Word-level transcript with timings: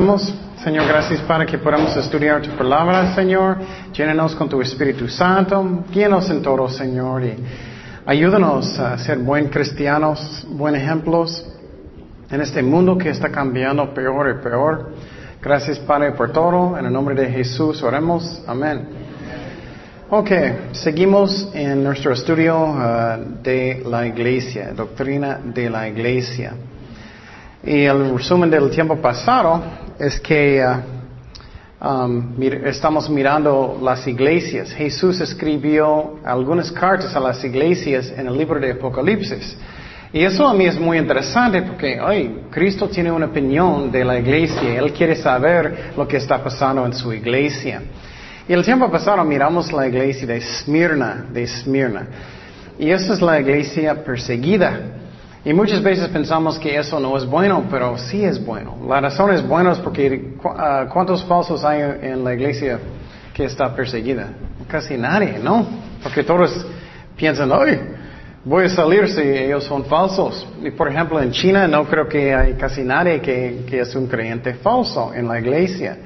Oremos. 0.00 0.34
Señor, 0.64 0.86
gracias 0.86 1.20
para 1.20 1.44
que 1.44 1.58
podamos 1.58 1.94
estudiar 1.94 2.40
tu 2.40 2.48
palabra, 2.56 3.14
Señor. 3.14 3.58
Llénanos 3.92 4.34
con 4.34 4.48
tu 4.48 4.58
Espíritu 4.62 5.06
Santo. 5.08 5.84
Guíanos 5.92 6.30
en 6.30 6.40
todo, 6.40 6.70
Señor. 6.70 7.22
Y 7.22 7.36
ayúdanos 8.06 8.78
a 8.78 8.96
ser 8.96 9.18
buen 9.18 9.48
cristianos, 9.48 10.46
buen 10.52 10.74
ejemplos 10.74 11.46
en 12.30 12.40
este 12.40 12.62
mundo 12.62 12.96
que 12.96 13.10
está 13.10 13.28
cambiando 13.28 13.92
peor 13.92 14.38
y 14.38 14.42
peor. 14.42 14.92
Gracias, 15.42 15.78
Padre, 15.80 16.12
por 16.12 16.32
todo. 16.32 16.78
En 16.78 16.86
el 16.86 16.92
nombre 16.94 17.14
de 17.14 17.28
Jesús 17.28 17.82
oremos. 17.82 18.42
Amén. 18.46 18.88
Ok, 20.08 20.30
seguimos 20.72 21.50
en 21.52 21.84
nuestro 21.84 22.14
estudio 22.14 22.58
uh, 22.58 23.42
de 23.42 23.82
la 23.84 24.06
iglesia, 24.06 24.72
doctrina 24.74 25.40
de 25.44 25.68
la 25.68 25.86
iglesia. 25.86 26.54
Y 27.62 27.84
el 27.84 28.16
resumen 28.16 28.48
del 28.48 28.70
tiempo 28.70 28.96
pasado 28.96 29.89
es 30.00 30.18
que 30.18 30.64
uh, 30.64 31.86
um, 31.86 32.42
estamos 32.64 33.10
mirando 33.10 33.78
las 33.82 34.06
iglesias. 34.06 34.72
Jesús 34.72 35.20
escribió 35.20 36.18
algunas 36.24 36.72
cartas 36.72 37.14
a 37.14 37.20
las 37.20 37.44
iglesias 37.44 38.10
en 38.16 38.26
el 38.26 38.36
libro 38.36 38.58
de 38.58 38.72
Apocalipsis. 38.72 39.56
Y 40.12 40.24
eso 40.24 40.48
a 40.48 40.54
mí 40.54 40.64
es 40.64 40.80
muy 40.80 40.98
interesante 40.98 41.62
porque 41.62 42.00
ay, 42.00 42.46
Cristo 42.50 42.88
tiene 42.88 43.12
una 43.12 43.26
opinión 43.26 43.92
de 43.92 44.04
la 44.04 44.18
iglesia. 44.18 44.78
Él 44.78 44.92
quiere 44.92 45.14
saber 45.14 45.92
lo 45.96 46.08
que 46.08 46.16
está 46.16 46.42
pasando 46.42 46.84
en 46.86 46.94
su 46.94 47.12
iglesia. 47.12 47.82
Y 48.48 48.52
el 48.54 48.64
tiempo 48.64 48.90
pasado 48.90 49.22
miramos 49.22 49.70
la 49.70 49.86
iglesia 49.86 50.26
de 50.26 50.38
Esmirna, 50.38 51.26
de 51.30 51.42
Esmirna. 51.42 52.06
Y 52.78 52.90
esa 52.90 53.12
es 53.12 53.20
la 53.20 53.38
iglesia 53.38 54.02
perseguida. 54.02 54.80
Y 55.42 55.54
muchas 55.54 55.82
veces 55.82 56.08
pensamos 56.08 56.58
que 56.58 56.76
eso 56.76 57.00
no 57.00 57.16
es 57.16 57.24
bueno, 57.24 57.64
pero 57.70 57.96
sí 57.96 58.22
es 58.22 58.44
bueno. 58.44 58.76
La 58.86 59.00
razón 59.00 59.32
es 59.32 59.46
buena 59.46 59.72
es 59.72 59.78
porque 59.78 60.34
uh, 60.44 60.92
¿cuántos 60.92 61.24
falsos 61.24 61.64
hay 61.64 61.80
en 62.02 62.22
la 62.22 62.34
iglesia 62.34 62.78
que 63.32 63.44
está 63.44 63.74
perseguida? 63.74 64.28
Casi 64.68 64.98
nadie, 64.98 65.38
¿no? 65.42 65.66
Porque 66.02 66.24
todos 66.24 66.66
piensan, 67.16 67.50
ay, 67.52 67.80
voy 68.44 68.66
a 68.66 68.68
salir 68.68 69.08
si 69.08 69.22
ellos 69.22 69.64
son 69.64 69.86
falsos. 69.86 70.46
Y 70.62 70.72
por 70.72 70.90
ejemplo, 70.90 71.18
en 71.18 71.30
China 71.30 71.66
no 71.66 71.86
creo 71.86 72.06
que 72.06 72.34
hay 72.34 72.52
casi 72.54 72.82
nadie 72.82 73.22
que, 73.22 73.64
que 73.66 73.80
es 73.80 73.94
un 73.94 74.08
creyente 74.08 74.52
falso 74.54 75.14
en 75.14 75.26
la 75.26 75.40
iglesia. 75.40 75.96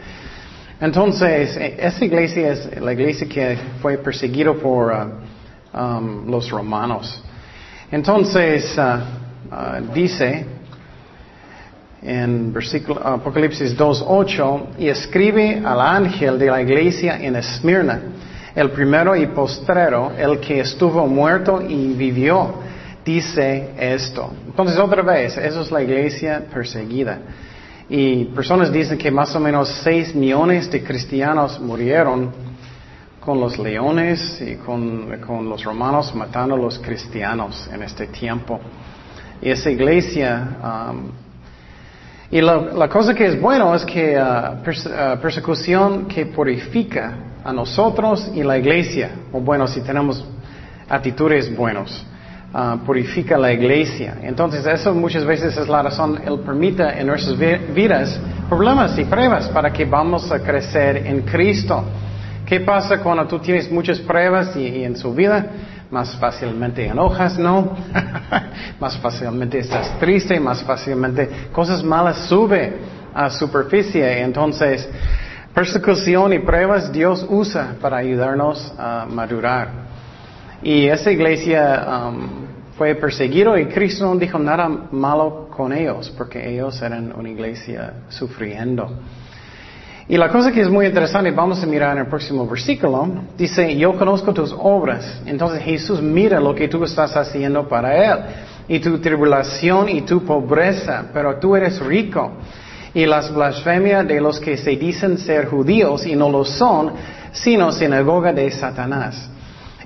Entonces, 0.81 1.57
e, 1.57 1.75
esa 1.81 2.05
iglesia 2.05 2.53
es 2.53 2.81
la 2.81 2.93
iglesia 2.93 3.29
que 3.29 3.59
fue 3.83 3.99
perseguida 3.99 4.53
por 4.55 4.93
uh, 4.93 5.77
um, 5.77 6.31
los 6.31 6.49
romanos. 6.51 7.21
Entonces, 7.91 8.77
uh, 8.79 9.24
uh, 9.51 9.93
dice 9.93 10.47
en 12.05 12.53
versículo, 12.53 13.01
Apocalipsis 13.03 13.77
2.8, 13.77 14.79
y 14.79 14.89
escribe 14.89 15.63
al 15.65 15.81
ángel 15.81 16.39
de 16.39 16.51
la 16.51 16.61
iglesia 16.61 17.17
en 17.19 17.35
Esmirna, 17.37 18.01
el 18.55 18.71
primero 18.71 19.17
y 19.17 19.27
postrero, 19.29 20.13
el 20.17 20.39
que 20.39 20.61
estuvo 20.61 21.07
muerto 21.07 21.63
y 21.63 21.95
vivió, 21.95 22.57
dice 23.05 23.71
esto. 23.79 24.31
Entonces, 24.47 24.79
otra 24.79 25.03
vez, 25.03 25.37
eso 25.39 25.63
es 25.63 25.71
la 25.71 25.83
iglesia 25.83 26.45
perseguida. 26.53 27.19
Y 27.89 28.27
personas 28.27 28.71
dicen 28.71 28.99
que 28.99 29.11
más 29.11 29.35
o 29.35 29.41
menos 29.41 29.69
6 29.83 30.15
millones 30.15 30.71
de 30.71 30.83
cristianos 30.83 31.59
murieron 31.59 32.33
con 33.21 33.41
los 33.41 33.59
leones 33.59 34.41
y 34.43 34.57
con, 34.57 35.09
los 35.49 35.65
romanos 35.65 36.15
matando 36.15 36.55
a 36.55 36.59
los 36.59 36.79
cristianos 36.79 37.69
en 37.73 37.83
este 37.83 38.07
tiempo. 38.09 38.61
Y 39.43 39.51
esa 39.51 39.71
iglesia, 39.71 40.91
um, 40.91 41.11
y 42.31 42.41
la, 42.41 42.89
cosa 42.89 43.15
que 43.15 43.27
es 43.27 43.41
bueno 43.41 43.75
es 43.75 43.85
que 43.85 44.17
uh, 44.17 44.55
uh, 44.61 45.21
persecución 45.21 46.07
que 46.07 46.27
purifica 46.27 47.13
a 47.45 47.53
nosotros 47.53 48.31
y 48.35 48.43
la 48.43 48.59
iglesia, 48.59 49.11
o 49.33 49.41
bueno, 49.41 49.67
si 49.67 49.81
tenemos 49.83 50.25
actitudes 50.89 51.55
buenas. 51.55 52.07
Ah, 52.57 52.79
purifica 52.87 53.37
la 53.37 53.53
iglesia. 53.53 54.19
Entonces 54.23 54.65
eso 54.65 54.95
muchas 54.95 55.25
veces 55.25 55.57
es 55.57 55.69
la 55.69 55.83
razón, 55.83 56.21
Él 56.25 56.39
permite 56.39 56.85
en 56.85 57.09
nuestras 57.09 57.37
vidas 57.37 58.17
problemas 58.49 58.97
y 58.97 59.05
pruebas 59.05 59.49
para 59.49 59.73
que 59.73 59.85
vamos 59.85 60.31
a 60.31 60.39
crecer 60.39 60.99
en 60.99 61.23
Cristo. 61.23 61.83
¿Qué 62.47 62.61
pasa 62.61 63.01
cuando 63.01 63.27
tú 63.27 63.41
tienes 63.41 63.69
muchas 63.73 63.99
pruebas 63.99 64.55
y, 64.55 64.85
en 64.85 64.97
su 64.97 65.13
vida? 65.13 65.45
Más 65.95 66.17
fácilmente 66.17 66.85
enojas, 66.85 67.39
¿no? 67.39 67.77
más 68.81 68.99
fácilmente 68.99 69.61
estás 69.61 69.97
triste, 70.01 70.41
más 70.41 70.61
fácilmente 70.65 71.31
cosas 71.53 71.85
malas 71.85 72.27
sube 72.27 72.79
a 73.15 73.31
superficie. 73.31 74.23
Entonces, 74.23 74.89
persecución 75.55 76.33
y 76.33 76.41
pruebas 76.41 76.91
Dios 76.91 77.25
usa 77.31 77.77
para 77.81 77.99
ayudarnos 77.99 78.75
a 78.77 79.07
madurar. 79.09 79.69
Y 80.65 80.89
esa 80.89 81.13
iglesia 81.13 81.87
um, 82.09 82.29
fue 82.77 82.97
perseguido 82.97 83.57
y 83.57 83.67
Cristo 83.67 84.05
no 84.05 84.17
dijo 84.17 84.37
nada 84.37 84.69
malo 84.91 85.49
con 85.49 85.73
ellos, 85.73 86.13
porque 86.19 86.55
ellos 86.55 86.83
eran 86.83 87.15
una 87.17 87.31
iglesia 87.31 88.03
sufriendo. 88.09 88.99
Y 90.07 90.19
la 90.19 90.29
cosa 90.29 90.53
que 90.53 90.61
es 90.61 90.69
muy 90.69 90.87
interesante, 90.87 91.31
vamos 91.31 91.63
a 91.63 91.67
mirar 91.67 91.93
en 91.93 92.03
el 92.03 92.07
próximo 92.09 92.47
versículo, 92.47 93.09
dice, 93.39 93.75
yo 93.77 93.95
conozco 93.97 94.35
tus 94.35 94.55
obras. 94.59 95.23
Entonces 95.25 95.63
Jesús 95.63 96.03
mira 96.03 96.41
lo 96.41 96.55
que 96.55 96.69
tú 96.69 96.85
estás 96.85 97.17
haciendo 97.17 97.67
para 97.67 97.97
Él, 97.97 98.19
y 98.69 98.81
tu 98.81 98.99
tribulación 98.99 99.89
y 99.89 100.03
tu 100.03 100.25
pobreza, 100.25 101.07
pero 101.13 101.39
tú 101.39 101.57
eres 101.57 101.81
rico. 101.81 102.33
Y 102.93 103.07
las 103.07 103.35
blasfemias 103.35 104.07
de 104.07 104.21
los 104.21 104.39
que 104.39 104.57
se 104.57 104.71
dicen 104.77 105.19
ser 105.19 105.47
judíos 105.47 106.07
y 106.07 106.15
no 106.15 106.31
lo 106.31 106.45
son, 106.45 106.93
sino 107.33 107.73
sinagoga 107.73 108.33
de 108.33 108.51
Satanás. 108.51 109.31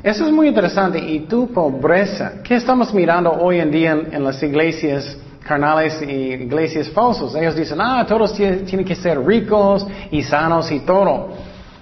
Eso 0.03 0.27
es 0.27 0.33
muy 0.33 0.49
interesante. 0.49 0.99
Y 0.99 1.21
tu 1.21 1.53
pobreza, 1.53 2.34
¿qué 2.45 2.57
estamos 2.57 2.93
mirando 2.93 3.33
hoy 3.33 3.61
en 3.61 3.71
día 3.71 3.99
en, 4.11 4.23
las 4.23 4.43
iglesias 4.43 5.17
carnales 5.48 6.00
y 6.03 6.34
iglesias 6.34 6.91
falsas? 6.91 7.34
Ellos 7.34 7.56
dicen, 7.56 7.78
ah, 7.81 8.04
todos 8.06 8.34
tienen 8.34 8.84
que 8.84 8.94
ser 8.94 9.19
ricos 9.25 9.86
y 10.10 10.22
sanos 10.22 10.70
y 10.70 10.81
todo. 10.81 11.31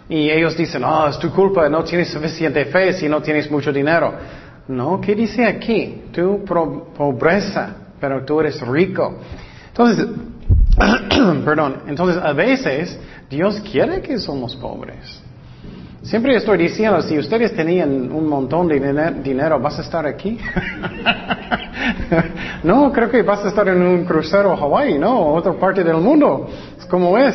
Y 0.08 0.30
ellos 0.30 0.56
dicen, 0.56 0.82
ah, 0.84 1.08
es 1.10 1.18
tu 1.18 1.30
culpa, 1.32 1.68
no 1.68 1.82
tienes 1.82 2.08
suficiente 2.08 2.64
fe 2.66 2.92
si 2.92 3.08
no 3.08 3.20
tienes 3.20 3.50
mucho 3.50 3.72
dinero. 3.72 4.14
No, 4.68 5.00
¿qué 5.00 5.14
dice 5.14 5.44
aquí? 5.44 6.02
Tu 6.12 6.44
pobreza, 6.44 7.74
pero 8.00 8.24
tú 8.24 8.40
eres 8.40 8.60
rico. 8.60 9.16
Entonces, 9.68 10.06
perdón, 11.44 11.82
entonces 11.88 12.22
a 12.22 12.32
veces 12.32 12.98
Dios 13.28 13.60
quiere 13.60 14.00
que 14.00 14.18
somos 14.18 14.54
pobres. 14.56 15.25
Siempre 16.06 16.36
estoy 16.36 16.58
diciendo, 16.58 17.02
si 17.02 17.18
ustedes 17.18 17.52
tenían 17.56 18.12
un 18.12 18.28
montón 18.28 18.68
de 18.68 18.78
dinero, 19.24 19.58
¿vas 19.58 19.76
a 19.80 19.82
estar 19.82 20.06
aquí? 20.06 20.38
no, 22.62 22.92
creo 22.92 23.10
que 23.10 23.22
vas 23.22 23.44
a 23.44 23.48
estar 23.48 23.66
en 23.66 23.82
un 23.82 24.04
crucero 24.04 24.52
a 24.52 24.56
Hawái, 24.56 25.00
no, 25.00 25.34
otra 25.34 25.54
parte 25.54 25.82
del 25.82 25.96
mundo. 25.96 26.48
Es 26.78 26.86
como 26.86 27.18
es. 27.18 27.34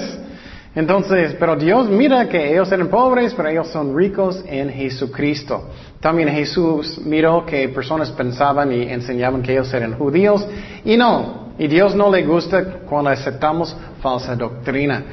Entonces, 0.74 1.36
pero 1.38 1.58
Dios 1.58 1.90
mira 1.90 2.30
que 2.30 2.54
ellos 2.54 2.72
eran 2.72 2.88
pobres, 2.88 3.34
pero 3.34 3.50
ellos 3.50 3.68
son 3.68 3.94
ricos 3.94 4.42
en 4.48 4.70
Jesucristo. 4.70 5.68
También 6.00 6.30
Jesús 6.30 6.98
miró 7.04 7.46
que 7.46 7.68
personas 7.68 8.10
pensaban 8.12 8.72
y 8.72 8.84
enseñaban 8.84 9.42
que 9.42 9.52
ellos 9.52 9.74
eran 9.74 9.98
judíos 9.98 10.48
y 10.86 10.96
no. 10.96 11.52
Y 11.60 11.68
Dios 11.68 11.94
no 11.94 12.10
le 12.10 12.24
gusta 12.24 12.64
cuando 12.88 13.10
aceptamos 13.10 13.76
falsa 14.02 14.34
doctrina. 14.34 15.04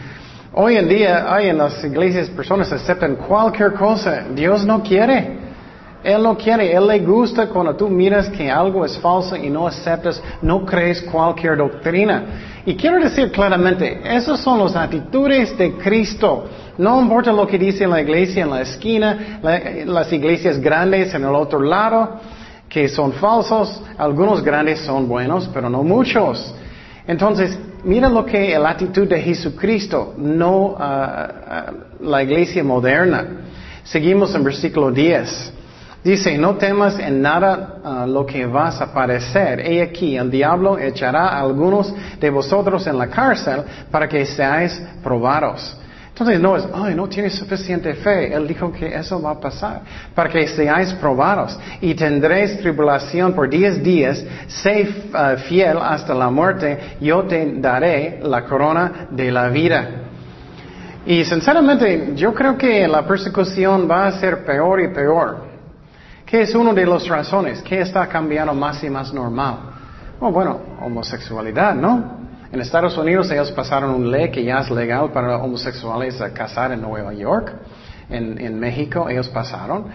Hoy 0.61 0.77
en 0.77 0.89
día 0.89 1.33
hay 1.33 1.51
en 1.51 1.59
las 1.59 1.85
iglesias 1.85 2.29
personas 2.31 2.69
que 2.69 2.75
aceptan 2.75 3.15
cualquier 3.15 3.75
cosa. 3.75 4.25
Dios 4.35 4.67
no 4.67 4.83
quiere. 4.83 5.39
Él 6.03 6.21
no 6.21 6.37
quiere. 6.37 6.73
Él 6.73 6.85
le 6.85 6.99
gusta 6.99 7.47
cuando 7.49 7.77
tú 7.77 7.89
miras 7.89 8.29
que 8.31 8.51
algo 8.51 8.85
es 8.85 8.99
falso 8.99 9.37
y 9.37 9.51
no 9.51 9.69
aceptas, 9.69 10.21
no 10.43 10.67
crees 10.67 11.01
cualquier 11.03 11.59
doctrina. 11.59 12.25
Y 12.67 12.75
quiero 12.75 12.99
decir 12.99 13.31
claramente, 13.31 14.01
esas 14.03 14.41
son 14.41 14.59
las 14.59 14.75
actitudes 14.75 15.57
de 15.57 15.75
Cristo. 15.75 16.47
No 16.77 17.01
importa 17.01 17.33
lo 17.33 17.47
que 17.47 17.57
dice 17.57 17.87
la 17.87 18.01
iglesia 18.01 18.43
en 18.43 18.51
la 18.51 18.63
esquina, 18.63 19.39
las 19.87 20.13
iglesias 20.13 20.59
grandes 20.59 21.15
en 21.15 21.23
el 21.23 21.37
otro 21.37 21.61
lado, 21.61 22.19
que 22.69 22.89
son 22.89 23.13
falsos. 23.13 23.81
Algunos 23.97 24.43
grandes 24.43 24.81
son 24.81 25.07
buenos, 25.07 25.49
pero 25.55 25.71
no 25.71 25.85
muchos. 25.85 26.53
Entonces, 27.07 27.57
mira 27.89 28.09
lo 28.09 28.25
que 28.25 28.57
la 28.59 28.71
actitud 28.71 29.09
de 29.09 29.21
Jesucristo, 29.21 30.15
no 30.19 30.77
ah, 30.79 31.29
ah, 31.49 31.73
la 32.01 32.23
iglesia 32.23 32.63
moderna. 32.63 33.27
Seguimos 33.83 34.35
en 34.35 34.45
versículo 34.45 34.91
10. 34.91 35.55
Dice, 36.05 36.37
no 36.37 36.57
temas 36.57 36.99
en 36.99 37.23
nada 37.23 37.81
ah, 37.83 38.07
lo 38.07 38.27
que 38.27 38.45
vas 38.45 38.81
a 38.83 38.93
padecer. 38.93 39.61
He 39.61 39.81
aquí, 39.81 40.17
el 40.17 40.31
diablo 40.31 40.79
echará 40.79 41.29
a 41.29 41.41
algunos 41.41 41.93
de 42.21 42.31
vosotros 42.31 42.87
en 42.87 42.99
la 42.99 43.09
cárcel 43.09 43.63
para 43.91 44.07
que 44.07 44.25
seáis 44.27 44.81
probados. 45.03 45.77
Entonces 46.19 46.41
no 46.41 46.57
es, 46.57 46.67
ay, 46.75 46.97
no 46.97 47.09
tienes 47.09 47.37
suficiente 47.37 47.95
fe. 47.95 48.35
Él 48.35 48.49
dijo 48.49 48.73
que 48.73 48.89
eso 48.89 49.23
va 49.23 49.31
a 49.31 49.41
pasar. 49.41 49.83
Para 50.17 50.29
que 50.29 50.49
seáis 50.49 50.93
probados 50.95 51.57
y 51.81 51.95
tendréis 51.95 52.59
tribulación 52.59 53.35
por 53.35 53.49
diez 53.49 53.81
días, 53.81 54.25
sé 54.49 54.89
uh, 55.15 55.39
fiel 55.39 55.79
hasta 55.81 56.15
la 56.15 56.29
muerte, 56.29 56.97
yo 57.01 57.23
te 57.23 57.61
daré 57.61 58.19
la 58.21 58.45
corona 58.45 59.07
de 59.13 59.31
la 59.31 59.49
vida. 59.49 59.89
Y 61.07 61.25
sinceramente, 61.25 62.11
yo 62.17 62.35
creo 62.35 62.59
que 62.59 62.89
la 62.89 63.07
persecución 63.07 63.89
va 63.89 64.09
a 64.09 64.13
ser 64.19 64.45
peor 64.45 64.81
y 64.81 64.89
peor. 64.89 65.47
¿Qué 66.27 66.41
es 66.43 66.53
una 66.53 66.73
de 66.73 66.85
las 66.85 67.07
razones? 67.07 67.63
¿Qué 67.63 67.81
está 67.81 68.09
cambiando 68.09 68.55
más 68.55 68.83
y 68.83 68.91
más 68.91 69.15
normal? 69.15 69.55
Oh, 70.19 70.33
bueno, 70.33 70.59
homosexualidad, 70.81 71.77
¿no? 71.77 72.18
En 72.51 72.61
Estados 72.61 72.97
Unidos 72.97 73.31
ellos 73.31 73.53
pasaron 73.53 73.91
una 73.91 74.09
ley 74.09 74.31
que 74.31 74.43
ya 74.43 74.61
es 74.61 74.71
legal 74.71 75.11
para 75.13 75.37
homosexuales 75.37 76.21
a 76.21 76.33
casar 76.33 76.73
en 76.73 76.81
Nueva 76.81 77.13
York. 77.13 77.53
En, 78.09 78.41
en 78.41 78.59
México 78.59 79.09
ellos 79.09 79.29
pasaron. 79.29 79.87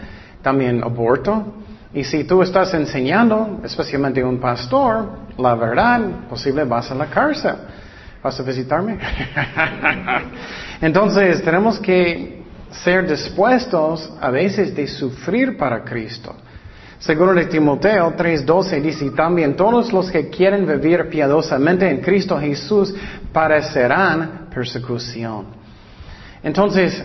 También 0.41 0.83
aborto. 0.83 1.55
Y 1.94 2.03
si 2.03 2.23
tú 2.25 2.41
estás 2.41 2.73
enseñando, 2.73 3.61
especialmente 3.63 4.23
un 4.23 4.39
pastor, 4.39 5.09
la 5.38 5.55
verdad, 5.55 6.27
posible 6.29 6.63
vas 6.63 6.91
a 6.91 6.95
la 6.95 7.07
cárcel. 7.07 7.55
¿Vas 8.21 8.39
a 8.39 8.44
visitarme? 8.44 9.00
Entonces 10.81 11.44
tenemos 11.44 11.79
que 11.79 12.44
ser 12.71 13.07
dispuestos 13.07 14.11
a 14.19 14.29
veces 14.29 14.75
de 14.75 14.88
sufrir 14.88 15.57
para 15.57 15.83
Cristo. 15.83 16.35
Segundo 17.03 17.33
de 17.33 17.47
Timoteo 17.47 18.13
3:12 18.15 18.81
dice, 18.81 19.09
también 19.09 19.57
todos 19.57 19.91
los 19.91 20.09
que 20.09 20.29
quieren 20.29 20.65
vivir 20.65 21.09
piadosamente 21.09 21.89
en 21.89 22.00
Cristo 22.00 22.39
Jesús 22.39 22.95
parecerán 23.33 24.47
persecución. 24.50 25.47
Entonces, 26.41 27.03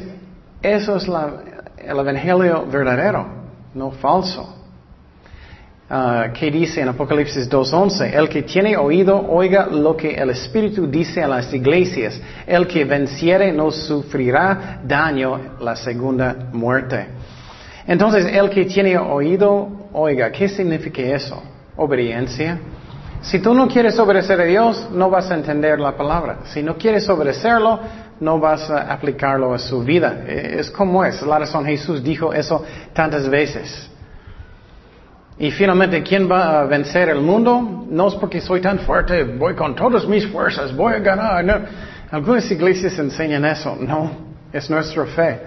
eso 0.62 0.96
es 0.96 1.08
el 1.78 1.98
Evangelio 1.98 2.64
verdadero, 2.70 3.26
no 3.74 3.90
falso. 3.90 4.54
Uh, 5.90 6.32
¿Qué 6.32 6.48
dice 6.48 6.80
en 6.80 6.90
Apocalipsis 6.90 7.50
2.11? 7.50 8.14
El 8.14 8.28
que 8.28 8.42
tiene 8.42 8.76
oído, 8.76 9.26
oiga 9.28 9.66
lo 9.66 9.96
que 9.96 10.14
el 10.14 10.30
Espíritu 10.30 10.86
dice 10.86 11.24
a 11.24 11.26
las 11.26 11.52
iglesias. 11.52 12.20
El 12.46 12.68
que 12.68 12.84
venciere 12.84 13.50
no 13.50 13.72
sufrirá 13.72 14.80
daño 14.84 15.56
la 15.58 15.74
segunda 15.74 16.36
muerte. 16.52 17.06
Entonces, 17.88 18.26
el 18.26 18.50
que 18.50 18.66
tiene 18.66 18.98
oído, 18.98 19.77
oiga, 19.92 20.30
¿qué 20.30 20.48
significa 20.48 21.02
eso? 21.02 21.42
Obediencia. 21.76 22.58
Si 23.20 23.40
tú 23.40 23.52
no 23.52 23.66
quieres 23.66 23.98
obedecer 23.98 24.40
a 24.40 24.44
Dios, 24.44 24.88
no 24.92 25.10
vas 25.10 25.30
a 25.30 25.34
entender 25.34 25.80
la 25.80 25.96
palabra. 25.96 26.38
Si 26.44 26.62
no 26.62 26.76
quieres 26.76 27.08
obedecerlo, 27.08 27.80
no 28.20 28.38
vas 28.38 28.70
a 28.70 28.92
aplicarlo 28.92 29.52
a 29.52 29.58
su 29.58 29.82
vida. 29.82 30.24
E, 30.26 30.60
es 30.60 30.70
como 30.70 31.04
es. 31.04 31.20
La 31.22 31.38
razón 31.38 31.64
Jesús 31.64 32.02
dijo 32.02 32.32
eso 32.32 32.64
tantas 32.92 33.28
veces. 33.28 33.90
Y 35.38 35.50
finalmente, 35.50 36.02
¿quién 36.02 36.30
va 36.30 36.60
a 36.60 36.64
vencer 36.64 37.08
el 37.08 37.20
mundo? 37.20 37.86
No 37.88 38.08
es 38.08 38.14
porque 38.16 38.40
soy 38.40 38.60
tan 38.60 38.80
fuerte, 38.80 39.22
voy 39.22 39.54
con 39.54 39.74
todas 39.74 40.06
mis 40.06 40.26
fuerzas, 40.26 40.74
voy 40.74 40.94
a 40.94 40.98
ganar. 40.98 41.68
Algunas 42.10 42.50
iglesias 42.50 42.98
enseñan 42.98 43.44
eso. 43.44 43.76
No, 43.80 44.10
es 44.52 44.68
nuestra 44.68 45.04
fe. 45.06 45.40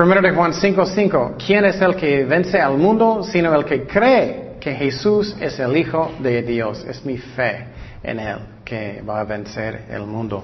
Primero 0.00 0.22
de 0.22 0.30
Juan 0.30 0.54
5:5, 0.54 1.34
¿quién 1.36 1.66
es 1.66 1.78
el 1.82 1.94
que 1.94 2.24
vence 2.24 2.58
al 2.58 2.78
mundo 2.78 3.22
sino 3.22 3.54
el 3.54 3.66
que 3.66 3.86
cree 3.86 4.52
que 4.58 4.74
Jesús 4.74 5.36
es 5.38 5.58
el 5.58 5.76
Hijo 5.76 6.12
de 6.20 6.40
Dios? 6.40 6.86
Es 6.88 7.04
mi 7.04 7.18
fe 7.18 7.66
en 8.02 8.18
Él 8.18 8.38
que 8.64 9.02
va 9.06 9.20
a 9.20 9.24
vencer 9.24 9.82
el 9.90 10.06
mundo. 10.06 10.42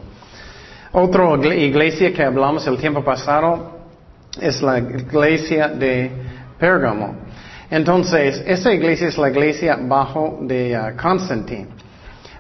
Otra 0.92 1.34
iglesia 1.54 2.12
que 2.12 2.22
hablamos 2.22 2.66
el 2.66 2.76
tiempo 2.76 3.02
pasado 3.02 3.78
es 4.38 4.60
la 4.60 4.78
iglesia 4.78 5.68
de 5.68 6.10
Pérgamo. 6.58 7.14
Entonces, 7.70 8.44
esa 8.46 8.74
iglesia 8.74 9.08
es 9.08 9.16
la 9.16 9.30
iglesia 9.30 9.78
bajo 9.80 10.38
de 10.42 10.78
uh, 10.78 11.00
Constantine. 11.00 11.68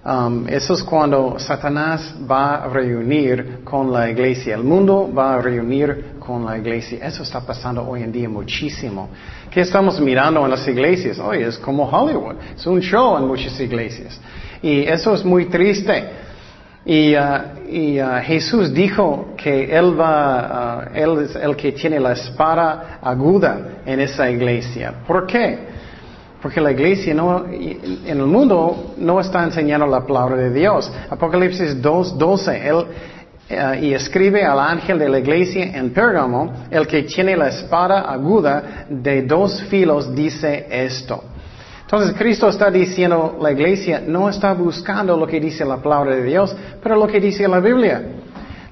Um, 0.06 0.46
eso 0.48 0.74
es 0.74 0.84
cuando 0.84 1.36
Satanás 1.36 2.14
va 2.30 2.62
a 2.62 2.68
reunir 2.68 3.64
con 3.64 3.92
la 3.92 4.08
iglesia. 4.08 4.54
El 4.54 4.62
mundo 4.62 5.10
va 5.12 5.34
a 5.34 5.42
reunir 5.42 6.14
con 6.20 6.44
la 6.44 6.56
iglesia. 6.56 7.04
Eso 7.04 7.24
está 7.24 7.40
pasando 7.40 7.84
hoy 7.84 8.04
en 8.04 8.12
día 8.12 8.28
muchísimo. 8.28 9.08
¿Qué 9.50 9.62
estamos 9.62 10.00
mirando 10.00 10.44
en 10.44 10.50
las 10.52 10.68
iglesias? 10.68 11.18
Hoy 11.18 11.42
es 11.42 11.58
como 11.58 11.88
Hollywood. 11.88 12.36
Es 12.54 12.64
un 12.68 12.80
show 12.80 13.16
en 13.16 13.26
muchas 13.26 13.58
iglesias. 13.58 14.20
Y 14.62 14.82
eso 14.82 15.12
es 15.12 15.24
muy 15.24 15.46
triste. 15.46 16.04
Y, 16.84 17.16
uh, 17.16 18.04
uh, 18.04 18.22
Jesús 18.22 18.72
dijo 18.72 19.34
que 19.36 19.76
Él 19.76 19.98
va, 19.98 20.84
uh, 20.86 20.96
Él 20.96 21.24
es 21.24 21.34
el 21.34 21.56
que 21.56 21.72
tiene 21.72 21.98
la 21.98 22.12
espada 22.12 23.00
aguda 23.02 23.82
en 23.84 23.98
esa 23.98 24.30
iglesia. 24.30 24.94
¿Por 25.04 25.26
qué? 25.26 25.58
Porque 26.40 26.60
la 26.60 26.70
iglesia 26.70 27.14
no, 27.14 27.44
en 27.46 28.06
el 28.06 28.26
mundo 28.26 28.94
no 28.98 29.20
está 29.20 29.42
enseñando 29.44 29.86
la 29.86 30.06
palabra 30.06 30.36
de 30.36 30.50
Dios. 30.50 30.92
Apocalipsis 31.10 31.82
2.12, 31.82 32.64
Él 32.64 32.86
eh, 33.48 33.78
y 33.82 33.94
escribe 33.94 34.44
al 34.44 34.58
ángel 34.58 34.98
de 34.98 35.08
la 35.08 35.20
iglesia 35.20 35.64
en 35.76 35.90
Pérgamo, 35.90 36.52
el 36.68 36.86
que 36.86 37.04
tiene 37.04 37.36
la 37.36 37.48
espada 37.48 38.00
aguda 38.00 38.86
de 38.88 39.22
dos 39.22 39.62
filos 39.64 40.14
dice 40.14 40.66
esto. 40.68 41.22
Entonces 41.82 42.16
Cristo 42.18 42.48
está 42.48 42.68
diciendo, 42.68 43.38
la 43.40 43.52
iglesia 43.52 44.02
no 44.04 44.28
está 44.28 44.52
buscando 44.52 45.16
lo 45.16 45.24
que 45.28 45.38
dice 45.38 45.64
la 45.64 45.76
palabra 45.76 46.16
de 46.16 46.24
Dios, 46.24 46.56
pero 46.82 46.96
lo 46.96 47.06
que 47.06 47.20
dice 47.20 47.46
la 47.46 47.60
Biblia. 47.60 48.02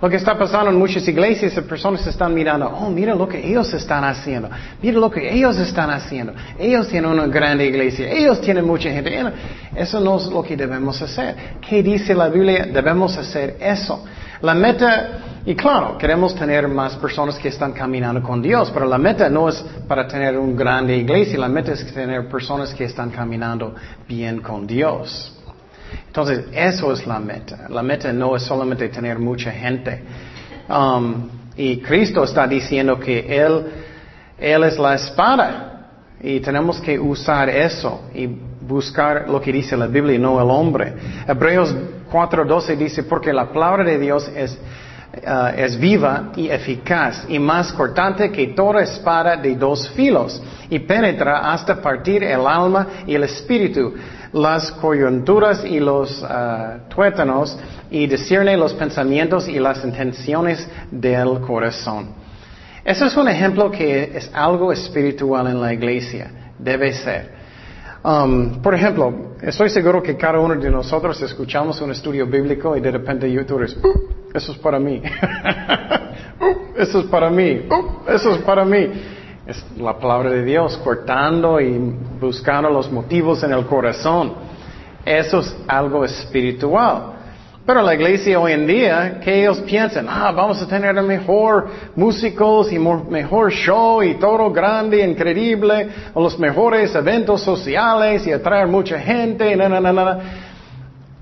Lo 0.00 0.10
que 0.10 0.16
está 0.16 0.36
pasando 0.36 0.70
en 0.70 0.78
muchas 0.78 1.06
iglesias, 1.08 1.54
las 1.56 1.64
personas 1.64 2.06
están 2.06 2.34
mirando, 2.34 2.68
oh, 2.68 2.90
mira 2.90 3.14
lo 3.14 3.28
que 3.28 3.46
ellos 3.46 3.72
están 3.72 4.04
haciendo, 4.04 4.50
mira 4.82 4.98
lo 4.98 5.10
que 5.10 5.32
ellos 5.32 5.56
están 5.58 5.90
haciendo. 5.90 6.34
Ellos 6.58 6.88
tienen 6.88 7.10
una 7.10 7.26
grande 7.26 7.66
iglesia, 7.66 8.10
ellos 8.10 8.40
tienen 8.40 8.66
mucha 8.66 8.90
gente. 8.90 9.24
Eso 9.74 10.00
no 10.00 10.16
es 10.16 10.26
lo 10.26 10.42
que 10.42 10.56
debemos 10.56 11.00
hacer. 11.00 11.34
¿Qué 11.60 11.82
dice 11.82 12.14
la 12.14 12.28
Biblia? 12.28 12.66
Debemos 12.66 13.16
hacer 13.16 13.56
eso. 13.60 14.04
La 14.42 14.52
meta, 14.52 15.40
y 15.46 15.54
claro, 15.54 15.96
queremos 15.96 16.34
tener 16.34 16.68
más 16.68 16.96
personas 16.96 17.38
que 17.38 17.48
están 17.48 17.72
caminando 17.72 18.22
con 18.22 18.42
Dios, 18.42 18.70
pero 18.72 18.86
la 18.86 18.98
meta 18.98 19.30
no 19.30 19.48
es 19.48 19.64
para 19.88 20.06
tener 20.06 20.36
una 20.36 20.54
grande 20.54 20.96
iglesia, 20.96 21.38
la 21.38 21.48
meta 21.48 21.72
es 21.72 21.92
tener 21.94 22.28
personas 22.28 22.74
que 22.74 22.84
están 22.84 23.10
caminando 23.10 23.74
bien 24.06 24.40
con 24.40 24.66
Dios. 24.66 25.33
Entonces, 26.14 26.44
eso 26.52 26.92
es 26.92 27.04
la 27.08 27.18
meta. 27.18 27.66
La 27.68 27.82
meta 27.82 28.12
no 28.12 28.36
es 28.36 28.44
solamente 28.44 28.88
tener 28.88 29.18
mucha 29.18 29.50
gente. 29.50 30.00
Um, 30.68 31.28
y 31.56 31.78
Cristo 31.78 32.22
está 32.22 32.46
diciendo 32.46 33.00
que 33.00 33.36
Él, 33.36 33.64
Él 34.38 34.62
es 34.62 34.78
la 34.78 34.94
espada. 34.94 35.88
Y 36.20 36.38
tenemos 36.38 36.80
que 36.80 37.00
usar 37.00 37.48
eso 37.48 38.02
y 38.14 38.28
buscar 38.28 39.28
lo 39.28 39.40
que 39.40 39.50
dice 39.50 39.76
la 39.76 39.88
Biblia 39.88 40.16
no 40.20 40.40
el 40.40 40.48
hombre. 40.48 40.94
Hebreos 41.26 41.74
4.12 42.12 42.76
dice, 42.76 43.02
porque 43.02 43.32
la 43.32 43.52
palabra 43.52 43.82
de 43.82 43.98
Dios 43.98 44.30
es, 44.36 44.56
uh, 45.16 45.48
es 45.56 45.76
viva 45.76 46.30
y 46.36 46.48
eficaz 46.48 47.26
y 47.28 47.40
más 47.40 47.72
cortante 47.72 48.30
que 48.30 48.46
toda 48.46 48.84
espada 48.84 49.36
de 49.36 49.56
dos 49.56 49.90
filos 49.90 50.40
y 50.70 50.78
penetra 50.78 51.52
hasta 51.52 51.82
partir 51.82 52.22
el 52.22 52.46
alma 52.46 52.86
y 53.04 53.16
el 53.16 53.24
espíritu, 53.24 53.94
las 54.34 54.72
coyunturas 54.72 55.64
y 55.64 55.78
los 55.78 56.22
uh, 56.22 56.88
tuétanos 56.88 57.56
y 57.90 58.06
discierne 58.06 58.56
los 58.56 58.74
pensamientos 58.74 59.48
y 59.48 59.60
las 59.60 59.84
intenciones 59.84 60.68
del 60.90 61.40
corazón. 61.40 62.08
Ese 62.84 63.06
es 63.06 63.16
un 63.16 63.28
ejemplo 63.28 63.70
que 63.70 64.16
es 64.16 64.30
algo 64.34 64.72
espiritual 64.72 65.46
en 65.46 65.60
la 65.60 65.72
iglesia. 65.72 66.52
Debe 66.58 66.92
ser. 66.92 67.32
Um, 68.04 68.60
por 68.60 68.74
ejemplo, 68.74 69.36
estoy 69.40 69.70
seguro 69.70 70.02
que 70.02 70.16
cada 70.16 70.38
uno 70.38 70.56
de 70.56 70.68
nosotros 70.68 71.22
escuchamos 71.22 71.80
un 71.80 71.92
estudio 71.92 72.26
bíblico 72.26 72.76
y 72.76 72.80
de 72.80 72.90
repente 72.90 73.30
YouTube 73.32 73.62
es, 73.62 73.78
eso 74.34 74.52
es 74.52 74.58
para 74.58 74.78
mí, 74.78 75.00
eso 76.76 77.00
es 77.00 77.06
para 77.06 77.30
mí, 77.30 77.62
eso 78.08 78.34
es 78.34 78.38
para 78.42 78.64
mí. 78.66 78.90
Es 79.46 79.62
la 79.76 79.98
palabra 79.98 80.30
de 80.30 80.42
Dios 80.42 80.78
cortando 80.78 81.60
y 81.60 81.78
buscando 82.18 82.70
los 82.70 82.90
motivos 82.90 83.42
en 83.42 83.52
el 83.52 83.66
corazón. 83.66 84.32
Eso 85.04 85.40
es 85.40 85.54
algo 85.68 86.02
espiritual. 86.02 87.12
Pero 87.66 87.82
la 87.82 87.94
iglesia 87.94 88.40
hoy 88.40 88.52
en 88.52 88.66
día, 88.66 89.20
que 89.22 89.40
ellos 89.40 89.60
piensan, 89.60 90.06
ah, 90.08 90.32
vamos 90.32 90.60
a 90.62 90.66
tener 90.66 90.94
mejor 91.02 91.68
músicos 91.94 92.72
y 92.72 92.78
mejor 92.78 93.52
show 93.52 94.02
y 94.02 94.14
todo 94.14 94.50
grande, 94.50 95.02
increíble, 95.02 95.88
o 96.14 96.22
los 96.22 96.38
mejores 96.38 96.94
eventos 96.94 97.42
sociales 97.42 98.26
y 98.26 98.32
atraer 98.32 98.66
mucha 98.66 98.98
gente, 98.98 99.54
na, 99.56 99.68
na, 99.68 99.80
na, 99.80 99.92
na. 99.92 100.18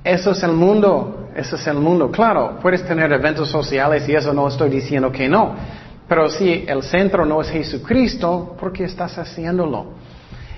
Eso 0.04 0.32
es 0.32 0.42
el 0.42 0.52
mundo, 0.52 1.28
eso 1.34 1.56
es 1.56 1.66
el 1.66 1.76
mundo. 1.76 2.10
Claro, 2.10 2.58
puedes 2.60 2.84
tener 2.84 3.12
eventos 3.12 3.48
sociales 3.48 4.08
y 4.08 4.14
eso 4.14 4.32
no 4.32 4.46
estoy 4.46 4.70
diciendo 4.70 5.10
que 5.10 5.28
no. 5.28 5.54
Pero 6.08 6.28
si 6.28 6.64
el 6.66 6.82
centro 6.82 7.24
no 7.24 7.40
es 7.40 7.48
Jesucristo, 7.48 8.56
¿por 8.58 8.72
qué 8.72 8.84
estás 8.84 9.16
haciéndolo? 9.18 9.86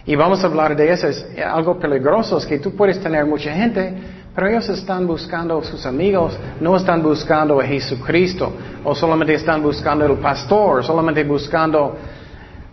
Y 0.07 0.17
vamos 0.17 0.43
a 0.43 0.47
hablar 0.47 0.77
de 0.77 0.93
eso. 0.93 1.09
Es 1.09 1.27
algo 1.45 1.79
peligroso, 1.79 2.39
es 2.39 2.47
que 2.47 2.59
tú 2.59 2.75
puedes 2.75 3.01
tener 3.01 3.25
mucha 3.25 3.53
gente, 3.53 3.95
Pero 4.35 4.49
ellos 4.49 4.69
están 4.69 5.07
buscando 5.07 5.61
a 5.61 5.65
sus 5.65 5.87
amigos, 5.87 6.37
no 6.61 6.77
están 6.77 7.03
buscando 7.03 7.61
a 7.61 7.65
Jesucristo, 7.65 8.53
o 8.83 8.93
solamente 8.93 9.35
están 9.35 9.63
buscando 9.63 10.05
al 10.05 10.19
pastor, 10.19 10.85
solamente 10.85 11.23
buscando 11.23 11.97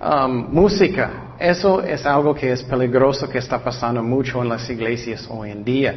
um, 0.01 0.48
música. 0.51 1.36
Eso 1.40 1.84
es 1.84 2.04
algo 2.04 2.34
que 2.34 2.51
es 2.51 2.63
peligroso 2.63 3.30
que 3.30 3.38
está 3.38 3.60
pasando 3.60 4.01
mucho 4.01 4.42
en 4.42 4.50
las 4.50 4.68
iglesias 4.72 5.28
hoy 5.30 5.51
en 5.51 5.63
día. 5.63 5.96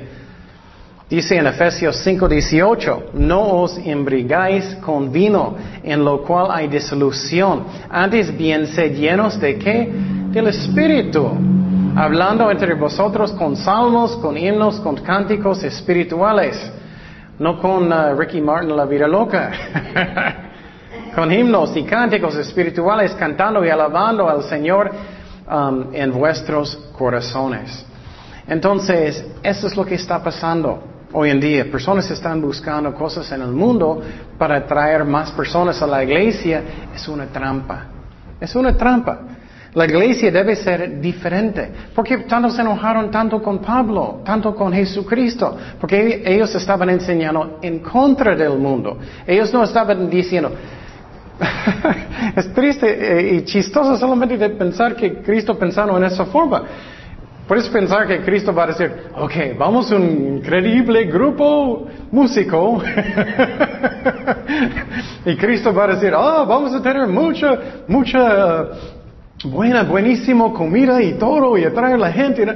Dice 1.08 1.36
en 1.36 1.46
Efesios 1.46 1.96
5:18, 2.02 3.10
no 3.12 3.42
os 3.60 3.76
embrigáis 3.76 4.74
con 4.76 5.12
vino, 5.12 5.54
en 5.82 6.02
lo 6.02 6.22
cual 6.22 6.46
hay 6.50 6.66
disolución. 6.66 7.64
Antes 7.90 8.34
bien 8.36 8.66
sed 8.68 8.96
llenos 8.96 9.38
de 9.38 9.58
qué? 9.58 9.92
Del 10.30 10.46
Espíritu. 10.46 11.30
Hablando 11.94 12.50
entre 12.50 12.74
vosotros 12.74 13.32
con 13.32 13.54
salmos, 13.54 14.16
con 14.16 14.36
himnos, 14.36 14.80
con 14.80 14.96
cánticos 14.96 15.62
espirituales. 15.62 16.72
No 17.38 17.60
con 17.60 17.92
uh, 17.92 18.18
Ricky 18.18 18.40
Martin 18.40 18.74
la 18.74 18.86
vida 18.86 19.06
loca. 19.06 19.52
con 21.14 21.30
himnos 21.30 21.76
y 21.76 21.84
cánticos 21.84 22.34
espirituales, 22.36 23.12
cantando 23.14 23.62
y 23.62 23.68
alabando 23.68 24.28
al 24.28 24.42
Señor 24.44 24.90
um, 25.46 25.94
en 25.94 26.12
vuestros 26.12 26.76
corazones. 26.96 27.84
Entonces, 28.48 29.24
eso 29.42 29.66
es 29.66 29.76
lo 29.76 29.84
que 29.84 29.96
está 29.96 30.22
pasando. 30.22 30.93
Hoy 31.16 31.30
en 31.30 31.38
día, 31.38 31.70
personas 31.70 32.10
están 32.10 32.40
buscando 32.40 32.92
cosas 32.92 33.30
en 33.30 33.40
el 33.40 33.52
mundo 33.52 34.02
para 34.36 34.56
atraer 34.56 35.04
más 35.04 35.30
personas 35.30 35.80
a 35.80 35.86
la 35.86 36.02
iglesia. 36.02 36.60
Es 36.92 37.06
una 37.06 37.26
trampa. 37.26 37.84
Es 38.40 38.52
una 38.56 38.76
trampa. 38.76 39.20
La 39.74 39.84
iglesia 39.84 40.32
debe 40.32 40.56
ser 40.56 41.00
diferente. 41.00 41.70
Porque 41.94 42.18
tanto 42.18 42.50
se 42.50 42.62
enojaron 42.62 43.12
tanto 43.12 43.40
con 43.40 43.60
Pablo, 43.60 44.22
tanto 44.24 44.56
con 44.56 44.72
Jesucristo. 44.72 45.56
Porque 45.80 46.24
ellos 46.26 46.52
estaban 46.56 46.90
enseñando 46.90 47.60
en 47.62 47.78
contra 47.78 48.34
del 48.34 48.58
mundo. 48.58 48.98
Ellos 49.24 49.52
no 49.52 49.62
estaban 49.62 50.10
diciendo, 50.10 50.50
es 52.34 52.52
triste 52.52 52.88
eh, 52.90 53.34
y 53.36 53.44
chistoso 53.44 53.96
solamente 53.96 54.36
de 54.36 54.50
pensar 54.50 54.96
que 54.96 55.22
Cristo 55.22 55.56
pensaba 55.56 55.96
en 55.96 56.02
esa 56.02 56.24
forma. 56.24 56.64
Puedes 57.46 57.68
pensar 57.68 58.06
que 58.06 58.22
Cristo 58.22 58.54
va 58.54 58.64
a 58.64 58.68
decir, 58.68 58.90
ok, 59.16 59.32
vamos 59.58 59.92
a 59.92 59.96
un 59.96 60.38
increíble 60.38 61.04
grupo 61.04 61.86
músico. 62.10 62.82
y 65.26 65.36
Cristo 65.36 65.74
va 65.74 65.84
a 65.84 65.88
decir, 65.88 66.14
oh, 66.14 66.46
vamos 66.46 66.74
a 66.74 66.82
tener 66.82 67.06
mucha, 67.06 67.58
mucha 67.86 68.68
buena, 69.44 69.82
buenísima 69.82 70.54
comida 70.54 71.02
y 71.02 71.12
todo 71.14 71.58
y 71.58 71.64
atraer 71.64 71.96
a 71.96 71.98
la 71.98 72.12
gente. 72.12 72.46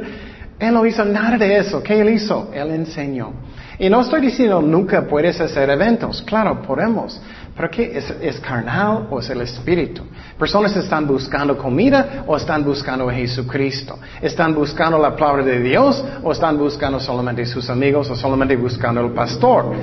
Él 0.58 0.74
no 0.74 0.86
hizo 0.86 1.04
nada 1.04 1.36
de 1.36 1.58
eso. 1.58 1.82
¿Qué 1.82 2.00
él 2.00 2.08
hizo? 2.08 2.50
Él 2.54 2.70
enseñó. 2.70 3.32
Y 3.78 3.90
no 3.90 4.00
estoy 4.00 4.22
diciendo 4.22 4.62
nunca 4.62 5.02
puedes 5.02 5.38
hacer 5.40 5.68
eventos. 5.68 6.22
Claro, 6.22 6.62
podemos. 6.62 7.20
¿Pero 7.58 7.70
qué? 7.72 7.98
¿Es, 7.98 8.08
¿Es, 8.22 8.38
carnal 8.38 9.08
o 9.10 9.18
es 9.18 9.28
el 9.30 9.40
espíritu? 9.40 10.04
Personas 10.38 10.76
están 10.76 11.08
buscando 11.08 11.58
comida 11.58 12.22
o 12.24 12.36
están 12.36 12.64
buscando 12.64 13.10
a 13.10 13.12
Jesucristo. 13.12 13.98
¿Están 14.22 14.54
buscando 14.54 14.96
la 14.96 15.16
palabra 15.16 15.44
de 15.44 15.58
Dios 15.58 16.04
o 16.22 16.30
están 16.30 16.56
buscando 16.56 17.00
solamente 17.00 17.44
sus 17.44 17.68
amigos 17.68 18.08
o 18.10 18.14
solamente 18.14 18.54
buscando 18.54 19.00
el 19.00 19.10
pastor? 19.10 19.74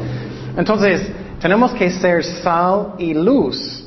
Entonces, 0.55 1.05
tenemos 1.41 1.73
que 1.73 1.89
ser 1.89 2.23
sal 2.23 2.93
y 2.97 3.13
luz. 3.13 3.85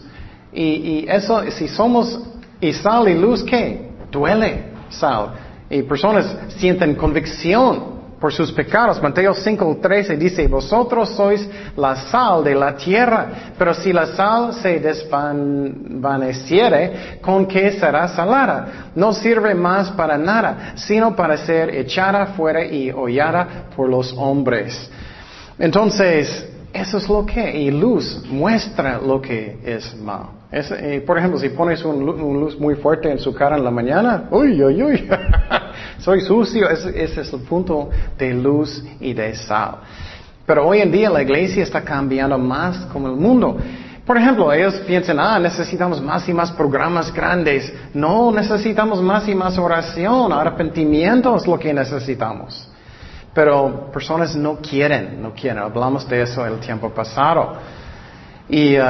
Y, 0.52 0.62
y 0.62 1.06
eso, 1.08 1.50
si 1.50 1.66
somos 1.66 2.20
y 2.60 2.74
sal 2.74 3.08
y 3.08 3.14
luz, 3.14 3.42
¿qué? 3.42 3.88
Duele 4.12 4.64
sal. 4.90 5.30
Y 5.70 5.80
personas 5.84 6.36
sienten 6.58 6.94
convicción 6.94 7.97
por 8.20 8.32
sus 8.32 8.52
pecados. 8.52 9.02
Mateo 9.02 9.34
5:13 9.34 10.16
dice, 10.16 10.46
vosotros 10.48 11.10
sois 11.10 11.46
la 11.76 11.94
sal 11.96 12.42
de 12.44 12.54
la 12.54 12.74
tierra, 12.76 13.26
pero 13.56 13.72
si 13.74 13.92
la 13.92 14.06
sal 14.06 14.54
se 14.54 14.80
desvaneciere, 14.80 17.18
¿con 17.20 17.46
qué 17.46 17.72
será 17.72 18.08
salada? 18.08 18.90
No 18.94 19.12
sirve 19.12 19.54
más 19.54 19.90
para 19.92 20.18
nada, 20.18 20.72
sino 20.76 21.14
para 21.14 21.36
ser 21.36 21.70
echada 21.74 22.26
fuera 22.26 22.64
y 22.64 22.90
hollada 22.90 23.66
por 23.76 23.88
los 23.88 24.12
hombres. 24.16 24.90
Entonces, 25.58 26.48
eso 26.72 26.98
es 26.98 27.08
lo 27.08 27.24
que, 27.24 27.58
y 27.58 27.70
luz 27.70 28.22
muestra 28.30 29.00
lo 29.00 29.20
que 29.20 29.58
es 29.64 29.96
mal. 29.96 30.38
Eh, 30.50 31.02
por 31.06 31.18
ejemplo, 31.18 31.38
si 31.38 31.50
pones 31.50 31.84
un, 31.84 32.04
luz 32.04 32.58
muy 32.58 32.74
fuerte 32.76 33.10
en 33.10 33.18
su 33.18 33.34
cara 33.34 33.56
en 33.56 33.64
la 33.64 33.70
mañana, 33.70 34.28
uy, 34.30 34.62
uy, 34.62 34.82
uy, 34.82 35.08
soy 35.98 36.20
sucio, 36.22 36.68
ese, 36.70 37.02
es 37.02 37.32
el 37.32 37.40
punto 37.40 37.90
de 38.16 38.32
luz 38.32 38.82
y 39.00 39.12
de 39.12 39.34
sal. 39.34 39.76
Pero 40.46 40.66
hoy 40.66 40.80
en 40.80 40.90
día 40.90 41.10
la 41.10 41.22
iglesia 41.22 41.62
está 41.62 41.82
cambiando 41.82 42.38
más 42.38 42.86
como 42.86 43.08
el 43.08 43.16
mundo. 43.16 43.58
Por 44.06 44.16
ejemplo, 44.16 44.50
ellos 44.50 44.74
piensan, 44.86 45.20
ah, 45.20 45.38
necesitamos 45.38 46.00
más 46.00 46.26
y 46.26 46.32
más 46.32 46.50
programas 46.52 47.12
grandes. 47.12 47.70
No, 47.92 48.32
necesitamos 48.32 49.02
más 49.02 49.28
y 49.28 49.34
más 49.34 49.58
oración, 49.58 50.32
arrepentimiento 50.32 51.36
es 51.36 51.46
lo 51.46 51.58
que 51.58 51.74
necesitamos. 51.74 52.70
Pero 53.34 53.90
personas 53.92 54.34
no 54.34 54.56
quieren, 54.56 55.22
no 55.22 55.32
quieren. 55.32 55.62
Hablamos 55.62 56.08
de 56.08 56.22
eso 56.22 56.44
el 56.46 56.58
tiempo 56.58 56.90
pasado. 56.90 57.54
Y 58.48 58.78
uh, 58.78 58.84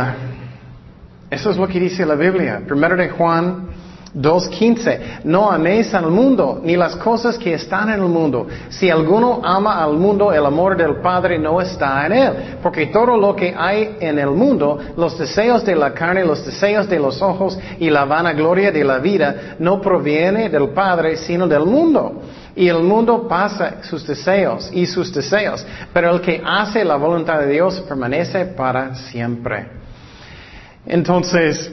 eso 1.30 1.50
es 1.50 1.56
lo 1.56 1.68
que 1.68 1.80
dice 1.80 2.06
la 2.06 2.14
Biblia. 2.14 2.62
Primero 2.66 2.96
de 2.96 3.10
Juan 3.10 3.68
2.15. 4.14 5.20
No 5.24 5.50
améis 5.50 5.92
al 5.94 6.10
mundo, 6.10 6.60
ni 6.62 6.76
las 6.76 6.96
cosas 6.96 7.36
que 7.38 7.54
están 7.54 7.88
en 7.90 8.00
el 8.00 8.08
mundo. 8.08 8.46
Si 8.68 8.88
alguno 8.90 9.40
ama 9.44 9.82
al 9.82 9.94
mundo, 9.94 10.32
el 10.32 10.44
amor 10.44 10.76
del 10.76 10.96
Padre 10.96 11.38
no 11.38 11.60
está 11.60 12.06
en 12.06 12.12
él. 12.12 12.32
Porque 12.62 12.86
todo 12.86 13.16
lo 13.16 13.36
que 13.36 13.54
hay 13.56 13.96
en 14.00 14.18
el 14.18 14.30
mundo, 14.30 14.78
los 14.96 15.18
deseos 15.18 15.64
de 15.64 15.76
la 15.76 15.92
carne, 15.92 16.24
los 16.24 16.44
deseos 16.44 16.88
de 16.88 16.98
los 16.98 17.20
ojos 17.20 17.58
y 17.78 17.90
la 17.90 18.04
vanagloria 18.04 18.72
de 18.72 18.84
la 18.84 18.98
vida, 18.98 19.56
no 19.58 19.80
proviene 19.80 20.48
del 20.48 20.70
Padre, 20.70 21.16
sino 21.16 21.46
del 21.46 21.66
mundo. 21.66 22.22
Y 22.58 22.68
el 22.68 22.82
mundo 22.82 23.28
pasa 23.28 23.84
sus 23.84 24.04
deseos 24.04 24.68
y 24.72 24.84
sus 24.84 25.14
deseos, 25.14 25.64
pero 25.92 26.10
el 26.10 26.20
que 26.20 26.42
hace 26.44 26.84
la 26.84 26.96
voluntad 26.96 27.38
de 27.38 27.52
Dios 27.52 27.80
permanece 27.82 28.46
para 28.46 28.96
siempre. 28.96 29.68
Entonces, 30.84 31.72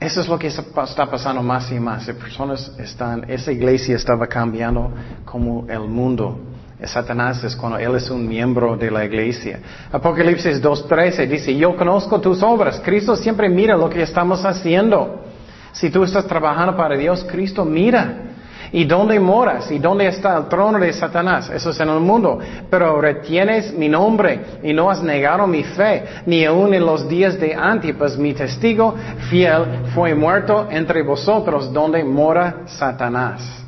eso 0.00 0.20
es 0.20 0.26
lo 0.26 0.36
que 0.36 0.48
está 0.48 1.06
pasando 1.06 1.44
más 1.44 1.70
y 1.70 1.78
más. 1.78 2.06
Personas 2.06 2.72
están, 2.76 3.30
esa 3.30 3.52
iglesia 3.52 3.94
estaba 3.94 4.26
cambiando 4.26 4.90
como 5.24 5.64
el 5.68 5.88
mundo. 5.88 6.40
Satanás 6.82 7.44
es 7.44 7.54
cuando 7.54 7.78
él 7.78 7.94
es 7.94 8.10
un 8.10 8.26
miembro 8.26 8.76
de 8.76 8.90
la 8.90 9.04
iglesia. 9.04 9.60
Apocalipsis 9.92 10.60
2.13 10.60 11.28
dice, 11.28 11.56
yo 11.56 11.76
conozco 11.76 12.20
tus 12.20 12.42
obras. 12.42 12.80
Cristo 12.84 13.14
siempre 13.14 13.48
mira 13.48 13.76
lo 13.76 13.88
que 13.88 14.02
estamos 14.02 14.44
haciendo. 14.44 15.22
Si 15.70 15.88
tú 15.88 16.02
estás 16.02 16.26
trabajando 16.26 16.76
para 16.76 16.96
Dios, 16.96 17.24
Cristo 17.30 17.64
mira. 17.64 18.24
¿Y 18.72 18.84
dónde 18.84 19.18
moras? 19.18 19.70
¿Y 19.70 19.78
dónde 19.78 20.06
está 20.06 20.36
el 20.36 20.48
trono 20.48 20.78
de 20.78 20.92
Satanás? 20.92 21.50
Eso 21.50 21.70
es 21.70 21.80
en 21.80 21.88
el 21.88 22.00
mundo. 22.00 22.38
Pero 22.70 23.00
retienes 23.00 23.72
mi 23.72 23.88
nombre 23.88 24.60
y 24.62 24.72
no 24.72 24.90
has 24.90 25.02
negado 25.02 25.46
mi 25.46 25.64
fe, 25.64 26.04
ni 26.26 26.44
aun 26.44 26.74
en 26.74 26.84
los 26.84 27.08
días 27.08 27.38
de 27.40 27.54
Antipas, 27.54 28.18
mi 28.18 28.34
testigo 28.34 28.94
fiel 29.30 29.64
fue 29.94 30.14
muerto 30.14 30.68
entre 30.70 31.02
vosotros, 31.02 31.72
donde 31.72 32.04
mora 32.04 32.62
Satanás. 32.66 33.64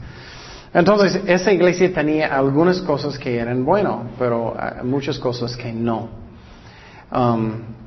Entonces, 0.72 1.20
esa 1.26 1.52
iglesia 1.52 1.92
tenía 1.92 2.36
algunas 2.36 2.80
cosas 2.82 3.18
que 3.18 3.38
eran 3.38 3.64
buenas, 3.64 3.96
pero 4.18 4.54
ah, 4.56 4.82
muchas 4.84 5.18
cosas 5.18 5.56
que 5.56 5.72
no. 5.72 6.08
Um, 7.12 7.79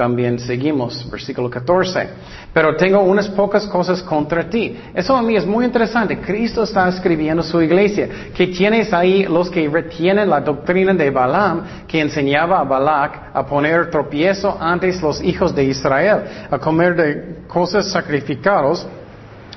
también 0.00 0.38
seguimos, 0.38 1.06
versículo 1.10 1.50
14. 1.50 2.08
Pero 2.54 2.74
tengo 2.74 3.00
unas 3.02 3.28
pocas 3.28 3.66
cosas 3.66 4.02
contra 4.02 4.48
ti. 4.48 4.74
Eso 4.94 5.14
a 5.14 5.20
mí 5.20 5.36
es 5.36 5.44
muy 5.44 5.66
interesante. 5.66 6.18
Cristo 6.18 6.62
está 6.62 6.88
escribiendo 6.88 7.42
su 7.42 7.60
iglesia. 7.60 8.08
Que 8.34 8.46
tienes 8.46 8.94
ahí 8.94 9.24
los 9.24 9.50
que 9.50 9.68
retienen 9.68 10.30
la 10.30 10.40
doctrina 10.40 10.94
de 10.94 11.10
Balaam, 11.10 11.86
que 11.86 12.00
enseñaba 12.00 12.60
a 12.60 12.64
Balak 12.64 13.30
a 13.34 13.44
poner 13.44 13.90
tropiezo 13.90 14.56
antes 14.58 15.02
los 15.02 15.22
hijos 15.22 15.54
de 15.54 15.64
Israel, 15.64 16.22
a 16.50 16.58
comer 16.58 16.96
de 16.96 17.46
cosas 17.46 17.92
sacrificados 17.92 18.86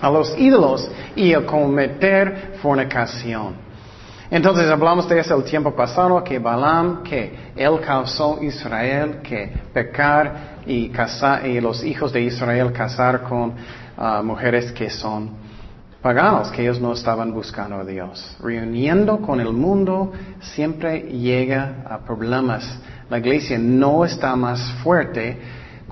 a 0.01 0.09
los 0.09 0.37
ídolos 0.37 0.91
y 1.15 1.33
a 1.33 1.45
cometer 1.45 2.55
fornicación. 2.61 3.62
Entonces 4.33 4.67
hablamos 4.67 5.07
de 5.07 5.19
eso 5.19 5.35
el 5.35 5.43
tiempo 5.43 5.75
pasado, 5.75 6.23
que 6.23 6.39
Balaam, 6.39 7.03
que 7.03 7.51
él 7.55 7.79
causó 7.85 8.39
Israel 8.41 9.19
que 9.21 9.53
pecar 9.71 10.55
y, 10.65 10.89
casar, 10.89 11.45
y 11.45 11.61
los 11.61 11.83
hijos 11.83 12.11
de 12.11 12.21
Israel 12.21 12.71
casar 12.71 13.21
con 13.21 13.53
ah, 13.95 14.23
mujeres 14.23 14.71
que 14.71 14.89
son 14.89 15.29
paganos, 16.01 16.49
que 16.49 16.63
ellos 16.63 16.81
no 16.81 16.93
estaban 16.93 17.31
buscando 17.31 17.75
a 17.75 17.85
Dios. 17.85 18.35
Reuniendo 18.41 19.21
con 19.21 19.39
el 19.39 19.53
mundo 19.53 20.11
siempre 20.39 21.01
llega 21.01 21.83
a 21.87 21.99
problemas. 21.99 22.79
La 23.11 23.19
iglesia 23.19 23.59
no 23.59 24.03
está 24.03 24.35
más 24.35 24.59
fuerte 24.81 25.37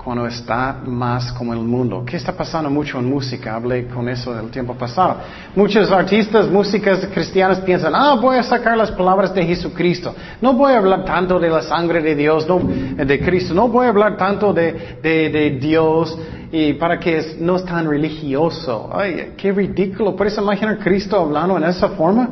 cuando 0.04 0.26
está 0.26 0.80
más 0.84 1.32
como 1.32 1.52
el 1.52 1.60
mundo. 1.60 2.04
¿Qué 2.04 2.16
está 2.16 2.32
pasando 2.32 2.68
mucho 2.68 2.98
en 2.98 3.08
música? 3.08 3.54
Hablé 3.54 3.86
con 3.86 4.08
eso 4.08 4.38
el 4.38 4.50
tiempo 4.50 4.74
pasado. 4.74 5.18
Muchos 5.54 5.90
artistas, 5.90 6.48
músicas 6.48 7.06
cristianas 7.12 7.60
piensan, 7.60 7.94
ah, 7.94 8.14
voy 8.20 8.36
a 8.36 8.42
sacar 8.42 8.76
las 8.76 8.90
palabras 8.90 9.32
de 9.34 9.44
Jesucristo. 9.44 10.14
No 10.40 10.54
voy 10.54 10.72
a 10.72 10.78
hablar 10.78 11.04
tanto 11.04 11.38
de 11.38 11.48
la 11.48 11.62
sangre 11.62 12.02
de 12.02 12.16
Dios, 12.16 12.48
no, 12.48 12.58
de 12.58 13.20
Cristo. 13.20 13.54
No 13.54 13.68
voy 13.68 13.86
a 13.86 13.90
hablar 13.90 14.16
tanto 14.16 14.52
de, 14.52 14.98
de, 15.02 15.28
de 15.30 15.50
Dios 15.58 16.18
y 16.50 16.74
para 16.74 16.98
que 16.98 17.36
no 17.38 17.56
es 17.56 17.64
tan 17.64 17.88
religioso. 17.88 18.90
Ay, 18.92 19.34
qué 19.36 19.52
ridículo. 19.52 20.16
¿Puedes 20.16 20.36
imaginar 20.36 20.78
Cristo 20.78 21.18
hablando 21.18 21.56
en 21.56 21.64
esa 21.64 21.90
forma? 21.90 22.28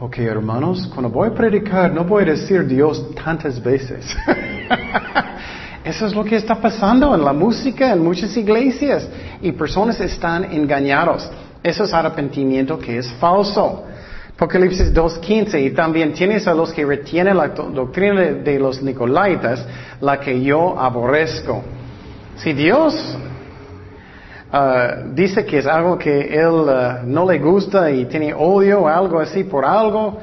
Ok, 0.00 0.18
hermanos, 0.18 0.86
cuando 0.94 1.10
voy 1.10 1.28
a 1.28 1.34
predicar 1.34 1.92
no 1.92 2.04
voy 2.04 2.22
a 2.22 2.26
decir 2.26 2.66
Dios 2.66 3.04
tantas 3.14 3.60
veces. 3.60 4.16
Eso 5.84 6.06
es 6.06 6.14
lo 6.14 6.24
que 6.24 6.36
está 6.36 6.56
pasando 6.56 7.14
en 7.14 7.24
la 7.24 7.32
música, 7.32 7.92
en 7.92 8.02
muchas 8.02 8.36
iglesias. 8.36 9.08
Y 9.40 9.52
personas 9.52 10.00
están 10.00 10.44
engañados. 10.44 11.30
Eso 11.62 11.84
es 11.84 11.92
arrepentimiento 11.92 12.78
que 12.78 12.98
es 12.98 13.10
falso. 13.14 13.84
Apocalipsis 14.34 14.92
2.15. 14.92 15.64
Y 15.64 15.70
también 15.70 16.12
tienes 16.12 16.46
a 16.46 16.54
los 16.54 16.72
que 16.72 16.84
retienen 16.84 17.36
la 17.36 17.48
doctrina 17.48 18.22
de, 18.22 18.58
los 18.58 18.82
Nicolaitas, 18.82 19.64
la 20.00 20.20
que 20.20 20.42
yo 20.42 20.78
aborrezco. 20.78 21.62
Si 22.36 22.52
Dios 22.52 22.94
uh, 24.52 25.12
dice 25.12 25.44
que 25.44 25.58
es 25.58 25.66
algo 25.66 25.98
que 25.98 26.32
Él 26.34 26.46
uh, 26.46 27.06
no 27.06 27.28
le 27.28 27.38
gusta 27.38 27.90
y 27.90 28.04
tiene 28.04 28.32
odio 28.32 28.82
o 28.82 28.88
algo 28.88 29.18
así 29.18 29.42
por 29.42 29.64
algo, 29.64 30.20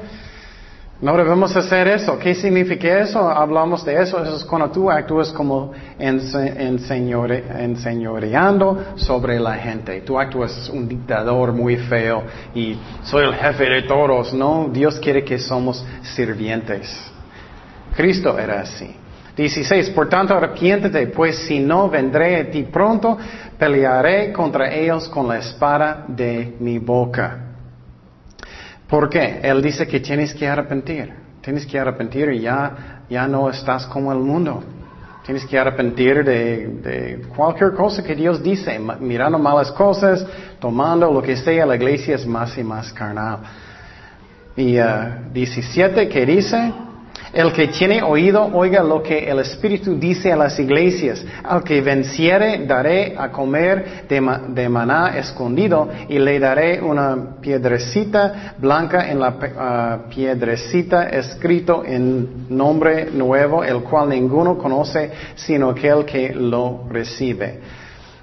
no 0.98 1.14
debemos 1.14 1.54
hacer 1.54 1.88
eso. 1.88 2.18
¿Qué 2.18 2.34
significa 2.34 3.00
eso? 3.00 3.28
Hablamos 3.28 3.84
de 3.84 4.00
eso. 4.00 4.22
Eso 4.22 4.36
es 4.36 4.44
cuando 4.44 4.70
tú 4.70 4.90
actúas 4.90 5.30
como 5.30 5.72
enseñoreando 5.98 8.94
sobre 8.96 9.38
la 9.38 9.56
gente. 9.56 10.00
Tú 10.00 10.18
actúas 10.18 10.70
un 10.70 10.88
dictador 10.88 11.52
muy 11.52 11.76
feo 11.76 12.22
y 12.54 12.78
soy 13.04 13.26
el 13.26 13.34
jefe 13.34 13.64
de 13.64 13.82
todos. 13.82 14.32
No, 14.32 14.70
Dios 14.72 14.98
quiere 14.98 15.22
que 15.22 15.38
somos 15.38 15.84
sirvientes. 16.02 16.98
Cristo 17.94 18.38
era 18.38 18.60
así. 18.60 18.96
16. 19.36 19.90
Por 19.90 20.08
tanto, 20.08 20.34
arrepiéntete, 20.34 21.08
pues 21.08 21.40
si 21.40 21.58
no 21.58 21.90
vendré 21.90 22.40
a 22.40 22.50
ti 22.50 22.62
pronto, 22.62 23.18
pelearé 23.58 24.32
contra 24.32 24.74
ellos 24.74 25.10
con 25.10 25.28
la 25.28 25.40
espada 25.40 26.06
de 26.08 26.56
mi 26.58 26.78
boca. 26.78 27.45
¿Por 28.88 29.08
qué? 29.08 29.40
Él 29.42 29.62
dice 29.62 29.86
que 29.86 30.00
tienes 30.00 30.34
que 30.34 30.46
arrepentir. 30.46 31.12
Tienes 31.40 31.66
que 31.66 31.78
arrepentir 31.78 32.30
y 32.30 32.40
ya, 32.40 33.02
ya 33.08 33.26
no 33.26 33.48
estás 33.50 33.86
como 33.86 34.12
el 34.12 34.18
mundo. 34.18 34.62
Tienes 35.24 35.44
que 35.44 35.58
arrepentir 35.58 36.24
de, 36.24 37.26
cualquier 37.34 37.72
cosa 37.74 38.02
que 38.02 38.14
Dios 38.14 38.42
dice, 38.42 38.78
mirando 39.00 39.38
malas 39.38 39.72
cosas, 39.72 40.24
tomando 40.60 41.12
lo 41.12 41.20
que 41.20 41.36
sea, 41.36 41.66
la 41.66 41.74
iglesia 41.74 42.14
es 42.14 42.24
más 42.26 42.56
y 42.56 42.62
más 42.62 42.92
carnal. 42.92 43.40
Y 44.56 44.76
17, 45.32 46.06
uh, 46.06 46.08
que 46.08 46.26
dice, 46.26 46.72
el 47.32 47.52
que 47.52 47.68
tiene 47.68 48.02
oído, 48.02 48.50
oiga 48.52 48.82
lo 48.82 49.02
que 49.02 49.30
el 49.30 49.40
Espíritu 49.40 49.98
dice 49.98 50.32
a 50.32 50.36
las 50.36 50.58
iglesias. 50.58 51.24
Al 51.44 51.62
que 51.62 51.80
venciere, 51.82 52.64
daré 52.66 53.14
a 53.16 53.30
comer 53.30 54.06
de, 54.08 54.68
maná 54.68 55.18
escondido 55.18 55.88
y 56.08 56.18
le 56.18 56.38
daré 56.38 56.80
una 56.80 57.36
piedrecita 57.40 58.54
blanca 58.56 59.10
en 59.10 59.20
la 59.20 59.28
uh, 59.28 60.08
piedrecita 60.08 61.08
escrito 61.08 61.84
en 61.84 62.46
nombre 62.48 63.10
nuevo, 63.10 63.62
el 63.62 63.82
cual 63.82 64.08
ninguno 64.08 64.56
conoce 64.56 65.10
sino 65.34 65.70
aquel 65.70 66.04
que 66.04 66.32
lo 66.32 66.84
recibe. 66.88 67.60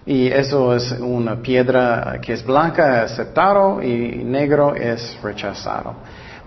Y 0.06 0.28
eso 0.28 0.76
es 0.76 0.92
una 1.00 1.36
piedra 1.36 2.20
que 2.22 2.34
es 2.34 2.44
blanca, 2.44 3.04
aceptado, 3.04 3.82
y 3.82 4.24
negro 4.24 4.76
es 4.76 5.18
rechazado. 5.22 5.96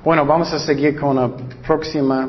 Bueno, 0.06 0.24
vamos 0.24 0.52
a 0.52 0.60
seguir 0.60 0.96
con 0.96 1.16
la 1.16 1.28
próxima 1.66 2.28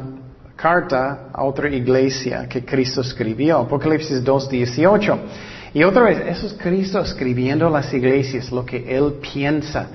carta 0.55 1.29
a 1.31 1.43
otra 1.43 1.69
iglesia 1.69 2.49
que 2.49 2.65
Cristo 2.65 3.01
escribió, 3.01 3.59
Apocalipsis 3.59 4.23
2.18. 4.23 5.17
Y 5.75 5.83
otra 5.83 6.05
vez, 6.05 6.23
eso 6.27 6.47
es 6.47 6.53
Cristo 6.53 6.99
escribiendo 6.99 7.69
las 7.69 7.93
iglesias, 7.93 8.51
lo 8.51 8.65
que 8.65 8.77
Él 8.97 9.17
piensa. 9.21 9.89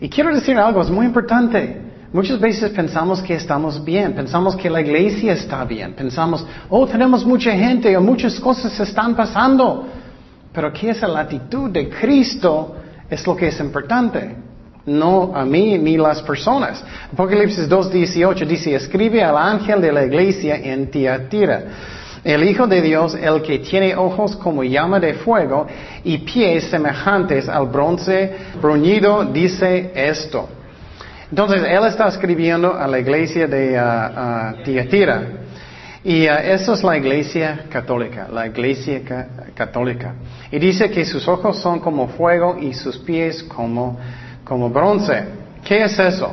Y 0.00 0.08
quiero 0.08 0.34
decir 0.34 0.58
algo, 0.58 0.82
es 0.82 0.90
muy 0.90 1.06
importante. 1.06 1.80
Muchas 2.12 2.40
veces 2.40 2.72
pensamos 2.72 3.22
que 3.22 3.36
estamos 3.36 3.84
bien, 3.84 4.12
pensamos 4.12 4.56
que 4.56 4.68
la 4.68 4.80
iglesia 4.80 5.34
está 5.34 5.64
bien, 5.64 5.94
pensamos, 5.94 6.44
oh, 6.68 6.88
tenemos 6.88 7.24
mucha 7.24 7.52
gente 7.52 7.96
o 7.96 8.00
muchas 8.00 8.40
cosas 8.40 8.80
están 8.80 9.14
pasando. 9.14 9.86
Pero 10.52 10.72
¿qué 10.72 10.90
es 10.90 11.00
la 11.02 11.20
actitud 11.20 11.70
de 11.70 11.88
Cristo? 11.88 12.74
Es 13.08 13.24
lo 13.24 13.36
que 13.36 13.46
es 13.46 13.60
importante 13.60 14.45
no 14.86 15.32
a 15.34 15.44
mí 15.44 15.76
ni 15.78 15.96
las 15.96 16.22
personas. 16.22 16.82
Apocalipsis 17.12 17.68
2.18 17.68 18.46
dice, 18.46 18.74
escribe 18.74 19.22
al 19.22 19.36
ángel 19.36 19.80
de 19.80 19.92
la 19.92 20.04
iglesia 20.04 20.56
en 20.56 20.90
Tiatira. 20.90 21.62
El 22.24 22.42
Hijo 22.42 22.66
de 22.66 22.82
Dios, 22.82 23.14
el 23.14 23.42
que 23.42 23.60
tiene 23.60 23.94
ojos 23.94 24.34
como 24.36 24.64
llama 24.64 24.98
de 24.98 25.14
fuego 25.14 25.66
y 26.02 26.18
pies 26.18 26.64
semejantes 26.64 27.48
al 27.48 27.66
bronce 27.66 28.32
bruñido, 28.60 29.24
dice 29.26 29.92
esto. 29.94 30.48
Entonces, 31.30 31.62
él 31.68 31.84
está 31.86 32.08
escribiendo 32.08 32.74
a 32.74 32.86
la 32.86 32.98
iglesia 32.98 33.46
de 33.46 33.78
uh, 33.78 34.60
uh, 34.60 34.62
Tiatira. 34.64 35.22
Y 36.04 36.28
uh, 36.28 36.34
eso 36.42 36.74
es 36.74 36.84
la 36.84 36.96
iglesia 36.96 37.64
católica, 37.68 38.28
la 38.32 38.46
iglesia 38.46 39.02
católica. 39.54 40.14
Y 40.50 40.58
dice 40.58 40.90
que 40.90 41.04
sus 41.04 41.26
ojos 41.26 41.58
son 41.60 41.80
como 41.80 42.08
fuego 42.08 42.56
y 42.60 42.72
sus 42.74 42.98
pies 42.98 43.42
como 43.42 43.98
como 44.46 44.70
bronce. 44.70 45.24
¿Qué 45.64 45.84
es 45.84 45.98
eso? 45.98 46.30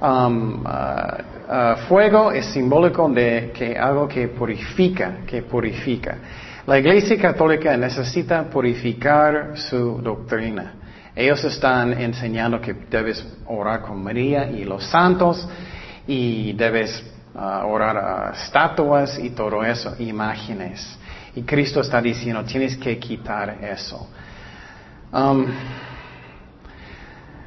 Um, 0.00 0.64
uh, 0.64 0.66
uh, 0.66 1.76
fuego 1.86 2.32
es 2.32 2.46
simbólico 2.46 3.08
de 3.10 3.52
que 3.54 3.76
algo 3.78 4.08
que 4.08 4.28
purifica, 4.28 5.18
que 5.26 5.42
purifica. 5.42 6.16
La 6.66 6.78
Iglesia 6.78 7.18
Católica 7.20 7.76
necesita 7.76 8.44
purificar 8.44 9.52
su 9.56 10.00
doctrina. 10.02 10.72
Ellos 11.14 11.44
están 11.44 11.92
enseñando 11.92 12.60
que 12.60 12.74
debes 12.90 13.24
orar 13.46 13.82
con 13.82 14.02
María 14.02 14.50
y 14.50 14.64
los 14.64 14.84
santos 14.84 15.46
y 16.06 16.54
debes 16.54 17.04
uh, 17.34 17.66
orar 17.66 17.96
a 17.96 18.32
estatuas 18.32 19.18
y 19.18 19.30
todo 19.30 19.62
eso, 19.62 19.94
imágenes. 19.98 20.98
Y 21.36 21.42
Cristo 21.42 21.82
está 21.82 22.00
diciendo, 22.00 22.42
tienes 22.44 22.76
que 22.78 22.98
quitar 22.98 23.58
eso. 23.62 24.08
Um, 25.12 25.46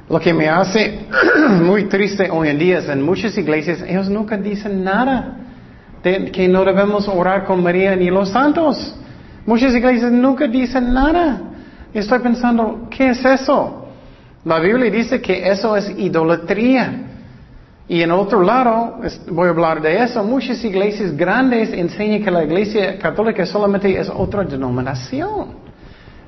lo 0.08 0.20
que 0.20 0.32
me 0.32 0.48
hace 0.48 1.06
muy 1.62 1.84
triste 1.84 2.30
hoy 2.30 2.48
en 2.48 2.58
día 2.58 2.78
es 2.78 2.88
en 2.88 3.02
muchas 3.02 3.36
iglesias 3.36 3.82
ellos 3.86 4.08
nunca 4.08 4.36
dicen 4.36 4.82
nada 4.82 5.36
de 6.02 6.30
que 6.30 6.48
no 6.48 6.64
debemos 6.64 7.08
orar 7.08 7.44
con 7.44 7.62
María 7.62 7.94
ni 7.96 8.10
los 8.10 8.30
santos. 8.30 8.94
Muchas 9.46 9.74
iglesias 9.74 10.12
nunca 10.12 10.46
dicen 10.46 10.92
nada. 10.92 11.40
Estoy 11.92 12.18
pensando, 12.20 12.88
¿qué 12.90 13.10
es 13.10 13.24
eso? 13.24 13.86
La 14.44 14.58
Biblia 14.60 14.90
dice 14.90 15.20
que 15.20 15.48
eso 15.48 15.76
es 15.76 15.90
idolatría. 15.96 17.04
Y 17.88 18.02
en 18.02 18.10
otro 18.10 18.42
lado, 18.42 19.00
voy 19.30 19.46
a 19.46 19.50
hablar 19.50 19.80
de 19.80 20.02
eso, 20.02 20.22
muchas 20.22 20.62
iglesias 20.62 21.16
grandes 21.16 21.72
enseñan 21.72 22.22
que 22.22 22.30
la 22.30 22.44
iglesia 22.44 22.98
católica 22.98 23.46
solamente 23.46 23.98
es 23.98 24.10
otra 24.10 24.44
denominación. 24.44 25.54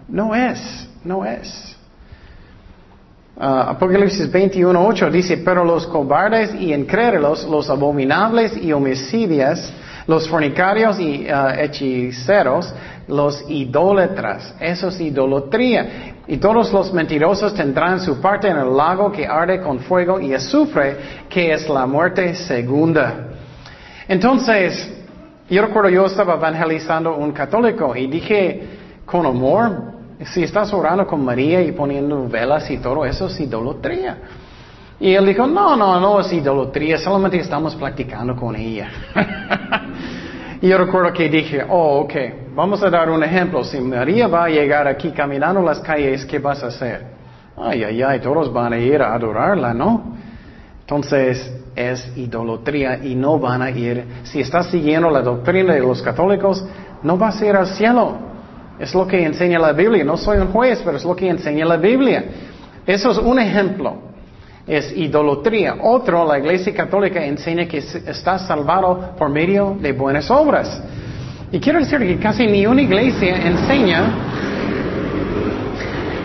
No 0.08 0.34
es, 0.34 0.88
no 1.04 1.24
es. 1.24 1.76
Uh, 3.40 3.70
Apocalipsis 3.70 4.30
21.8 4.30 5.10
dice, 5.10 5.38
pero 5.38 5.64
los 5.64 5.86
cobardes 5.86 6.54
y 6.54 6.74
incrédulos, 6.74 7.46
los 7.46 7.70
abominables 7.70 8.54
y 8.54 8.70
homicidios, 8.70 9.72
los 10.06 10.28
fornicarios 10.28 11.00
y 11.00 11.26
uh, 11.26 11.58
hechiceros, 11.58 12.70
los 13.08 13.42
idólatras, 13.48 14.54
eso 14.60 14.88
es 14.88 15.00
idolatría. 15.00 16.16
Y 16.26 16.36
todos 16.36 16.70
los 16.70 16.92
mentirosos 16.92 17.54
tendrán 17.54 18.00
su 18.00 18.20
parte 18.20 18.48
en 18.48 18.58
el 18.58 18.76
lago 18.76 19.10
que 19.10 19.26
arde 19.26 19.62
con 19.62 19.78
fuego 19.78 20.20
y 20.20 20.34
azufre, 20.34 20.98
que 21.30 21.50
es 21.50 21.66
la 21.66 21.86
muerte 21.86 22.34
segunda. 22.34 23.28
Entonces, 24.06 24.92
yo 25.48 25.62
recuerdo 25.62 25.88
yo 25.88 26.04
estaba 26.04 26.34
evangelizando 26.34 27.16
un 27.16 27.32
católico 27.32 27.96
y 27.96 28.06
dije 28.06 28.68
con 29.06 29.24
amor, 29.24 29.99
si 30.26 30.42
estás 30.42 30.72
orando 30.72 31.06
con 31.06 31.24
María 31.24 31.62
y 31.62 31.72
poniendo 31.72 32.28
velas 32.28 32.70
y 32.70 32.78
todo 32.78 33.04
eso 33.04 33.26
es 33.26 33.40
idolatría. 33.40 34.18
Y 35.00 35.14
él 35.14 35.24
dijo, 35.26 35.46
no, 35.46 35.76
no, 35.76 35.98
no 35.98 36.20
es 36.20 36.30
idolatría, 36.32 36.98
solamente 36.98 37.38
estamos 37.38 37.74
practicando 37.74 38.36
con 38.36 38.54
ella. 38.54 38.90
y 40.60 40.68
yo 40.68 40.76
recuerdo 40.76 41.12
que 41.14 41.30
dije, 41.30 41.64
oh, 41.66 42.00
ok, 42.00 42.14
vamos 42.54 42.82
a 42.82 42.90
dar 42.90 43.08
un 43.08 43.24
ejemplo. 43.24 43.64
Si 43.64 43.80
María 43.80 44.28
va 44.28 44.44
a 44.44 44.48
llegar 44.48 44.86
aquí 44.86 45.10
caminando 45.10 45.62
las 45.62 45.80
calles, 45.80 46.26
¿qué 46.26 46.38
vas 46.38 46.62
a 46.62 46.66
hacer? 46.66 47.06
Ay, 47.56 47.82
ay, 47.82 48.02
ay, 48.02 48.20
todos 48.20 48.52
van 48.52 48.74
a 48.74 48.78
ir 48.78 49.00
a 49.00 49.14
adorarla, 49.14 49.72
¿no? 49.72 50.16
Entonces 50.80 51.50
es 51.74 52.14
idolatría 52.16 52.98
y 53.02 53.14
no 53.14 53.38
van 53.38 53.62
a 53.62 53.70
ir. 53.70 54.04
Si 54.24 54.40
estás 54.40 54.66
siguiendo 54.66 55.08
la 55.08 55.22
doctrina 55.22 55.72
de 55.72 55.80
los 55.80 56.02
católicos, 56.02 56.62
no 57.02 57.16
vas 57.16 57.40
a 57.40 57.46
ir 57.46 57.56
al 57.56 57.68
cielo. 57.68 58.29
Es 58.80 58.94
lo 58.94 59.06
que 59.06 59.22
enseña 59.22 59.58
la 59.58 59.72
Biblia. 59.72 60.02
No 60.04 60.16
soy 60.16 60.38
un 60.38 60.48
juez, 60.48 60.80
pero 60.82 60.96
es 60.96 61.04
lo 61.04 61.14
que 61.14 61.28
enseña 61.28 61.66
la 61.66 61.76
Biblia. 61.76 62.24
Eso 62.86 63.10
es 63.10 63.18
un 63.18 63.38
ejemplo. 63.38 64.10
Es 64.66 64.96
idolatría. 64.96 65.76
Otro, 65.82 66.26
la 66.26 66.38
Iglesia 66.38 66.72
Católica 66.72 67.22
enseña 67.22 67.66
que 67.66 67.78
está 67.78 68.38
salvado 68.38 69.14
por 69.18 69.28
medio 69.28 69.76
de 69.78 69.92
buenas 69.92 70.30
obras. 70.30 70.82
Y 71.52 71.60
quiero 71.60 71.80
decir 71.80 71.98
que 71.98 72.16
casi 72.18 72.46
ni 72.46 72.64
una 72.64 72.80
iglesia 72.80 73.36
enseña, 73.44 74.04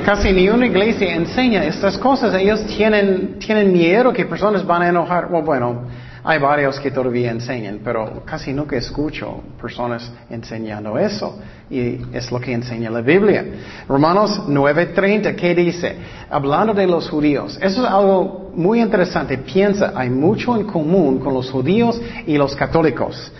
casi 0.05 0.31
ni 0.31 0.47
una 0.47 0.67
iglesia 0.67 1.15
enseña 1.15 1.63
estas 1.65 1.97
cosas. 1.97 2.33
Ellos 2.35 2.63
tienen, 2.67 3.39
tienen 3.39 3.73
miedo 3.73 4.13
que 4.13 4.25
personas 4.25 4.65
van 4.65 4.83
a 4.83 4.89
enojar. 4.89 5.27
bueno, 5.27 5.87
hay 6.27 6.39
varios 6.39 6.79
que 6.79 6.89
todavía 6.89 7.29
enseñan, 7.29 7.81
pero 7.83 8.23
casi 8.25 8.51
nunca 8.51 8.75
escucho 8.75 9.43
personas 9.61 10.11
enseñando 10.27 10.97
eso. 10.97 11.37
Y 11.69 12.01
es 12.13 12.31
lo 12.31 12.39
que 12.39 12.51
enseña 12.51 12.89
la 12.89 13.01
Biblia. 13.01 13.45
Romanos 13.87 14.41
9:30, 14.47 15.35
¿qué 15.35 15.53
dice? 15.53 15.95
Hablando 16.27 16.73
de 16.73 16.87
los 16.87 17.09
judíos. 17.11 17.59
Eso 17.61 17.83
es 17.83 17.87
algo 17.87 18.51
muy 18.55 18.81
interesante. 18.81 19.37
Piensa, 19.37 19.93
hay 19.95 20.09
mucho 20.09 20.55
en 20.55 20.65
común 20.65 21.19
con 21.19 21.31
los 21.35 21.51
judíos 21.51 22.01
y 22.25 22.37
los 22.39 22.55
católicos. 22.55 23.31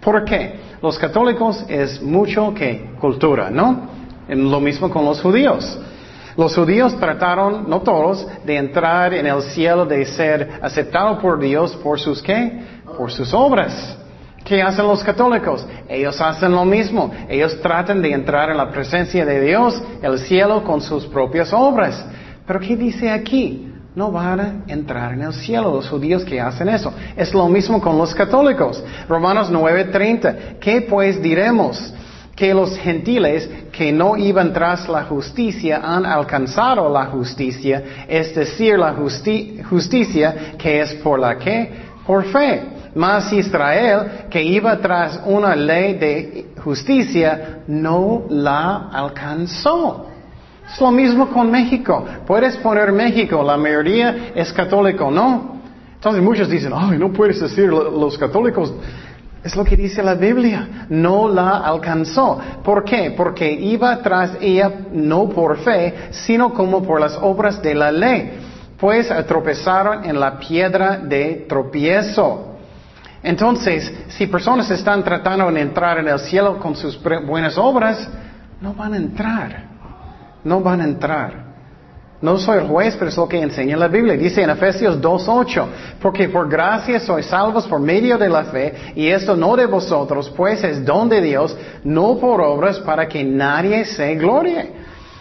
¿Por 0.00 0.24
qué? 0.24 0.56
Los 0.82 0.98
católicos 0.98 1.64
es 1.68 2.02
mucho 2.02 2.52
que 2.52 2.90
cultura, 3.00 3.48
¿no? 3.48 3.88
Lo 4.28 4.58
mismo 4.58 4.90
con 4.90 5.04
los 5.04 5.22
judíos. 5.22 5.78
Los 6.36 6.54
judíos 6.54 6.98
trataron, 6.98 7.68
no 7.68 7.80
todos, 7.80 8.26
de 8.44 8.56
entrar 8.56 9.14
en 9.14 9.26
el 9.26 9.42
cielo, 9.42 9.86
de 9.86 10.04
ser 10.04 10.58
aceptados 10.62 11.20
por 11.20 11.38
Dios 11.38 11.76
por 11.76 12.00
sus 12.00 12.20
qué? 12.22 12.60
Por 12.98 13.12
sus 13.12 13.32
obras. 13.32 13.98
¿Qué 14.44 14.60
hacen 14.60 14.86
los 14.86 15.02
católicos? 15.02 15.66
Ellos 15.88 16.20
hacen 16.20 16.52
lo 16.52 16.64
mismo. 16.64 17.10
Ellos 17.28 17.58
tratan 17.62 18.02
de 18.02 18.12
entrar 18.12 18.50
en 18.50 18.58
la 18.58 18.70
presencia 18.70 19.24
de 19.24 19.40
Dios, 19.40 19.80
el 20.02 20.18
cielo, 20.18 20.62
con 20.64 20.80
sus 20.82 21.06
propias 21.06 21.52
obras. 21.52 22.04
Pero 22.46 22.60
¿qué 22.60 22.76
dice 22.76 23.10
aquí? 23.10 23.70
No 23.94 24.10
van 24.10 24.40
a 24.40 24.54
entrar 24.66 25.12
en 25.12 25.22
el 25.22 25.32
cielo 25.32 25.72
los 25.72 25.88
judíos 25.88 26.24
que 26.24 26.40
hacen 26.40 26.68
eso. 26.68 26.92
Es 27.16 27.32
lo 27.32 27.48
mismo 27.48 27.80
con 27.80 27.96
los 27.96 28.14
católicos. 28.14 28.82
Romanos 29.08 29.50
9:30. 29.50 30.58
¿Qué 30.60 30.82
pues 30.82 31.22
diremos? 31.22 31.94
Que 32.34 32.52
los 32.52 32.76
gentiles 32.78 33.48
que 33.72 33.92
no 33.92 34.16
iban 34.16 34.52
tras 34.52 34.88
la 34.88 35.04
justicia 35.04 35.80
han 35.82 36.04
alcanzado 36.04 36.88
la 36.92 37.06
justicia, 37.06 38.06
es 38.08 38.34
decir, 38.34 38.78
la 38.78 38.94
justicia 38.94 40.54
que 40.58 40.80
es 40.80 40.94
por 40.94 41.18
la 41.20 41.38
que, 41.38 41.70
por 42.06 42.24
fe. 42.24 42.62
Mas 42.94 43.32
Israel, 43.32 44.26
que 44.30 44.42
iba 44.42 44.76
tras 44.78 45.20
una 45.26 45.56
ley 45.56 45.94
de 45.94 46.46
justicia, 46.62 47.62
no 47.66 48.24
la 48.30 48.88
alcanzó. 48.92 50.06
Es 50.70 50.80
lo 50.80 50.90
mismo 50.90 51.28
con 51.28 51.50
México. 51.50 52.04
Puedes 52.26 52.56
poner 52.58 52.92
México, 52.92 53.42
la 53.42 53.56
mayoría 53.56 54.32
es 54.34 54.52
católico, 54.52 55.10
¿no? 55.10 55.54
Entonces 55.94 56.22
muchos 56.22 56.48
dicen, 56.48 56.72
ay, 56.74 56.98
no 56.98 57.12
puedes 57.12 57.40
decir 57.40 57.68
los 57.68 58.18
católicos 58.18 58.72
es 59.44 59.54
lo 59.54 59.64
que 59.64 59.76
dice 59.76 60.02
la 60.02 60.14
Biblia. 60.14 60.86
No 60.88 61.28
la 61.28 61.58
alcanzó. 61.58 62.40
¿Por 62.64 62.82
qué? 62.82 63.12
Porque 63.14 63.52
iba 63.52 63.98
tras 63.98 64.38
ella 64.40 64.72
no 64.90 65.28
por 65.28 65.58
fe, 65.58 66.08
sino 66.10 66.54
como 66.54 66.82
por 66.82 66.98
las 66.98 67.18
obras 67.20 67.60
de 67.60 67.74
la 67.74 67.92
ley. 67.92 68.38
Pues 68.78 69.12
tropezaron 69.26 70.04
en 70.06 70.18
la 70.18 70.38
piedra 70.38 70.96
de 70.96 71.44
tropiezo. 71.46 72.56
Entonces, 73.22 73.92
si 74.08 74.26
personas 74.26 74.70
están 74.70 75.04
tratando 75.04 75.50
de 75.52 75.60
entrar 75.60 75.98
en 75.98 76.08
el 76.08 76.18
cielo 76.20 76.58
con 76.58 76.74
sus 76.74 76.98
buenas 77.02 77.58
obras, 77.58 78.08
no 78.62 78.72
van 78.72 78.94
a 78.94 78.96
entrar. 78.96 79.64
No 80.42 80.60
van 80.60 80.80
a 80.80 80.84
entrar. 80.84 81.43
No 82.24 82.38
soy 82.38 82.60
el 82.60 82.68
juez, 82.68 82.96
pero 82.96 83.10
es 83.10 83.16
lo 83.18 83.28
que 83.28 83.38
enseña 83.38 83.76
la 83.76 83.86
Biblia. 83.86 84.14
Dice 84.14 84.40
en 84.40 84.48
Efesios 84.48 84.98
2.8, 84.98 85.66
porque 86.00 86.30
por 86.30 86.48
gracia 86.48 86.98
sois 86.98 87.26
salvos 87.26 87.66
por 87.66 87.80
medio 87.80 88.16
de 88.16 88.30
la 88.30 88.44
fe, 88.44 88.94
y 88.96 89.08
esto 89.08 89.36
no 89.36 89.54
de 89.56 89.66
vosotros, 89.66 90.32
pues 90.34 90.64
es 90.64 90.82
don 90.86 91.10
de 91.10 91.20
Dios, 91.20 91.54
no 91.84 92.16
por 92.16 92.40
obras 92.40 92.78
para 92.78 93.06
que 93.06 93.22
nadie 93.22 93.84
se 93.84 94.14
glorie. 94.14 94.72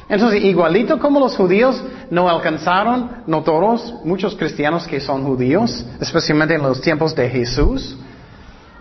Entonces, 0.08 0.46
igualito 0.46 0.98
como 0.98 1.20
los 1.20 1.36
judíos 1.36 1.84
no 2.10 2.30
alcanzaron, 2.30 3.24
no 3.28 3.44
todos, 3.44 3.96
muchos 4.06 4.34
cristianos 4.38 4.88
que 4.88 5.02
son 5.02 5.26
judíos, 5.26 5.86
especialmente 6.00 6.56
en 6.56 6.62
los 6.62 6.80
tiempos 6.80 7.14
de 7.14 7.30
Jesús, 7.30 7.98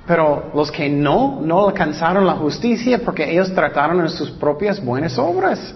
pero 0.07 0.53
los 0.55 0.71
que 0.71 0.89
no, 0.89 1.41
no 1.43 1.67
alcanzaron 1.67 2.25
la 2.25 2.35
justicia 2.35 3.01
porque 3.05 3.29
ellos 3.29 3.53
trataron 3.53 3.99
en 4.01 4.11
sus 4.11 4.31
propias 4.31 4.81
buenas 4.81 5.19
obras. 5.19 5.75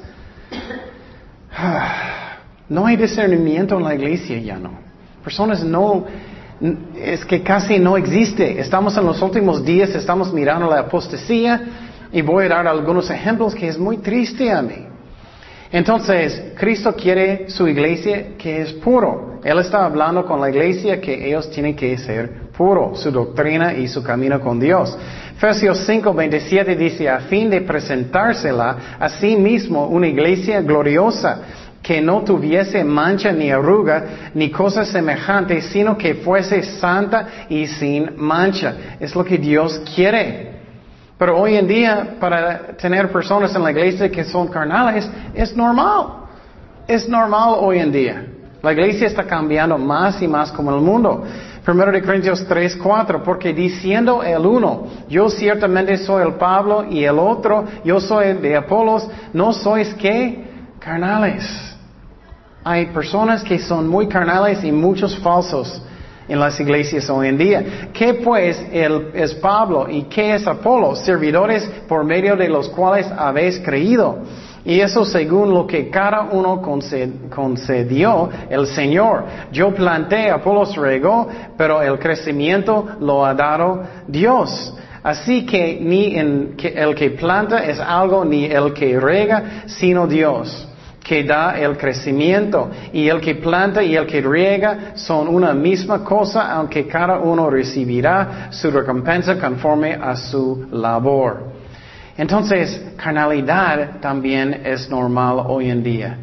No 2.69 2.87
hay 2.87 2.97
discernimiento 2.97 3.77
en 3.77 3.85
la 3.85 3.95
iglesia 3.95 4.39
ya 4.39 4.59
no. 4.59 4.71
Personas 5.23 5.63
no, 5.63 6.05
es 6.97 7.25
que 7.25 7.43
casi 7.43 7.79
no 7.79 7.97
existe. 7.97 8.61
Estamos 8.61 8.97
en 8.97 9.05
los 9.07 9.21
últimos 9.23 9.65
días, 9.65 9.91
estamos 9.91 10.33
mirando 10.33 10.69
la 10.69 10.81
apostasía 10.81 11.61
y 12.13 12.23
voy 12.23 12.47
a 12.47 12.49
dar 12.49 12.67
algunos 12.67 13.11
ejemplos 13.11 13.55
que 13.55 13.69
es 13.69 13.79
muy 13.79 13.99
triste 13.99 14.51
a 14.51 14.63
mí. 14.63 14.87
Entonces, 15.73 16.53
Cristo 16.57 16.95
quiere 16.95 17.51
su 17.51 17.67
iglesia 17.67 18.37
que 18.39 18.63
es 18.63 18.73
puro. 18.73 19.41
Él 19.43 19.59
está 19.59 19.85
hablando 19.85 20.25
con 20.25 20.41
la 20.41 20.49
iglesia 20.49 21.01
que 21.01 21.29
ellos 21.29 21.51
tienen 21.51 21.75
que 21.75 21.97
ser 21.99 22.51
puro, 22.57 22.95
su 22.95 23.11
doctrina 23.11 23.75
y 23.75 23.87
su 23.87 24.03
camino 24.03 24.41
con 24.41 24.59
Dios. 24.59 24.97
Efesios 25.37 25.85
5, 25.87 26.15
27 26.15 26.77
dice, 26.77 27.09
a 27.09 27.21
fin 27.21 27.51
de 27.51 27.61
presentársela 27.61 28.77
a 28.99 29.09
sí 29.09 29.37
mismo 29.37 29.87
una 29.89 30.07
iglesia 30.07 30.63
gloriosa 30.63 31.41
que 31.87 32.01
no 32.01 32.23
tuviese 32.23 32.83
mancha 32.83 33.31
ni 33.31 33.49
arruga 33.49 34.33
ni 34.35 34.51
cosa 34.51 34.85
semejante, 34.85 35.61
sino 35.61 35.97
que 35.97 36.17
fuese 36.17 36.61
santa 36.81 37.47
y 37.49 37.65
sin 37.69 38.17
mancha. 38.17 38.75
Es 38.99 39.15
lo 39.15 39.25
que 39.25 39.39
Dios 39.39 39.81
quiere. 39.95 40.57
Pero 41.17 41.39
hoy 41.39 41.55
en 41.55 41.69
día, 41.69 42.17
para 42.19 42.77
tener 42.77 43.13
personas 43.13 43.55
en 43.55 43.63
la 43.63 43.71
iglesia 43.71 44.11
que 44.11 44.25
son 44.25 44.49
carnales, 44.49 45.09
es 45.33 45.57
normal. 45.57 46.25
Es 46.89 47.09
normal 47.09 47.55
hoy 47.61 47.79
en 47.79 47.93
día. 47.93 48.27
La 48.63 48.73
iglesia 48.73 49.07
está 49.07 49.23
cambiando 49.23 49.79
más 49.79 50.21
y 50.21 50.27
más 50.27 50.51
como 50.51 50.75
el 50.75 50.81
mundo. 50.83 51.23
Primero 51.65 51.93
de 51.93 52.03
Corintios 52.03 52.45
3, 52.49 52.79
4, 52.83 53.23
porque 53.23 53.53
diciendo 53.53 54.25
el 54.25 54.45
uno, 54.45 54.89
yo 55.09 55.29
ciertamente 55.29 55.99
soy 55.99 56.27
el 56.27 56.35
Pablo 56.35 56.85
y 56.91 57.05
el 57.05 57.19
otro, 57.21 57.65
yo 57.85 58.01
soy 58.01 58.33
de 58.35 58.57
Apolos, 58.57 59.09
no 59.33 59.53
sois 59.53 59.95
que 59.95 60.45
carnales. 60.81 61.76
Hay 62.69 62.87
personas 62.87 63.45
que 63.45 63.61
son 63.61 63.87
muy 63.87 64.09
carnales 64.09 64.65
y 64.65 64.73
muchos 64.73 65.17
falsos 65.21 65.81
en 66.27 66.41
las 66.41 66.59
iglesias 66.59 67.09
hoy 67.09 67.29
en 67.29 67.39
día. 67.39 67.91
¿Qué 67.93 68.15
pues 68.15 68.61
es 68.73 69.35
Pablo 69.35 69.87
y 69.89 70.03
qué 70.03 70.35
es 70.35 70.49
Apolo? 70.49 70.97
Servidores 70.97 71.63
por 71.87 72.03
medio 72.03 72.35
de 72.35 72.49
los 72.49 72.69
cuales 72.71 73.07
habéis 73.17 73.61
creído. 73.61 74.19
Y 74.65 74.81
eso 74.81 75.05
según 75.05 75.55
lo 75.55 75.65
que 75.65 75.91
cada 75.91 76.23
uno 76.23 76.61
concedió 77.31 78.31
el 78.51 78.67
Señor. 78.67 79.27
Yo 79.53 79.73
planté, 79.73 80.29
Apolo 80.29 80.65
regó, 80.65 81.29
pero 81.57 81.81
el 81.81 82.01
crecimiento 82.01 82.85
lo 82.99 83.25
ha 83.25 83.33
dado 83.33 83.85
Dios. 84.09 84.75
Así 85.05 85.47
que 85.47 85.79
ni 85.81 86.17
el 86.17 86.57
que 86.97 87.11
planta 87.11 87.65
es 87.65 87.79
algo, 87.79 88.25
ni 88.25 88.47
el 88.47 88.75
que 88.75 88.99
rega, 88.99 89.63
sino 89.67 90.09
Dios 90.09 90.67
que 91.07 91.23
da 91.23 91.57
el 91.57 91.77
crecimiento 91.77 92.69
y 92.93 93.09
el 93.09 93.21
que 93.21 93.37
planta 93.37 93.81
y 93.81 93.95
el 93.95 94.07
que 94.07 94.21
riega 94.21 94.97
son 94.97 95.29
una 95.29 95.55
misma 95.55 96.03
cosa, 96.03 96.51
aunque 96.51 96.89
cada 96.89 97.21
uno 97.21 97.49
recibirá 97.49 98.49
su 98.51 98.73
recompensa 98.73 99.39
conforme 99.39 99.95
a 99.95 100.17
su 100.17 100.67
labor. 100.73 101.53
Entonces, 102.17 102.95
carnalidad 102.97 104.01
también 104.01 104.63
es 104.65 104.91
normal 104.91 105.45
hoy 105.47 105.71
en 105.71 105.81
día. 105.85 106.19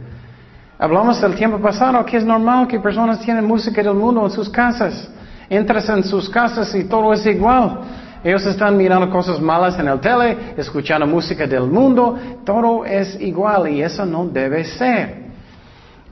Hablamos 0.77 1.21
del 1.21 1.35
tiempo 1.35 1.59
pasado 1.59 2.03
que 2.05 2.17
es 2.17 2.25
normal 2.25 2.67
que 2.67 2.77
personas 2.77 3.21
tienen 3.21 3.45
música 3.45 3.81
del 3.81 3.93
mundo 3.93 4.25
en 4.25 4.31
sus 4.31 4.49
casas. 4.49 5.09
Entras 5.49 5.87
en 5.87 6.03
sus 6.03 6.29
casas 6.29 6.75
y 6.75 6.83
todo 6.83 7.13
es 7.13 7.25
igual. 7.25 7.79
Ellos 8.23 8.45
están 8.45 8.77
mirando 8.77 9.09
cosas 9.09 9.41
malas 9.41 9.77
en 9.77 9.87
el 9.87 9.99
tele, 9.99 10.53
escuchando 10.55 11.05
música 11.05 11.45
del 11.45 11.67
mundo, 11.67 12.17
todo 12.45 12.85
es 12.85 13.19
igual 13.19 13.67
y 13.69 13.81
eso 13.81 14.05
no 14.05 14.25
debe 14.27 14.63
ser. 14.63 15.23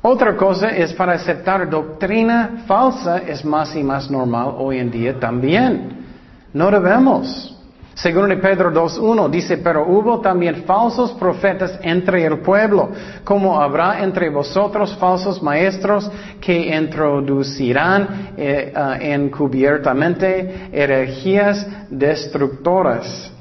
Otra 0.02 0.36
cosa 0.36 0.70
es 0.70 0.94
para 0.94 1.14
aceptar 1.14 1.70
doctrina 1.70 2.64
falsa 2.66 3.20
es 3.20 3.46
más 3.46 3.76
y 3.76 3.84
más 3.84 4.10
normal 4.10 4.56
hoy 4.58 4.80
en 4.80 4.90
día 4.90 5.20
también. 5.20 6.02
No 6.54 6.72
debemos. 6.72 7.61
Según 8.02 8.30
Pedro 8.42 8.72
2.1 8.72 9.30
dice, 9.30 9.58
pero 9.58 9.86
hubo 9.86 10.22
también 10.22 10.64
falsos 10.66 11.12
profetas 11.12 11.78
entre 11.84 12.26
el 12.26 12.40
pueblo, 12.40 12.90
como 13.24 13.62
habrá 13.62 14.02
entre 14.02 14.30
vosotros 14.32 14.96
falsos 14.98 15.44
maestros 15.44 16.10
que 16.40 16.76
introducirán 16.76 18.34
eh, 18.38 18.74
ah, 18.76 18.98
encubiertamente 19.00 20.70
herejías 20.72 21.68
destructoras 21.92 23.32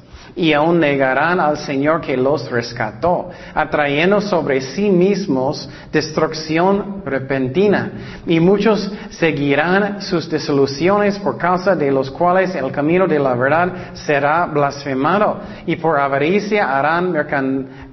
y 0.40 0.54
aún 0.54 0.80
negarán 0.80 1.38
al 1.38 1.58
Señor 1.58 2.00
que 2.00 2.16
los 2.16 2.50
rescató, 2.50 3.28
atrayendo 3.54 4.22
sobre 4.22 4.62
sí 4.62 4.88
mismos 4.88 5.68
destrucción 5.92 7.02
repentina. 7.04 8.22
Y 8.26 8.40
muchos 8.40 8.90
seguirán 9.10 10.00
sus 10.00 10.30
desilusiones 10.30 11.18
por 11.18 11.36
causa 11.36 11.76
de 11.76 11.92
los 11.92 12.10
cuales 12.10 12.54
el 12.54 12.72
camino 12.72 13.06
de 13.06 13.18
la 13.18 13.34
verdad 13.34 13.92
será 13.92 14.46
blasfemado, 14.46 15.40
y 15.66 15.76
por 15.76 16.00
avaricia 16.00 16.74
harán 16.74 17.12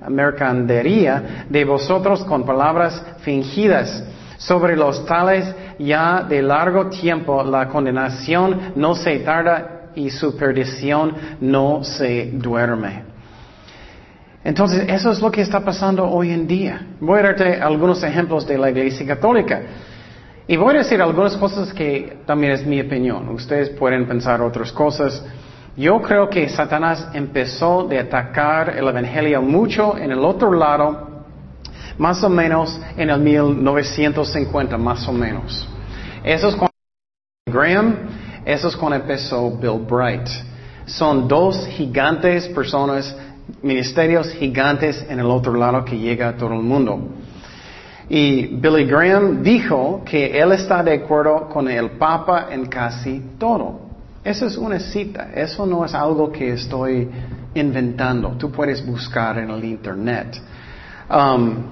mercadería 0.07 1.45
de 1.49 1.65
vosotros 1.65 2.23
con 2.23 2.45
palabras 2.45 3.03
fingidas. 3.19 4.05
Sobre 4.37 4.77
los 4.77 5.05
tales 5.05 5.53
ya 5.79 6.23
de 6.23 6.41
largo 6.41 6.87
tiempo 6.87 7.43
la 7.43 7.67
condenación 7.67 8.71
no 8.75 8.95
se 8.95 9.19
tarda 9.19 9.76
y 9.97 10.11
su 10.11 10.37
perdición 10.37 11.15
no 11.41 11.83
se 11.83 12.29
duerme. 12.33 13.03
Entonces, 14.43 14.85
eso 14.87 15.11
es 15.11 15.19
lo 15.19 15.31
que 15.31 15.41
está 15.41 15.59
pasando 15.59 16.07
hoy 16.07 16.31
en 16.31 16.45
día. 16.47 16.85
Voy 16.99 17.19
a 17.19 17.23
darte 17.23 17.59
algunos 17.59 18.03
ejemplos 18.03 18.45
de 18.47 18.59
la 18.59 18.69
Iglesia 18.69 19.07
Católica. 19.07 19.61
Y 20.47 20.55
voy 20.55 20.75
a 20.75 20.77
decir 20.77 21.01
algunas 21.01 21.35
cosas 21.35 21.73
que 21.73 22.19
también 22.27 22.53
es 22.53 22.65
mi 22.65 22.79
opinión. 22.79 23.27
Ustedes 23.29 23.71
pueden 23.71 24.07
pensar 24.07 24.39
otras 24.41 24.71
cosas. 24.71 25.25
Yo 25.75 25.99
creo 26.01 26.29
que 26.29 26.47
Satanás 26.47 27.09
empezó 27.13 27.87
de 27.87 27.99
atacar 27.99 28.77
el 28.77 28.87
Evangelio 28.87 29.41
mucho 29.41 29.97
en 29.97 30.11
el 30.11 30.19
otro 30.19 30.53
lado, 30.53 31.25
más 31.97 32.23
o 32.23 32.29
menos 32.29 32.79
en 32.95 33.09
el 33.09 33.19
1950, 33.19 34.77
más 34.77 35.07
o 35.07 35.11
menos. 35.11 35.67
Eso 36.23 36.49
es 36.49 36.55
cuando 36.55 36.73
Graham 37.47 38.16
eso 38.47 38.69
es 38.69 38.77
cuando 38.77 38.95
empezó 38.95 39.51
Bill 39.51 39.85
Bright. 39.85 40.29
Son 40.85 41.27
dos 41.27 41.67
gigantes 41.67 42.47
personas, 42.47 43.13
ministerios 43.61 44.29
gigantes 44.29 45.05
en 45.09 45.19
el 45.19 45.25
otro 45.25 45.53
lado 45.53 45.83
que 45.83 45.97
llega 45.97 46.29
a 46.29 46.37
todo 46.37 46.53
el 46.53 46.61
mundo. 46.61 47.09
Y 48.07 48.45
Billy 48.55 48.85
Graham 48.85 49.43
dijo 49.43 50.01
que 50.05 50.39
él 50.39 50.53
está 50.53 50.81
de 50.81 50.93
acuerdo 50.93 51.49
con 51.49 51.67
el 51.67 51.89
Papa 51.97 52.47
en 52.49 52.67
casi 52.67 53.21
todo. 53.37 53.81
Eso 54.23 54.45
es 54.45 54.55
una 54.55 54.79
cita, 54.79 55.29
eso 55.35 55.65
no 55.65 55.83
es 55.83 55.93
algo 55.93 56.31
que 56.31 56.53
estoy 56.53 57.09
inventando. 57.53 58.37
Tú 58.37 58.49
puedes 58.49 58.85
buscar 58.85 59.39
en 59.39 59.49
el 59.49 59.61
Internet. 59.65 60.41
Um, 61.09 61.63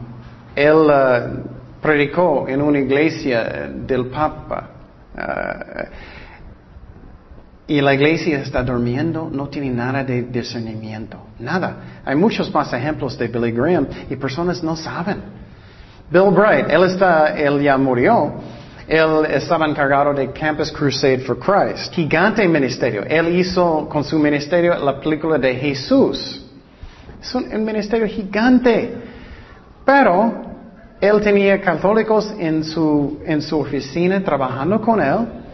él 0.54 0.76
uh, 0.76 1.82
predicó 1.82 2.50
en 2.50 2.62
una 2.62 2.80
iglesia 2.80 3.72
del 3.74 4.08
Papa. 4.08 4.72
Uh, 5.18 6.15
y 7.68 7.82
la 7.82 7.94
iglesia 7.96 8.40
está 8.42 8.62
durmiendo, 8.64 9.30
no 9.32 9.50
tiene 9.50 9.72
nada 9.72 10.04
de 10.04 10.24
discernimiento, 10.24 11.18
nada. 11.40 12.02
Hay 12.06 12.16
muchos 12.16 12.54
más 12.54 12.72
ejemplos 12.74 13.18
de 13.18 13.28
Billy 13.28 13.52
Graham 13.52 13.88
y 14.10 14.16
personas 14.16 14.64
no 14.64 14.76
saben. 14.76 15.18
Bill 16.12 16.30
Bright, 16.32 16.70
él 16.70 16.84
está, 16.84 17.36
él 17.36 17.62
ya 17.62 17.78
murió. 17.78 18.34
Él 18.88 19.26
estaba 19.32 19.66
encargado 19.66 20.14
de 20.14 20.32
Campus 20.32 20.72
Crusade 20.72 21.20
for 21.20 21.40
Christ. 21.40 21.92
Gigante 21.92 22.48
ministerio. 22.48 23.04
Él 23.08 23.36
hizo 23.36 23.90
con 23.90 24.04
su 24.04 24.20
ministerio 24.20 24.76
la 24.76 25.00
película 25.00 25.40
de 25.40 25.56
Jesús. 25.56 26.46
Es 27.20 27.34
un, 27.34 27.66
ministerio 27.66 28.08
gigante. 28.08 28.94
Pero 29.84 30.44
él 31.02 31.22
tenía 31.22 31.60
católicos 31.60 32.32
en 32.38 32.64
su, 32.64 33.22
en 33.26 33.42
su 33.42 33.60
oficina 33.60 34.24
trabajando 34.24 34.80
con 34.80 35.02
él 35.02 35.45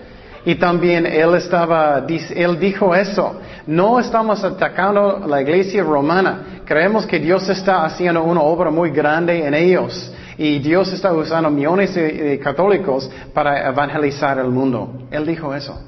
y 0.43 0.55
también 0.55 1.05
él 1.05 1.35
estaba, 1.35 2.03
él 2.07 2.59
dijo 2.59 2.95
eso. 2.95 3.35
No 3.67 3.99
estamos 3.99 4.43
atacando 4.43 5.23
la 5.27 5.41
iglesia 5.41 5.83
romana. 5.83 6.61
Creemos 6.65 7.05
que 7.05 7.19
Dios 7.19 7.47
está 7.47 7.85
haciendo 7.85 8.23
una 8.23 8.41
obra 8.41 8.71
muy 8.71 8.89
grande 8.89 9.45
en 9.45 9.53
ellos. 9.53 10.11
Y 10.37 10.57
Dios 10.57 10.91
está 10.91 11.13
usando 11.13 11.51
millones 11.51 11.93
de, 11.93 12.39
católicos 12.39 13.09
para 13.33 13.69
evangelizar 13.69 14.39
el 14.39 14.49
mundo. 14.49 15.07
Él 15.11 15.27
dijo 15.27 15.53
eso. 15.53 15.79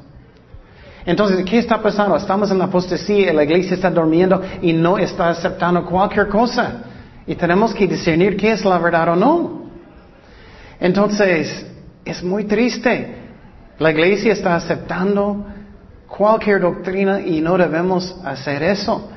Entonces, 1.03 1.43
¿qué 1.43 1.57
está 1.57 1.81
pasando? 1.81 2.15
Estamos 2.15 2.51
en 2.51 2.59
la 2.59 2.65
apostasía, 2.65 3.33
la 3.33 3.43
iglesia 3.43 3.73
está 3.73 3.89
durmiendo 3.89 4.41
y 4.61 4.71
no 4.71 4.99
está 4.99 5.29
aceptando 5.29 5.83
cualquier 5.83 6.27
cosa. 6.27 6.83
Y 7.25 7.33
tenemos 7.35 7.73
que 7.73 7.87
discernir 7.87 8.37
qué 8.37 8.51
es 8.51 8.63
la 8.63 8.77
verdad 8.77 9.09
o 9.09 9.15
no. 9.15 9.63
Entonces, 10.79 11.65
es 12.05 12.23
muy 12.23 12.43
triste. 12.43 13.22
La 13.79 13.91
iglesia 13.91 14.33
está 14.33 14.55
aceptando 14.55 15.45
cualquier 16.07 16.61
doctrina 16.61 17.19
y 17.21 17.41
no 17.41 17.57
debemos 17.57 18.15
hacer 18.23 18.61
eso. 18.63 19.09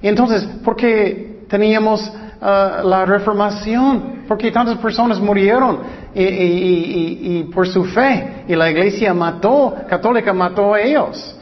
Entonces, 0.00 0.44
¿por 0.64 0.76
qué 0.76 1.44
teníamos 1.48 2.08
uh, 2.08 2.86
la 2.86 3.04
reformación? 3.04 4.24
Porque 4.26 4.50
tantas 4.50 4.78
personas 4.78 5.20
murieron 5.20 5.80
y, 6.14 6.22
y, 6.22 7.50
por 7.52 7.66
su 7.68 7.84
fe 7.84 8.44
y 8.48 8.54
la 8.54 8.70
iglesia 8.70 9.12
mató, 9.12 9.74
católica 9.88 10.32
mató 10.32 10.74
a 10.74 10.80
ellos. 10.80 11.36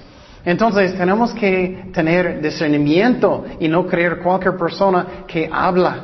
Entonces 0.44 0.96
tenemos 0.96 1.33
que 1.35 1.90
tener 1.92 2.40
discernimiento 2.40 3.44
y 3.59 3.68
no 3.68 3.87
creer 3.87 4.18
cualquier 4.18 4.57
persona 4.57 5.24
que 5.26 5.48
habla. 5.52 5.96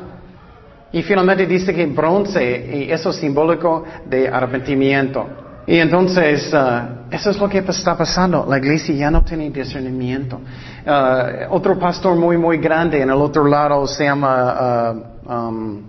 Y 0.91 1.01
finalmente 1.01 1.45
dice 1.47 1.73
que 1.73 1.85
bronce, 1.87 2.85
y 2.87 2.91
eso 2.91 3.09
es 3.09 3.15
simbólico 3.15 3.83
de 4.05 4.27
arrepentimiento. 4.27 5.42
Y 5.65 5.77
entonces, 5.77 6.53
uh, 6.53 7.13
eso 7.13 7.29
es 7.29 7.39
lo 7.39 7.47
que 7.47 7.59
está 7.59 7.95
pasando. 7.95 8.45
La 8.49 8.57
iglesia 8.57 8.93
ya 8.95 9.11
no 9.11 9.23
tiene 9.23 9.49
discernimiento. 9.49 10.41
Uh, 10.85 11.53
otro 11.53 11.79
pastor 11.79 12.15
muy, 12.15 12.37
muy 12.37 12.57
grande 12.57 13.01
en 13.01 13.09
el 13.09 13.15
otro 13.15 13.45
lado 13.45 13.87
se 13.87 14.03
llama 14.03 14.93
uh, 15.25 15.31
um, 15.31 15.81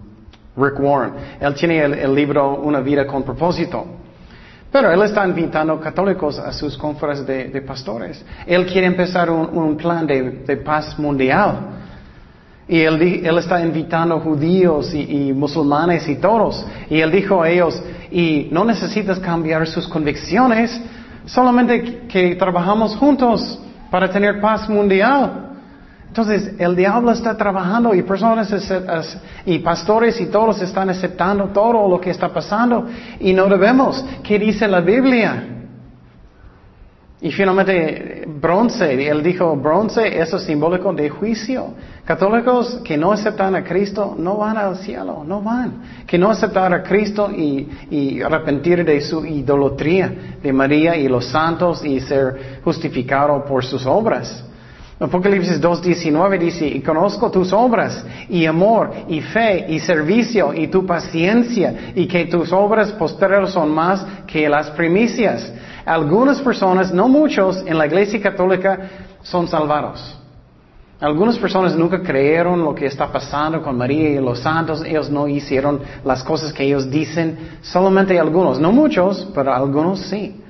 Rick 0.57 0.79
Warren. 0.79 1.15
Él 1.41 1.55
tiene 1.55 1.83
el, 1.83 2.15
libro 2.15 2.61
Una 2.61 2.81
vida 2.81 3.07
con 3.07 3.25
propósito. 3.25 3.85
Pero 4.71 4.91
él 4.91 5.03
está 5.03 5.27
invitando 5.27 5.81
católicos 5.81 6.39
a 6.39 6.53
sus 6.53 6.77
conferencias 6.77 7.27
de, 7.27 7.63
pastores. 7.63 8.25
Él 8.45 8.67
quiere 8.67 8.89
empezar 8.89 9.31
un, 9.31 9.77
plan 9.77 10.07
de, 10.07 10.57
paz 10.65 10.99
mundial. 10.99 11.59
Y 12.67 12.81
él, 12.81 13.23
él, 13.25 13.39
está 13.39 13.61
invitando 13.61 14.19
judíos 14.21 14.95
y, 14.95 15.29
y, 15.29 15.33
musulmanes 15.33 16.09
y 16.09 16.17
todos. 16.17 16.65
Y 16.89 17.01
él 17.01 17.11
dijo 17.11 17.43
a 17.43 17.51
ellos, 17.51 17.81
y 18.11 18.49
no 18.51 18.65
necesitas 18.65 19.19
cambiar 19.19 19.67
sus 19.67 19.87
convicciones, 19.87 20.81
solamente 21.27 22.07
que 22.09 22.37
trabajamos 22.37 22.97
juntos 22.97 23.61
para 23.91 24.11
tener 24.11 24.41
paz 24.41 24.69
mundial. 24.69 25.45
Entonces, 26.15 26.53
el 26.61 26.77
diablo 26.77 27.11
está 27.11 27.37
trabajando 27.37 27.93
y 27.93 28.03
personas 28.03 28.49
y 29.45 29.59
pastores 29.59 30.21
y 30.21 30.27
todos 30.27 30.63
están 30.63 30.89
aceptando 30.89 31.47
todo 31.47 31.89
lo 31.89 32.01
que 32.01 32.11
está 32.11 32.29
pasando 32.33 32.87
y 33.19 33.33
no 33.33 33.47
debemos. 33.47 34.05
¿Qué 34.23 34.39
dice 34.39 34.69
la 34.69 34.81
Biblia? 34.81 35.45
Y 37.21 37.33
finalmente, 37.33 38.24
bronce, 38.45 39.09
él 39.09 39.23
dijo, 39.23 39.57
bronce, 39.57 40.21
eso 40.21 40.37
es 40.37 40.43
simbólico 40.43 40.93
de 40.93 41.09
juicio. 41.09 41.73
Católicos 42.05 42.79
que 42.85 42.95
no 42.99 43.13
aceptan 43.13 43.57
a 43.57 43.65
Cristo 43.65 44.15
no 44.19 44.37
van 44.37 44.59
al 44.59 44.77
cielo, 44.77 45.25
no 45.27 45.41
van. 45.41 46.05
Que 46.07 46.19
no 46.19 46.31
aceptan 46.31 46.75
a 46.75 46.83
Cristo 46.83 47.31
y, 47.31 47.67
y 47.91 48.21
arrepentir 48.21 48.85
de 48.85 49.01
su 49.01 49.25
idolatría 49.25 50.37
de 50.43 50.53
María 50.53 50.95
y 50.95 51.09
los 51.09 51.25
santos 51.25 51.83
y 51.87 52.01
ser 52.01 52.61
justificado 52.63 53.43
por 53.47 53.65
sus 53.65 53.87
obras. 53.87 54.45
Apocalipsis 55.01 55.61
2.19 55.61 56.39
dice, 56.39 56.67
y 56.69 56.81
conozco 56.81 57.31
tus 57.31 57.53
obras, 57.53 58.05
y 58.29 58.47
amor, 58.47 58.93
y 59.09 59.21
fe, 59.23 59.67
y 59.69 59.81
servicio, 59.81 60.55
y 60.55 60.69
tu 60.69 60.87
paciencia, 60.87 61.93
y 61.95 62.07
que 62.07 62.27
tus 62.27 62.53
obras 62.53 62.93
posteriores 62.93 63.51
son 63.51 63.71
más 63.75 64.07
que 64.27 64.49
las 64.49 64.71
primicias. 64.71 65.51
Algunas 65.85 66.41
personas, 66.41 66.93
no 66.93 67.09
muchos, 67.09 67.63
en 67.67 67.77
la 67.77 67.87
iglesia 67.87 68.21
católica 68.21 68.79
son 69.23 69.49
salvados. 69.49 70.19
Algunas 71.01 71.37
personas 71.39 71.77
nunca 71.77 72.03
creyeron 72.03 72.65
lo 72.65 72.75
que 72.75 72.87
está 72.87 73.11
pasando 73.11 73.61
con 73.63 73.77
María 73.77 74.11
y 74.11 74.21
los 74.21 74.39
santos. 74.39 74.83
Ellos 74.85 75.11
no 75.11 75.29
hicieron 75.29 75.81
las 76.05 76.23
cosas 76.23 76.53
que 76.53 76.65
ellos 76.65 76.91
dicen. 76.91 77.59
Solamente 77.61 78.19
algunos, 78.19 78.59
no 78.59 78.73
muchos, 78.73 79.29
pero 79.35 79.53
algunos 79.53 80.01
sí. 80.01 80.44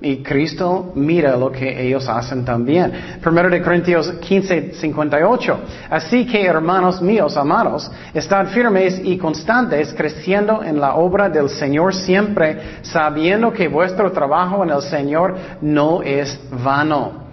Y 0.00 0.22
Cristo 0.22 0.92
mira 0.94 1.36
lo 1.36 1.50
que 1.50 1.84
ellos 1.84 2.08
hacen 2.08 2.44
también. 2.44 2.92
Primero 3.20 3.50
de 3.50 3.60
Corintios 3.60 4.08
15, 4.12 4.74
58. 4.74 5.60
Así 5.90 6.24
que, 6.24 6.44
hermanos 6.44 7.02
míos, 7.02 7.36
amados, 7.36 7.90
estad 8.14 8.46
firmes 8.46 9.00
y 9.02 9.18
constantes, 9.18 9.92
creciendo 9.94 10.62
en 10.62 10.80
la 10.80 10.94
obra 10.94 11.28
del 11.28 11.48
Señor 11.48 11.94
siempre, 11.94 12.78
sabiendo 12.82 13.52
que 13.52 13.66
vuestro 13.66 14.12
trabajo 14.12 14.62
en 14.62 14.70
el 14.70 14.82
Señor 14.82 15.36
no 15.60 16.00
es 16.02 16.38
vano. 16.62 17.26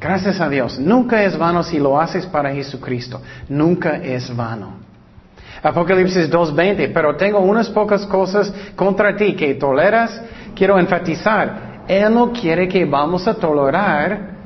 Gracias 0.00 0.40
a 0.40 0.48
Dios. 0.48 0.78
Nunca 0.78 1.24
es 1.24 1.36
vano 1.36 1.64
si 1.64 1.80
lo 1.80 2.00
haces 2.00 2.26
para 2.26 2.52
Jesucristo. 2.52 3.20
Nunca 3.48 3.96
es 3.96 4.34
vano. 4.34 4.74
Apocalipsis 5.60 6.30
2.20. 6.30 6.92
Pero 6.94 7.16
tengo 7.16 7.40
unas 7.40 7.68
pocas 7.68 8.06
cosas 8.06 8.52
contra 8.76 9.16
ti 9.16 9.34
que 9.34 9.54
toleras. 9.54 10.22
Quiero 10.54 10.78
enfatizar 10.78 11.67
él 11.88 12.14
no 12.14 12.32
quiere 12.32 12.68
que 12.68 12.84
vamos 12.84 13.26
a 13.26 13.34
tolerar 13.34 14.36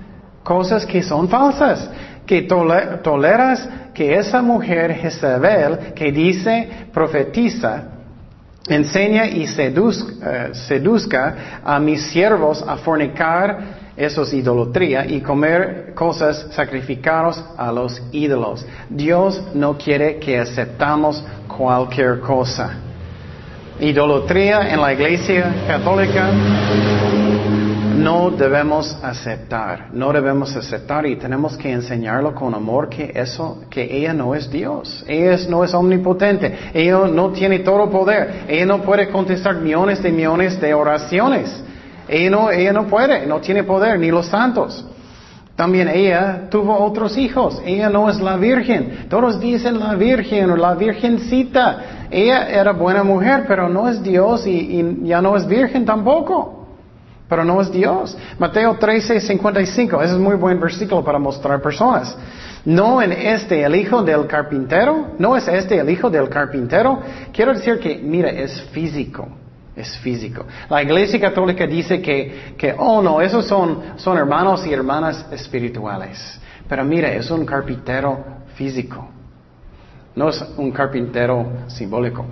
cosas 0.43 0.87
que 0.87 1.03
son 1.03 1.29
falsas. 1.29 1.91
que 2.27 2.43
toleras 2.43 3.69
que 3.93 4.15
esa 4.15 4.41
mujer 4.41 4.95
Jezebel 4.95 5.93
que 5.95 6.13
dice, 6.13 6.87
profetiza, 6.93 7.83
enseña 8.69 9.27
y 9.27 9.47
seduzca, 9.47 10.13
eh, 10.25 10.55
seduzca 10.55 11.61
a 11.65 11.79
mis 11.79 12.01
siervos 12.11 12.65
a 12.67 12.77
fornicar, 12.77 13.83
eso 13.97 14.23
es 14.23 14.33
idolatría, 14.33 15.05
y 15.05 15.21
comer 15.21 15.93
cosas 15.95 16.47
sacrificadas 16.53 17.45
a 17.59 17.73
los 17.73 18.01
ídolos. 18.13 18.65
Dios 18.89 19.43
no 19.53 19.77
quiere 19.77 20.19
que 20.19 20.39
aceptamos 20.39 21.23
cualquier 21.49 22.21
cosa. 22.21 22.71
Idolatría 23.81 24.73
en 24.73 24.81
la 24.81 24.93
iglesia 24.93 25.53
católica 25.67 26.31
no 28.03 28.31
debemos 28.31 28.99
aceptar, 29.03 29.88
no 29.93 30.12
debemos 30.12 30.55
aceptar 30.57 31.07
y 31.07 31.17
tenemos 31.17 31.57
que 31.57 31.71
enseñarlo 31.71 32.35
con 32.35 32.53
amor 32.53 32.88
que 32.88 33.12
eso, 33.15 33.62
que 33.71 33.97
ella 33.97 34.12
no 34.12 34.35
es 34.35 34.51
Dios, 34.51 35.05
ella 35.07 35.37
no 35.49 35.62
es 35.62 35.73
omnipotente, 35.73 36.59
ella 36.75 37.07
no 37.07 37.31
tiene 37.31 37.61
todo 37.61 37.88
poder, 37.88 38.45
ella 38.49 38.67
no 38.67 38.83
puede 38.83 39.09
contestar 39.09 39.55
millones 39.55 40.03
de 40.03 40.11
millones 40.11 40.61
de 40.61 40.75
oraciones, 40.75 41.62
ella 42.09 42.31
no, 42.31 42.51
ella 42.51 42.73
no 42.73 42.87
puede, 42.87 43.25
no 43.27 43.41
tiene 43.41 43.62
poder, 43.62 43.99
ni 43.99 44.11
los 44.11 44.27
santos. 44.27 44.85
También 45.55 45.87
ella 45.88 46.49
tuvo 46.51 46.77
otros 46.79 47.17
hijos. 47.19 47.61
Ella 47.65 47.91
no 47.91 48.09
es 48.09 48.19
la 48.21 48.38
virgen. 48.38 49.07
Todos 49.11 49.38
dicen 49.38 49.79
la 49.79 49.95
virgen 49.95 50.51
o 50.51 50.57
la 50.57 50.75
virgencita. 50.75 52.09
Ella 52.11 52.49
era 52.49 52.73
buena 52.73 53.05
mujer, 53.05 53.45
pero 53.47 53.69
no 53.69 53.87
es 53.87 54.03
Dios 54.03 54.47
y 54.47 54.97
ya 55.03 55.21
no 55.21 55.37
es 55.37 55.47
virgen 55.47 55.85
tampoco 55.85 56.62
pero 57.33 57.47
no 57.47 57.62
es 57.62 57.73
Dios. 57.73 58.14
Mateo 58.38 58.77
13, 58.79 59.18
55, 59.18 60.03
ese 60.03 60.12
es 60.12 60.18
muy 60.18 60.35
buen 60.35 60.61
versículo 60.61 61.03
para 61.03 61.18
mostrar 61.18 61.62
personas. 61.62 62.14
No 62.66 63.01
en 63.01 63.11
este 63.11 63.62
el 63.62 63.75
hijo 63.75 64.03
del 64.03 64.27
carpintero, 64.27 65.12
no 65.18 65.35
es 65.35 65.49
este 65.49 65.79
el 65.79 65.88
hijo 65.88 66.11
del 66.11 66.29
carpintero. 66.29 67.01
Quiero 67.33 67.55
decir 67.55 67.79
que, 67.79 67.97
mira, 67.97 68.29
es 68.29 68.61
físico, 68.64 69.29
es 69.75 69.97
físico. 70.01 70.45
La 70.68 70.83
iglesia 70.83 71.18
católica 71.18 71.66
dice 71.66 72.03
que, 72.03 72.53
que 72.59 72.75
oh 72.77 73.01
no, 73.01 73.23
esos 73.23 73.47
son, 73.47 73.81
son 73.97 74.18
hermanos 74.18 74.66
y 74.66 74.75
hermanas 74.75 75.25
espirituales. 75.33 76.38
Pero 76.68 76.85
mira, 76.85 77.14
es 77.14 77.31
un 77.31 77.47
carpintero 77.47 78.23
físico. 78.57 79.09
No 80.14 80.29
es 80.29 80.45
un 80.59 80.71
carpintero 80.71 81.51
simbólico. 81.68 82.27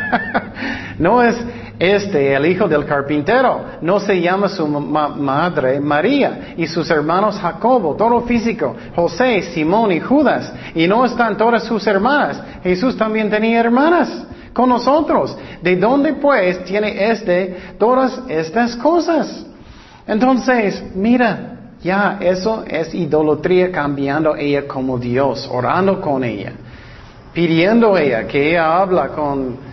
no 0.98 1.22
es 1.22 1.36
este, 1.80 2.34
el 2.34 2.44
hijo 2.44 2.68
del 2.68 2.84
carpintero. 2.84 3.64
No 3.80 3.98
se 3.98 4.20
llama 4.20 4.50
su 4.50 4.68
madre 4.68 5.80
María 5.80 6.54
y 6.58 6.66
sus 6.66 6.90
hermanos 6.90 7.38
Jacobo, 7.40 7.96
todo 7.96 8.20
físico, 8.20 8.76
José, 8.94 9.40
Simón 9.54 9.90
y 9.90 9.98
Judas. 9.98 10.52
Y 10.74 10.86
no 10.86 11.06
están 11.06 11.38
todas 11.38 11.64
sus 11.64 11.86
hermanas. 11.86 12.40
Jesús 12.62 12.96
también 12.98 13.30
tenía 13.30 13.60
hermanas 13.60 14.26
con 14.52 14.68
nosotros. 14.68 15.36
¿De 15.62 15.74
dónde 15.76 16.12
pues 16.12 16.62
tiene 16.64 17.10
este 17.10 17.56
todas 17.78 18.20
estas 18.28 18.76
cosas? 18.76 19.46
Entonces, 20.06 20.84
mira, 20.94 21.72
ya 21.82 22.18
eso 22.20 22.62
es 22.68 22.94
idolatría 22.94 23.72
cambiando 23.72 24.36
ella 24.36 24.68
como 24.68 24.98
Dios, 24.98 25.48
orando 25.50 25.98
con 25.98 26.24
ella 26.24 26.52
pidiendo 27.32 27.96
ella 27.96 28.26
que 28.26 28.50
ella 28.50 28.80
habla 28.80 29.08
con, 29.08 29.69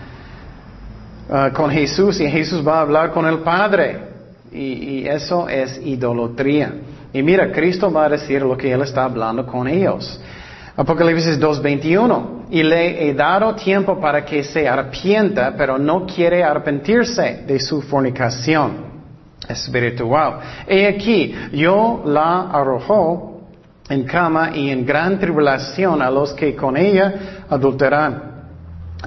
uh, 1.30 1.54
con 1.54 1.70
Jesús 1.72 2.20
y 2.20 2.30
Jesús 2.30 2.66
va 2.66 2.80
a 2.80 2.82
hablar 2.82 3.12
con 3.12 3.26
el 3.26 3.40
Padre. 3.40 4.08
Y, 4.52 5.06
eso 5.08 5.48
es 5.48 5.80
idolatría. 5.84 6.74
Y 7.14 7.22
mira, 7.22 7.52
Cristo 7.52 7.92
va 7.92 8.06
a 8.06 8.10
decir 8.10 8.42
lo 8.42 8.58
que 8.58 8.72
Él 8.72 8.82
está 8.82 9.04
hablando 9.04 9.46
con 9.46 9.68
ellos. 9.68 10.20
Apocalipsis 10.76 11.40
2.21. 11.40 12.46
Y 12.50 12.64
le 12.64 13.08
he 13.10 13.14
dado 13.14 13.56
tiempo 13.56 14.00
para 14.00 14.24
que 14.24 14.44
se 14.44 14.68
arrepienta, 14.68 15.54
pero 15.58 15.78
no 15.78 16.06
quiere 16.06 16.44
arrepentirse 16.44 17.44
de 17.46 17.60
su 17.60 17.82
fornicación 17.82 18.88
espiritual. 19.48 20.40
Y 20.70 20.84
aquí, 20.86 21.36
yo 21.54 22.04
la 22.06 22.50
arrojó 22.52 23.42
en 23.90 24.04
cama 24.04 24.52
y 24.54 24.70
en 24.70 24.86
gran 24.86 25.20
tribulación 25.20 26.02
a 26.02 26.10
los 26.10 26.34
que 26.34 26.56
con 26.56 26.78
ella 26.78 27.46
adulteran. 27.50 28.27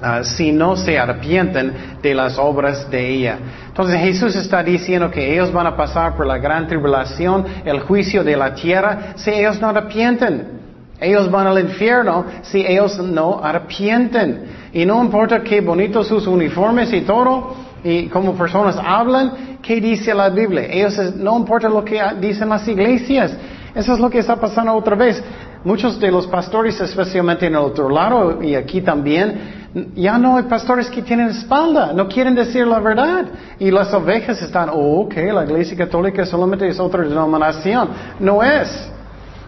Ah, 0.01 0.23
si 0.23 0.53
no 0.53 0.77
se 0.77 0.97
arrepienten 0.97 1.73
de 2.01 2.15
las 2.15 2.37
obras 2.37 2.89
de 2.89 3.09
ella. 3.09 3.37
Entonces 3.67 3.99
Jesús 3.99 4.35
está 4.35 4.63
diciendo 4.63 5.11
que 5.11 5.33
ellos 5.33 5.51
van 5.51 5.67
a 5.67 5.75
pasar 5.75 6.15
por 6.15 6.25
la 6.25 6.37
gran 6.37 6.65
tribulación, 6.65 7.45
el 7.65 7.81
juicio 7.81 8.23
de 8.23 8.37
la 8.37 8.55
tierra, 8.55 9.13
si 9.15 9.31
ellos 9.31 9.59
no 9.59 9.67
arrepienten. 9.67 10.61
Ellos 10.99 11.29
van 11.29 11.47
al 11.47 11.59
infierno 11.59 12.25
si 12.43 12.65
ellos 12.65 12.99
no 12.99 13.41
arrepienten. 13.43 14.43
Y 14.71 14.85
no 14.85 15.03
importa 15.03 15.41
qué 15.41 15.59
bonitos 15.59 16.07
sus 16.07 16.25
uniformes 16.25 16.93
y 16.93 17.01
todo, 17.01 17.55
y 17.83 18.07
como 18.07 18.33
personas 18.35 18.77
hablan, 18.81 19.57
¿qué 19.61 19.81
dice 19.81 20.13
la 20.13 20.29
Biblia? 20.29 20.67
Ellos 20.69 21.15
no 21.15 21.37
importa 21.37 21.67
lo 21.67 21.83
que 21.83 21.99
dicen 22.19 22.47
las 22.49 22.67
iglesias. 22.67 23.35
Eso 23.75 23.93
es 23.93 23.99
lo 23.99 24.09
que 24.09 24.19
está 24.19 24.35
pasando 24.35 24.73
otra 24.73 24.95
vez. 24.95 25.21
Muchos 25.63 25.99
de 25.99 26.11
los 26.11 26.27
pastores, 26.27 26.79
especialmente 26.79 27.45
en 27.45 27.53
el 27.53 27.59
otro 27.59 27.89
lado 27.89 28.41
y 28.41 28.55
aquí 28.55 28.81
también, 28.81 29.60
ya 29.95 30.17
no 30.17 30.37
hay 30.37 30.43
pastores 30.43 30.89
que 30.89 31.01
tienen 31.01 31.29
espalda, 31.29 31.93
no 31.93 32.07
quieren 32.07 32.35
decir 32.35 32.67
la 32.67 32.79
verdad. 32.79 33.25
Y 33.57 33.71
las 33.71 33.93
ovejas 33.93 34.41
están, 34.41 34.69
oh, 34.69 35.01
ok, 35.01 35.15
la 35.33 35.45
iglesia 35.45 35.77
católica 35.77 36.25
solamente 36.25 36.67
es 36.67 36.79
otra 36.79 37.03
denominación. 37.03 37.89
No 38.19 38.43
es. 38.43 38.91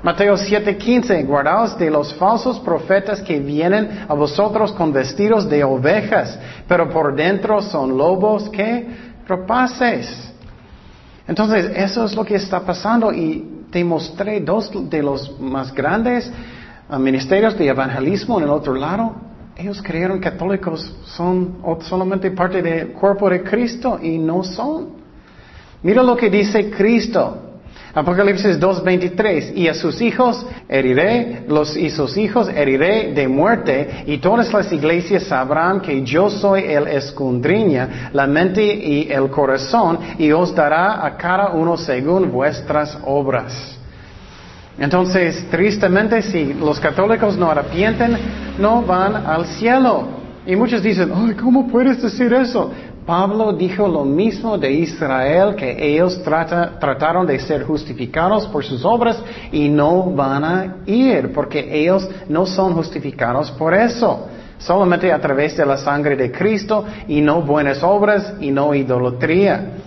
Mateo 0.02 0.36
7:15, 0.36 1.26
guardaos 1.26 1.78
de 1.78 1.90
los 1.90 2.14
falsos 2.16 2.60
profetas 2.60 3.22
que 3.22 3.40
vienen 3.40 4.06
a 4.08 4.14
vosotros 4.14 4.74
con 4.74 4.92
vestidos 4.92 5.50
de 5.50 5.64
ovejas, 5.64 6.38
pero 6.68 6.90
por 6.90 7.16
dentro 7.16 7.62
son 7.62 7.98
lobos 7.98 8.50
que 8.50 9.14
rapaces. 9.28 10.34
Entonces, 11.26 11.72
eso 11.76 12.04
es 12.04 12.16
lo 12.16 12.26
que 12.26 12.36
está 12.36 12.60
pasando 12.60 13.14
y 13.14 13.66
te 13.72 13.84
mostré 13.84 14.42
dos 14.42 14.70
de 14.90 15.02
los 15.02 15.40
más 15.40 15.74
grandes 15.74 16.30
ah, 16.90 17.00
ministerios 17.00 17.58
de 17.58 17.68
evangelismo 17.68 18.38
en 18.40 18.44
el 18.44 18.50
otro 18.50 18.76
lado. 18.76 19.33
Ellos 19.56 19.82
creyeron 19.84 20.20
católicos 20.20 20.96
son 21.06 21.58
solamente 21.82 22.32
parte 22.32 22.62
del 22.62 22.90
cuerpo 22.90 23.30
de 23.30 23.44
Cristo 23.44 24.00
y 24.02 24.18
no 24.18 24.44
son. 24.44 24.90
Mira 25.84 26.02
lo 26.02 26.16
que 26.16 26.30
dice 26.30 26.72
Cristo. 26.72 27.40
Apocalipsis 27.96 28.60
2.23, 28.60 29.56
y 29.56 29.68
a 29.68 29.76
sus 29.76 30.02
hijos 30.02 30.44
heriré, 30.68 31.44
los 31.48 31.78
y 31.78 31.92
sus 31.92 32.18
hijos 32.18 32.50
heriré 32.50 33.14
de 33.14 33.28
muerte, 33.28 34.04
y 34.08 34.18
todas 34.18 34.52
las 34.52 34.72
iglesias 34.74 35.24
sabrán 35.26 35.80
que 35.80 36.02
yo 36.02 36.28
soy 36.28 36.64
el 36.64 36.88
escondriña, 36.88 38.10
la 38.12 38.26
mente 38.26 38.64
y 38.64 39.12
el 39.12 39.30
corazón, 39.30 40.00
y 40.18 40.32
os 40.32 40.56
dará 40.56 41.06
a 41.06 41.16
cada 41.16 41.50
uno 41.50 41.78
según 41.78 42.32
vuestras 42.32 42.98
obras. 43.06 43.78
Entonces, 44.78 45.46
tristemente, 45.52 46.22
si 46.22 46.54
los 46.54 46.80
católicos 46.80 47.38
no 47.38 47.52
arrepienten, 47.52 48.18
no 48.58 48.82
van 48.82 49.16
al 49.16 49.46
cielo. 49.46 50.08
Y 50.46 50.56
muchos 50.56 50.82
dicen, 50.82 51.12
ay, 51.16 51.36
¿cómo 51.36 51.68
puedes 51.68 52.02
decir 52.02 52.34
eso? 52.34 52.72
Pablo 53.06 53.54
dijo 53.54 53.88
lo 53.88 54.06
mismo 54.06 54.58
de 54.58 54.72
Israel, 54.72 55.56
que 55.56 55.94
ellos 55.94 56.22
trataron 56.24 57.28
de 57.28 57.40
ser 57.40 57.64
justificados 57.64 58.48
por 58.48 58.64
sus 58.64 58.84
obras 58.86 59.22
y 59.52 59.68
no 59.68 60.12
van 60.12 60.44
a 60.44 60.76
ir, 60.86 61.32
porque 61.34 61.68
ellos 61.82 62.10
no 62.30 62.46
son 62.46 62.74
justificados 62.74 63.52
por 63.52 63.74
eso. 63.74 64.28
Solamente 64.58 65.12
a 65.12 65.20
través 65.20 65.58
de 65.58 65.66
la 65.66 65.78
sangre 65.78 66.16
de 66.16 66.32
Cristo 66.32 66.86
y 67.08 67.20
no 67.20 67.42
buenas 67.42 67.84
obras 67.84 68.36
y 68.40 68.52
no 68.52 68.74
idolatría. 68.74 69.83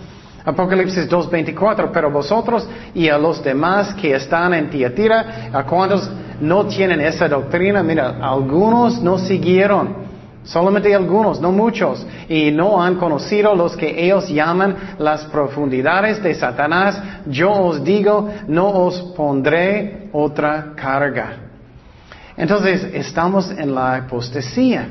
Apocalipsis 0.47 1.09
2.24, 1.09 1.89
pero 1.91 2.09
vosotros 2.09 2.65
y 2.93 3.09
a 3.09 3.17
los 3.17 3.43
demás 3.43 3.93
que 3.95 4.15
están 4.15 4.53
en 4.53 4.69
Tiatira, 4.69 5.49
a 5.51 5.65
cuantos 5.65 6.09
no 6.39 6.65
tienen 6.67 7.01
esa 7.01 7.27
doctrina, 7.27 7.83
mira, 7.83 8.17
algunos 8.21 9.01
no 9.01 9.17
siguieron. 9.17 10.07
Solamente 10.45 10.95
algunos, 10.95 11.41
no 11.41 11.51
muchos, 11.51 12.07
y 12.29 12.51
no 12.51 12.81
han 12.81 12.95
conocido 12.95 13.53
los 13.53 13.75
que 13.75 14.05
ellos 14.05 14.29
llaman 14.29 14.95
las 14.99 15.25
profundidades 15.25 16.23
de 16.23 16.33
Satanás. 16.33 16.97
Yo 17.25 17.51
os 17.51 17.83
digo, 17.83 18.29
no 18.47 18.69
os 18.69 19.01
pondré 19.17 20.07
otra 20.13 20.71
carga. 20.77 21.39
Entonces, 22.37 22.87
estamos 22.93 23.51
en 23.51 23.75
la 23.75 23.97
apostasía. 23.97 24.87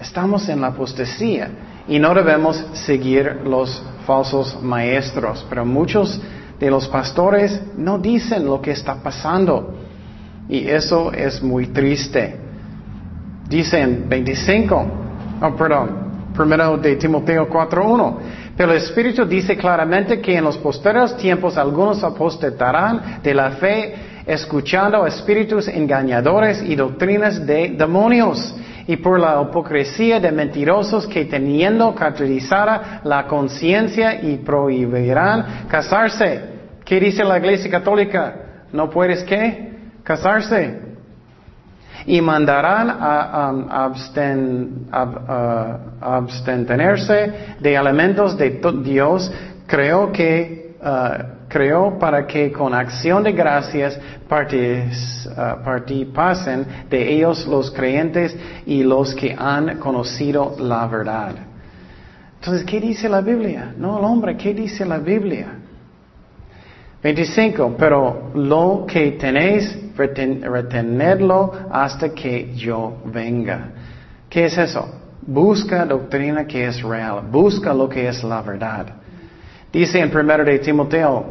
Estamos 0.00 0.48
en 0.48 0.60
la 0.60 0.68
apostasía. 0.68 1.50
Y 1.88 1.98
no 1.98 2.14
debemos 2.14 2.56
seguir 2.72 3.40
los 3.44 3.82
falsos 4.06 4.60
maestros. 4.62 5.44
Pero 5.48 5.64
muchos 5.64 6.20
de 6.58 6.70
los 6.70 6.88
pastores 6.88 7.60
no 7.76 7.98
dicen 7.98 8.46
lo 8.46 8.60
que 8.60 8.72
está 8.72 9.02
pasando. 9.02 9.74
Y 10.48 10.68
eso 10.68 11.12
es 11.12 11.42
muy 11.42 11.68
triste. 11.68 12.36
Dicen 13.48 14.06
25, 14.08 14.86
oh 15.42 15.56
perdón, 15.56 16.30
primero 16.34 16.76
de 16.76 16.96
Timoteo 16.96 17.48
4.1. 17.48 18.16
Pero 18.56 18.72
el 18.72 18.78
Espíritu 18.78 19.24
dice 19.24 19.56
claramente 19.56 20.20
que 20.20 20.36
en 20.36 20.44
los 20.44 20.56
posteriores 20.58 21.16
tiempos 21.16 21.56
algunos 21.56 22.02
apostatarán 22.04 23.20
de 23.22 23.34
la 23.34 23.50
fe 23.52 23.94
escuchando 24.26 25.06
espíritus 25.06 25.68
engañadores 25.68 26.62
y 26.62 26.76
doctrinas 26.76 27.44
de 27.46 27.74
demonios, 27.76 28.54
y 28.86 28.96
por 28.96 29.18
la 29.18 29.42
hipocresía 29.42 30.20
de 30.20 30.30
mentirosos 30.30 31.06
que 31.06 31.24
teniendo 31.24 31.94
caracterizada 31.94 33.00
la 33.04 33.26
conciencia 33.26 34.22
y 34.22 34.38
prohibirán 34.38 35.66
casarse. 35.68 36.54
¿Qué 36.84 37.00
dice 37.00 37.24
la 37.24 37.38
Iglesia 37.38 37.70
Católica? 37.70 38.34
¿No 38.72 38.90
puedes 38.90 39.22
qué? 39.24 39.72
Casarse. 40.02 40.82
Y 42.06 42.20
mandarán 42.20 42.90
a, 42.90 43.52
abstenerse 46.00 47.32
de 47.60 47.74
elementos 47.74 48.36
de 48.36 48.60
Dios. 48.82 49.32
Creo 49.66 50.12
que 50.12 50.63
uh, 50.84 51.48
creó 51.48 51.98
para 51.98 52.26
que 52.26 52.52
con 52.52 52.74
acción 52.74 53.22
de 53.22 53.32
gracias 53.32 53.96
uh, 53.96 55.64
participasen 55.64 56.66
de 56.90 57.14
ellos 57.14 57.46
los 57.46 57.70
creyentes 57.70 58.36
y 58.66 58.82
los 58.82 59.14
que 59.14 59.34
han 59.36 59.78
conocido 59.78 60.56
la 60.58 60.86
verdad. 60.86 61.34
Entonces, 62.36 62.64
¿qué 62.66 62.80
dice 62.80 63.08
la 63.08 63.22
Biblia? 63.22 63.74
No 63.76 63.98
el 63.98 64.04
hombre, 64.04 64.36
¿qué 64.36 64.52
dice 64.52 64.84
la 64.84 64.98
Biblia? 64.98 65.46
25, 67.02 67.74
pero 67.78 68.30
lo 68.34 68.86
que 68.86 69.12
tenéis, 69.12 69.78
retenerlo 69.96 71.52
hasta 71.70 72.10
que 72.10 72.54
yo 72.54 72.96
venga. 73.04 73.68
¿Qué 74.28 74.46
es 74.46 74.56
eso? 74.56 74.88
Busca 75.20 75.84
doctrina 75.84 76.46
que 76.46 76.66
es 76.66 76.82
real, 76.82 77.22
busca 77.30 77.72
lo 77.74 77.88
que 77.88 78.08
es 78.08 78.24
la 78.24 78.42
verdad. 78.42 79.03
Dice 79.74 79.98
en 79.98 80.16
1 80.16 80.44
de 80.44 80.60
Timoteo 80.60 81.24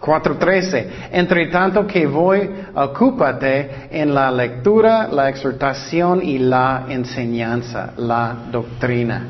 4.13. 0.00 0.86
Entre 1.10 1.48
tanto 1.48 1.84
que 1.84 2.06
voy, 2.06 2.48
ocúpate 2.72 3.88
en 3.90 4.14
la 4.14 4.30
lectura, 4.30 5.08
la 5.10 5.28
exhortación 5.28 6.22
y 6.22 6.38
la 6.38 6.86
enseñanza, 6.88 7.94
la 7.96 8.36
doctrina. 8.50 9.26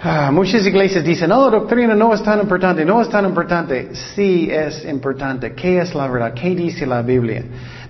Ah, 0.00 0.30
muchas 0.32 0.66
iglesias 0.66 1.04
dicen, 1.04 1.28
no, 1.28 1.48
doctrina 1.48 1.94
no 1.94 2.12
es 2.12 2.22
tan 2.24 2.40
importante, 2.40 2.84
no 2.84 3.02
es 3.02 3.08
tan 3.08 3.24
importante. 3.24 3.94
Sí 3.94 4.48
es 4.50 4.84
importante. 4.84 5.54
¿Qué 5.54 5.78
es 5.78 5.94
la 5.94 6.08
verdad? 6.08 6.34
¿Qué 6.34 6.50
dice 6.56 6.86
la 6.86 7.02
Biblia? 7.02 7.44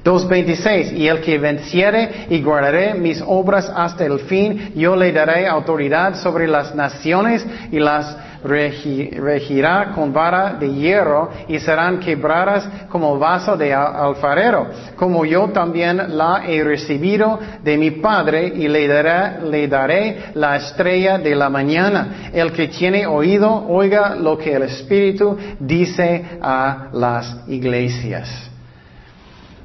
2.26, 0.04 0.92
y 0.92 1.08
el 1.08 1.20
que 1.20 1.38
venciere 1.38 2.26
y 2.30 2.42
guardaré 2.42 2.94
mis 2.94 3.22
obras 3.26 3.70
hasta 3.74 4.04
el 4.04 4.20
fin, 4.20 4.72
yo 4.74 4.94
le 4.94 5.10
daré 5.12 5.46
autoridad 5.46 6.14
sobre 6.14 6.46
las 6.46 6.74
naciones 6.74 7.44
y 7.70 7.78
las 7.78 8.16
regirá 8.44 9.92
con 9.94 10.12
vara 10.12 10.54
de 10.54 10.72
hierro 10.72 11.30
y 11.48 11.58
serán 11.58 12.00
quebradas 12.00 12.68
como 12.88 13.18
vaso 13.18 13.56
de 13.56 13.74
alfarero, 13.74 14.68
como 14.96 15.24
yo 15.24 15.48
también 15.48 16.16
la 16.16 16.42
he 16.46 16.62
recibido 16.62 17.38
de 17.62 17.76
mi 17.76 17.90
Padre 17.90 18.52
y 18.54 18.68
le 18.68 18.86
daré, 18.86 19.42
le 19.42 19.68
daré 19.68 20.18
la 20.34 20.56
estrella 20.56 21.18
de 21.18 21.34
la 21.34 21.48
mañana. 21.48 22.30
El 22.32 22.52
que 22.52 22.68
tiene 22.68 23.06
oído, 23.06 23.66
oiga 23.68 24.14
lo 24.14 24.38
que 24.38 24.54
el 24.54 24.62
Espíritu 24.62 25.36
dice 25.58 26.24
a 26.40 26.88
las 26.92 27.48
iglesias. 27.48 28.48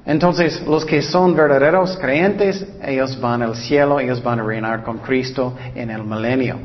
Entonces, 0.05 0.61
los 0.67 0.83
que 0.83 1.01
son 1.01 1.33
verdaderos 1.33 1.97
creyentes, 1.97 2.65
ellos 2.83 3.19
van 3.21 3.41
al 3.41 3.55
cielo, 3.55 4.01
ellos 4.01 4.21
van 4.21 4.39
a 4.39 4.43
reinar 4.43 4.83
con 4.83 4.97
Cristo 4.97 5.55
en 5.75 5.89
el 5.89 6.03
milenio. 6.03 6.57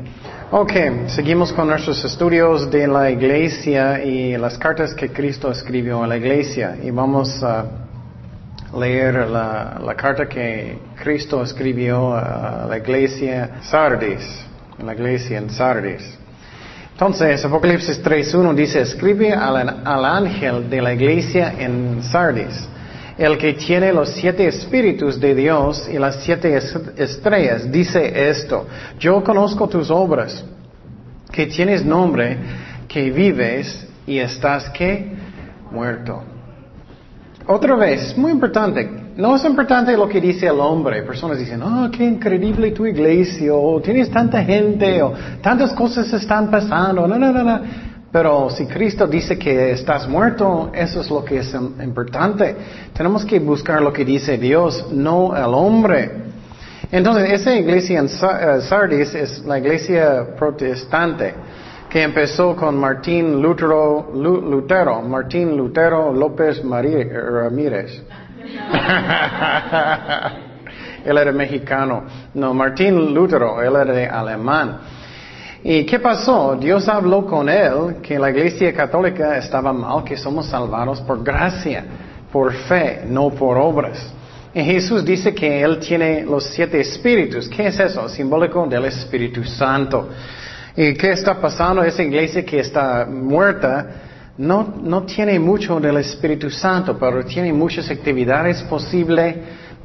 Ok, 0.51 0.71
seguimos 1.09 1.53
con 1.53 1.67
nuestros 1.67 2.03
estudios 2.03 2.71
de 2.71 2.87
la 2.87 3.11
iglesia 3.11 4.03
y 4.03 4.35
las 4.35 4.57
cartas 4.57 4.95
que 4.95 5.11
Cristo 5.11 5.51
escribió 5.51 6.03
a 6.03 6.07
la 6.07 6.17
iglesia. 6.17 6.75
Y 6.81 6.89
vamos 6.89 7.43
a 7.43 7.65
leer 8.75 9.27
la, 9.27 9.93
carta 9.95 10.27
que 10.27 10.79
Cristo 11.03 11.43
escribió 11.43 12.15
a 12.15 12.65
la 12.67 12.79
iglesia 12.79 13.59
Sardis, 13.61 14.23
la 14.83 14.95
iglesia 14.95 15.37
en 15.37 15.51
Sardis. 15.51 16.17
Entonces, 16.93 17.45
Apocalipsis 17.45 18.03
3.1 18.03 18.55
dice, 18.55 18.81
escribe 18.81 19.31
al, 19.31 19.85
al 19.85 20.03
ángel 20.03 20.67
de 20.67 20.81
la 20.81 20.95
iglesia 20.95 21.53
en 21.59 22.01
Sardis 22.01 22.67
el 23.19 23.37
que 23.37 23.53
tiene 23.53 23.91
los 23.91 24.09
siete 24.13 24.47
espíritus 24.47 25.19
de 25.19 25.35
Dios 25.35 25.89
y 25.91 25.99
las 25.99 26.23
siete 26.23 26.57
estrellas, 26.95 27.69
dice 27.69 28.29
esto, 28.29 28.65
yo 28.97 29.21
conozco 29.23 29.67
tus 29.67 29.91
obras, 29.91 30.43
que 31.29 31.45
tienes 31.47 31.83
nombre, 31.83 32.37
que 32.87 33.11
vives 33.11 33.85
y 34.07 34.19
estás 34.19 34.69
que 34.69 35.11
muerto. 35.69 36.23
Otra 37.45 37.75
vez, 37.75 38.17
muy 38.17 38.31
importante, 38.31 38.89
no 39.17 39.35
es 39.35 39.43
importante 39.43 39.97
lo 39.97 40.07
que 40.07 40.21
dice 40.21 40.47
el 40.47 40.59
hombre. 40.61 41.03
Personas 41.03 41.37
dicen, 41.37 41.61
oh, 41.61 41.91
qué 41.91 42.05
increíble 42.05 42.71
tu 42.71 42.85
iglesia, 42.85 43.53
o 43.53 43.81
tienes 43.81 44.09
tanta 44.09 44.41
gente, 44.45 45.01
o 45.01 45.13
tantas 45.41 45.73
cosas 45.73 46.13
están 46.13 46.49
pasando. 46.49 47.05
No, 47.05 47.19
no, 47.19 47.33
no, 47.33 47.43
no. 47.43 47.59
Pero 48.11 48.49
si 48.49 48.65
Cristo 48.65 49.05
dice 49.05 49.37
que 49.37 49.71
estás 49.71 50.07
muerto, 50.07 50.71
eso 50.73 51.01
es 51.01 51.11
lo 51.11 51.23
que 51.23 51.37
es 51.37 51.53
importante. 51.53 52.55
Tenemos 52.93 53.23
que 53.23 53.39
buscar 53.39 53.81
lo 53.81 53.93
que 53.93 54.03
dice 54.03 54.37
Dios, 54.37 54.87
no 54.91 55.35
el 55.35 55.53
hombre. 55.53 56.11
Entonces, 56.91 57.31
esa 57.31 57.55
iglesia 57.55 57.99
en 57.99 58.07
eh, 58.07 58.61
Sardis 58.61 59.13
es 59.13 59.45
la 59.45 59.59
iglesia 59.59 60.35
protestante 60.35 61.35
que 61.87 62.01
empezó 62.01 62.55
con 62.55 62.77
Martín 62.77 63.41
Lutero, 63.41 64.11
Lutero 64.13 65.01
Martín 65.01 65.55
Lutero 65.55 66.13
López 66.13 66.61
Ramírez. 66.63 68.03
él 71.05 71.17
era 71.17 71.31
mexicano. 71.31 72.03
No, 72.33 72.53
Martín 72.53 73.13
Lutero, 73.13 73.61
él 73.61 73.75
era 73.75 73.93
de 73.93 74.07
alemán. 74.07 74.79
¿Y 75.63 75.85
qué 75.85 75.99
pasó? 75.99 76.55
Dios 76.55 76.87
habló 76.87 77.25
con 77.25 77.49
él 77.49 77.97
que 78.01 78.17
la 78.17 78.29
iglesia 78.29 78.73
católica 78.73 79.37
estaba 79.37 79.73
mal, 79.73 80.03
que 80.03 80.15
somos 80.15 80.47
salvados 80.47 81.01
por 81.01 81.21
gracia, 81.23 81.83
por 82.31 82.53
fe, 82.53 83.01
no 83.07 83.29
por 83.29 83.57
obras. 83.57 84.13
Y 84.53 84.63
Jesús 84.63 85.05
dice 85.05 85.33
que 85.33 85.61
Él 85.61 85.79
tiene 85.79 86.23
los 86.23 86.45
siete 86.45 86.79
espíritus. 86.79 87.47
¿Qué 87.49 87.67
es 87.67 87.79
eso? 87.79 88.07
Simbólico 88.09 88.65
del 88.67 88.85
Espíritu 88.85 89.43
Santo. 89.43 90.09
¿Y 90.75 90.93
qué 90.93 91.11
está 91.11 91.39
pasando? 91.39 91.83
Esa 91.83 92.01
iglesia 92.01 92.43
que 92.43 92.59
está 92.59 93.05
muerta 93.05 93.87
no, 94.37 94.75
no 94.81 95.03
tiene 95.03 95.37
mucho 95.39 95.79
del 95.79 95.97
Espíritu 95.97 96.49
Santo, 96.49 96.97
pero 96.97 97.23
tiene 97.25 97.51
muchas 97.53 97.91
actividades 97.91 98.63
posibles, 98.63 99.35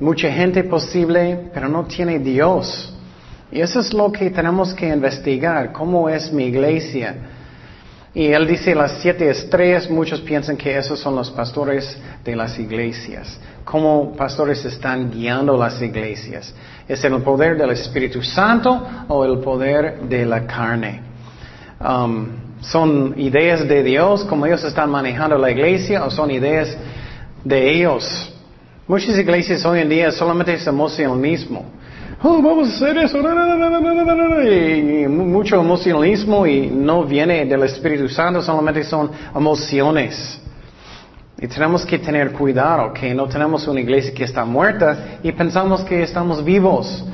mucha 0.01 0.31
gente 0.31 0.65
posible, 0.65 1.51
pero 1.53 1.69
no 1.69 1.85
tiene 1.85 2.21
Dios. 2.21 2.94
Y 3.53 3.61
eso 3.61 3.81
es 3.81 3.93
lo 3.93 4.11
que 4.11 4.31
tenemos 4.31 4.75
que 4.75 4.89
investigar, 4.89 5.73
cómo 5.73 6.09
es 6.09 6.33
mi 6.33 6.45
iglesia. 6.45 7.15
Y 8.15 8.27
él 8.27 8.47
dice 8.47 8.75
las 8.75 8.99
siete 9.01 9.29
estrellas, 9.29 9.91
muchos 9.91 10.21
piensan 10.21 10.57
que 10.57 10.77
esos 10.77 11.01
son 11.01 11.17
los 11.17 11.31
pastores 11.31 11.99
de 12.25 12.37
las 12.37 12.59
iglesias. 12.59 13.41
¿Cómo 13.65 14.15
pastores 14.17 14.65
están 14.65 15.11
guiando 15.11 15.57
las 15.57 15.83
iglesias? 15.83 16.55
¿Es 16.87 17.03
el 17.05 17.21
poder 17.23 17.57
del 17.59 17.71
Espíritu 17.71 18.23
Santo 18.23 18.87
o 19.09 19.25
el 19.25 19.41
poder 19.41 20.03
de 20.03 20.25
la 20.25 20.47
carne? 20.47 21.01
Um, 21.81 22.29
¿Son 22.61 23.15
ideas 23.19 23.67
de 23.67 23.83
Dios 23.83 24.25
como 24.25 24.47
ellos 24.47 24.63
están 24.63 24.91
manejando 24.91 25.37
la 25.37 25.51
iglesia 25.51 26.05
o 26.05 26.11
son 26.11 26.31
ideas 26.31 26.77
de 27.43 27.73
ellos? 27.73 28.33
Muchas 28.87 29.19
iglesias 29.19 29.65
hoy 29.65 29.81
en 29.81 29.89
día 29.89 30.13
solamente 30.13 30.55
es 30.55 30.67
emocionalismo 30.67 31.65
oh, 32.23 32.43
vamos 32.43 32.69
a 32.69 32.77
hacer 32.77 32.99
eso, 32.99 33.19
y 34.43 35.09
mucho 35.09 35.61
emocionalismo 35.61 36.47
y 36.47 36.69
no 36.69 37.05
viene 37.05 37.45
del 37.45 37.63
Espíritu 37.65 38.09
Santo, 38.09 38.43
solamente 38.43 38.85
son 38.85 39.11
emociones. 39.35 40.41
Y 41.39 41.49
tenemos 41.49 41.85
que 41.85 41.99
tener 41.99 42.33
cuidado 42.33 42.93
que 42.93 43.15
no 43.15 43.27
tenemos 43.27 43.67
una 43.67 43.81
iglesia 43.81 44.15
que 44.15 44.25
está 44.25 44.45
muerta 44.45 45.19
y 45.23 45.33
pensamos 45.33 45.83
que 45.83 46.03
estamos 46.03 46.45
vivos. 46.45 47.05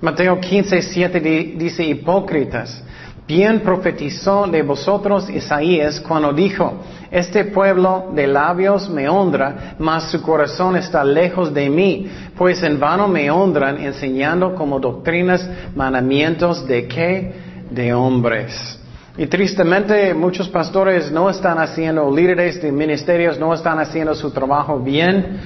Mateo 0.00 0.40
15, 0.40 0.82
7 0.82 1.20
dice 1.56 1.84
hipócritas. 1.84 2.82
Bien 3.26 3.58
profetizó 3.60 4.46
de 4.46 4.62
vosotros 4.62 5.28
Isaías 5.28 6.00
cuando 6.00 6.32
dijo, 6.32 6.74
este 7.10 7.46
pueblo 7.46 8.12
de 8.14 8.28
labios 8.28 8.88
me 8.88 9.08
honra, 9.08 9.74
mas 9.80 10.12
su 10.12 10.22
corazón 10.22 10.76
está 10.76 11.02
lejos 11.02 11.52
de 11.52 11.68
mí, 11.68 12.08
pues 12.36 12.62
en 12.62 12.78
vano 12.78 13.08
me 13.08 13.28
honran 13.28 13.78
enseñando 13.78 14.54
como 14.54 14.78
doctrinas 14.78 15.48
mandamientos 15.74 16.68
de 16.68 16.86
qué? 16.86 17.32
De 17.68 17.92
hombres. 17.92 18.78
Y 19.18 19.26
tristemente 19.26 20.14
muchos 20.14 20.48
pastores 20.48 21.10
no 21.10 21.28
están 21.28 21.58
haciendo, 21.58 22.08
líderes 22.14 22.62
de 22.62 22.70
ministerios 22.70 23.40
no 23.40 23.52
están 23.52 23.80
haciendo 23.80 24.14
su 24.14 24.30
trabajo 24.30 24.78
bien. 24.78 25.40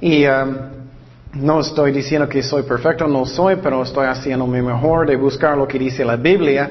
Y 0.00 0.24
um, 0.24 0.56
no 1.34 1.60
estoy 1.60 1.92
diciendo 1.92 2.26
que 2.26 2.42
soy 2.42 2.62
perfecto, 2.62 3.06
no 3.06 3.26
soy, 3.26 3.56
pero 3.56 3.82
estoy 3.82 4.06
haciendo 4.06 4.46
mi 4.46 4.62
mejor 4.62 5.06
de 5.06 5.16
buscar 5.16 5.58
lo 5.58 5.68
que 5.68 5.78
dice 5.78 6.02
la 6.02 6.16
Biblia 6.16 6.70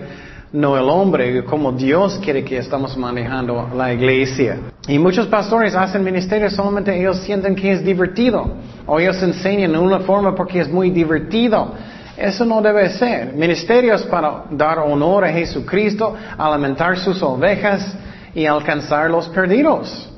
no 0.51 0.77
el 0.77 0.89
hombre, 0.89 1.43
como 1.43 1.71
Dios 1.71 2.19
quiere 2.23 2.43
que 2.43 2.57
estamos 2.57 2.97
manejando 2.97 3.69
la 3.75 3.93
iglesia. 3.93 4.57
Y 4.87 4.97
muchos 4.97 5.27
pastores 5.27 5.75
hacen 5.75 6.03
ministerio 6.03 6.49
solamente 6.49 6.97
ellos 6.97 7.19
sienten 7.19 7.55
que 7.55 7.71
es 7.71 7.83
divertido, 7.83 8.55
o 8.87 8.99
ellos 8.99 9.21
enseñan 9.21 9.75
en 9.75 9.79
una 9.79 9.99
forma 9.99 10.33
porque 10.33 10.59
es 10.59 10.69
muy 10.69 10.89
divertido. 10.89 11.73
Eso 12.17 12.43
no 12.43 12.61
debe 12.61 12.89
ser. 12.89 13.33
Ministerios 13.33 14.03
para 14.03 14.45
dar 14.51 14.79
honor 14.79 15.25
a 15.25 15.31
Jesucristo, 15.31 16.15
alimentar 16.37 16.97
sus 16.97 17.21
ovejas 17.21 17.95
y 18.33 18.45
alcanzar 18.45 19.09
los 19.09 19.29
perdidos. 19.29 20.09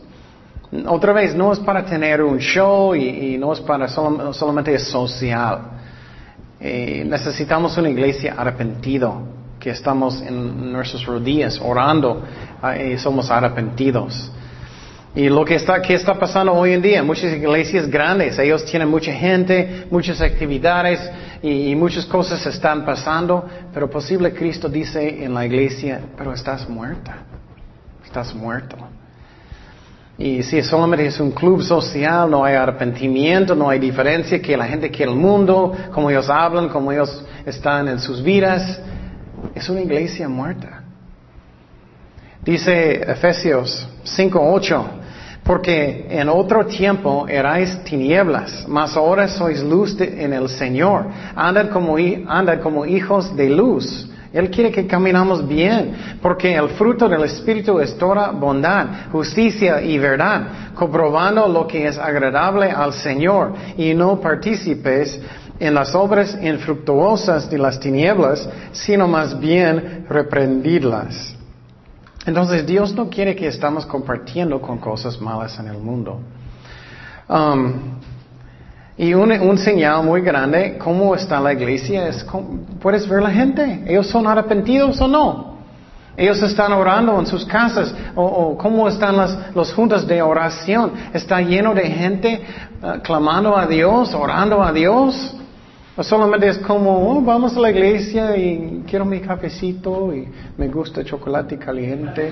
Otra 0.87 1.11
vez, 1.11 1.35
no 1.35 1.51
es 1.51 1.59
para 1.59 1.83
tener 1.83 2.23
un 2.23 2.39
show 2.39 2.95
y, 2.95 3.37
no 3.37 3.51
es 3.51 3.59
para 3.59 3.89
solamente 3.89 4.79
social. 4.79 5.59
Eh, 6.59 7.03
necesitamos 7.05 7.77
una 7.77 7.89
iglesia 7.89 8.35
arrepentido, 8.37 9.21
que 9.61 9.69
estamos 9.69 10.21
en 10.23 10.73
nuestras 10.73 11.05
rodillas 11.05 11.61
orando 11.63 12.23
eh, 12.63 12.93
y 12.95 12.97
somos 12.97 13.29
arrepentidos. 13.29 14.31
Y 15.13 15.29
lo 15.29 15.45
que 15.45 15.55
está, 15.55 15.81
¿qué 15.81 15.93
está 15.93 16.15
pasando 16.15 16.53
hoy 16.53 16.71
en 16.73 16.81
día, 16.81 17.03
muchas 17.03 17.33
iglesias 17.33 17.87
grandes, 17.87 18.39
ellos 18.39 18.65
tienen 18.65 18.89
mucha 18.89 19.13
gente, 19.13 19.85
muchas 19.91 20.19
actividades 20.21 20.99
y, 21.43 21.75
muchas 21.75 22.05
cosas 22.05 22.45
están 22.45 22.85
pasando, 22.85 23.45
pero 23.73 23.89
posible 23.89 24.33
Cristo 24.33 24.67
dice 24.67 25.23
en 25.23 25.33
la 25.33 25.45
iglesia, 25.45 25.99
pero 26.17 26.33
estás 26.33 26.67
muerta, 26.67 27.17
estás 28.03 28.33
muerto. 28.33 28.77
Y 30.17 30.43
si 30.43 30.61
solamente 30.61 31.05
es 31.05 31.19
un 31.19 31.31
club 31.31 31.61
social, 31.61 32.29
no 32.29 32.45
hay 32.45 32.55
arrepentimiento, 32.55 33.53
no 33.53 33.69
hay 33.69 33.79
diferencia, 33.79 34.41
que 34.41 34.55
la 34.55 34.65
gente 34.65 34.89
quiere 34.89 35.11
el 35.11 35.17
mundo, 35.17 35.75
como 35.91 36.09
ellos 36.09 36.29
hablan, 36.29 36.69
como 36.69 36.91
ellos 36.91 37.25
están 37.45 37.87
en 37.89 37.99
sus 37.99 38.23
vidas, 38.23 38.79
es 39.55 39.69
una 39.69 39.81
iglesia 39.81 40.27
muerta. 40.27 40.83
Dice 42.43 43.01
Efesios 43.01 43.87
5.8, 44.03 44.83
porque 45.43 46.07
en 46.09 46.29
otro 46.29 46.65
tiempo 46.65 47.27
erais 47.27 47.83
tinieblas, 47.83 48.65
mas 48.67 48.95
ahora 48.97 49.27
sois 49.27 49.61
luz 49.61 49.99
en 49.99 50.33
el 50.33 50.49
Señor. 50.49 51.05
Andad 51.35 51.69
como, 51.69 51.97
andad 51.97 52.61
como 52.61 52.85
hijos 52.85 53.35
de 53.35 53.49
luz. 53.49 54.07
Él 54.33 54.49
quiere 54.49 54.71
que 54.71 54.87
caminamos 54.87 55.45
bien, 55.45 56.17
porque 56.21 56.55
el 56.55 56.69
fruto 56.69 57.09
del 57.09 57.23
Espíritu 57.25 57.79
es 57.79 57.97
toda 57.97 58.31
bondad, 58.31 59.11
justicia 59.11 59.81
y 59.81 59.97
verdad, 59.97 60.73
comprobando 60.73 61.47
lo 61.49 61.67
que 61.67 61.85
es 61.85 61.97
agradable 61.97 62.71
al 62.71 62.93
Señor, 62.93 63.53
y 63.77 63.93
no 63.93 64.21
participes 64.21 65.19
en 65.61 65.75
las 65.75 65.93
obras 65.93 66.35
infructuosas 66.41 67.47
de 67.47 67.59
las 67.59 67.79
tinieblas, 67.79 68.49
sino 68.71 69.07
más 69.07 69.39
bien 69.39 70.07
reprendidlas. 70.09 71.35
Entonces 72.25 72.65
Dios 72.65 72.95
no 72.95 73.11
quiere 73.11 73.35
que 73.35 73.47
estamos 73.47 73.85
compartiendo 73.85 74.59
con 74.59 74.79
cosas 74.79 75.21
malas 75.21 75.59
en 75.59 75.67
el 75.67 75.77
mundo. 75.77 76.19
Um, 77.29 77.73
y 78.97 79.13
un, 79.13 79.57
señal 79.59 80.03
muy 80.03 80.21
grande, 80.21 80.79
cómo 80.79 81.13
está 81.13 81.39
la 81.39 81.53
iglesia, 81.53 82.07
es 82.07 82.25
puedes 82.81 83.07
ver 83.07 83.21
la 83.21 83.29
gente. 83.29 83.83
¿Ellos 83.85 84.07
son 84.07 84.25
arrepentidos 84.25 84.99
o 84.99 85.07
no? 85.07 85.57
Ellos 86.17 86.41
están 86.41 86.73
orando 86.73 87.19
en 87.19 87.27
sus 87.27 87.45
casas. 87.45 87.93
¿O, 88.15 88.57
cómo 88.57 88.87
están 88.87 89.15
las 89.15 89.55
los 89.55 89.71
juntas 89.73 90.07
de 90.07 90.23
oración? 90.23 90.91
¿Está 91.13 91.39
lleno 91.39 91.75
de 91.75 91.83
gente 91.83 92.41
uh, 92.81 92.99
clamando 93.03 93.55
a 93.55 93.67
Dios, 93.67 94.11
orando 94.15 94.63
a 94.63 94.73
Dios? 94.73 95.35
O 95.97 96.03
solamente 96.03 96.47
es 96.47 96.57
como, 96.59 97.11
oh, 97.11 97.21
vamos 97.21 97.55
a 97.57 97.59
la 97.59 97.69
iglesia 97.69 98.37
y 98.37 98.83
quiero 98.89 99.03
mi 99.03 99.19
cafecito 99.19 100.13
y 100.13 100.25
me 100.57 100.69
gusta 100.69 101.03
chocolate 101.03 101.57
caliente. 101.57 102.31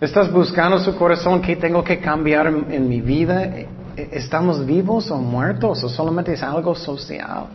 ¿Estás 0.00 0.32
buscando 0.32 0.78
su 0.78 0.94
corazón? 0.94 1.42
¿Qué 1.42 1.56
tengo 1.56 1.82
que 1.82 1.98
cambiar 1.98 2.46
en, 2.46 2.88
mi 2.88 3.00
vida? 3.00 3.50
¿Estamos 3.96 4.64
vivos 4.64 5.10
o 5.10 5.16
muertos? 5.16 5.82
¿O 5.82 5.88
solamente 5.88 6.32
es 6.34 6.42
algo 6.44 6.76
social? 6.76 7.46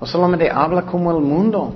¿O 0.00 0.06
solamente 0.06 0.50
habla 0.50 0.82
como 0.82 1.12
el 1.16 1.22
mundo? 1.22 1.72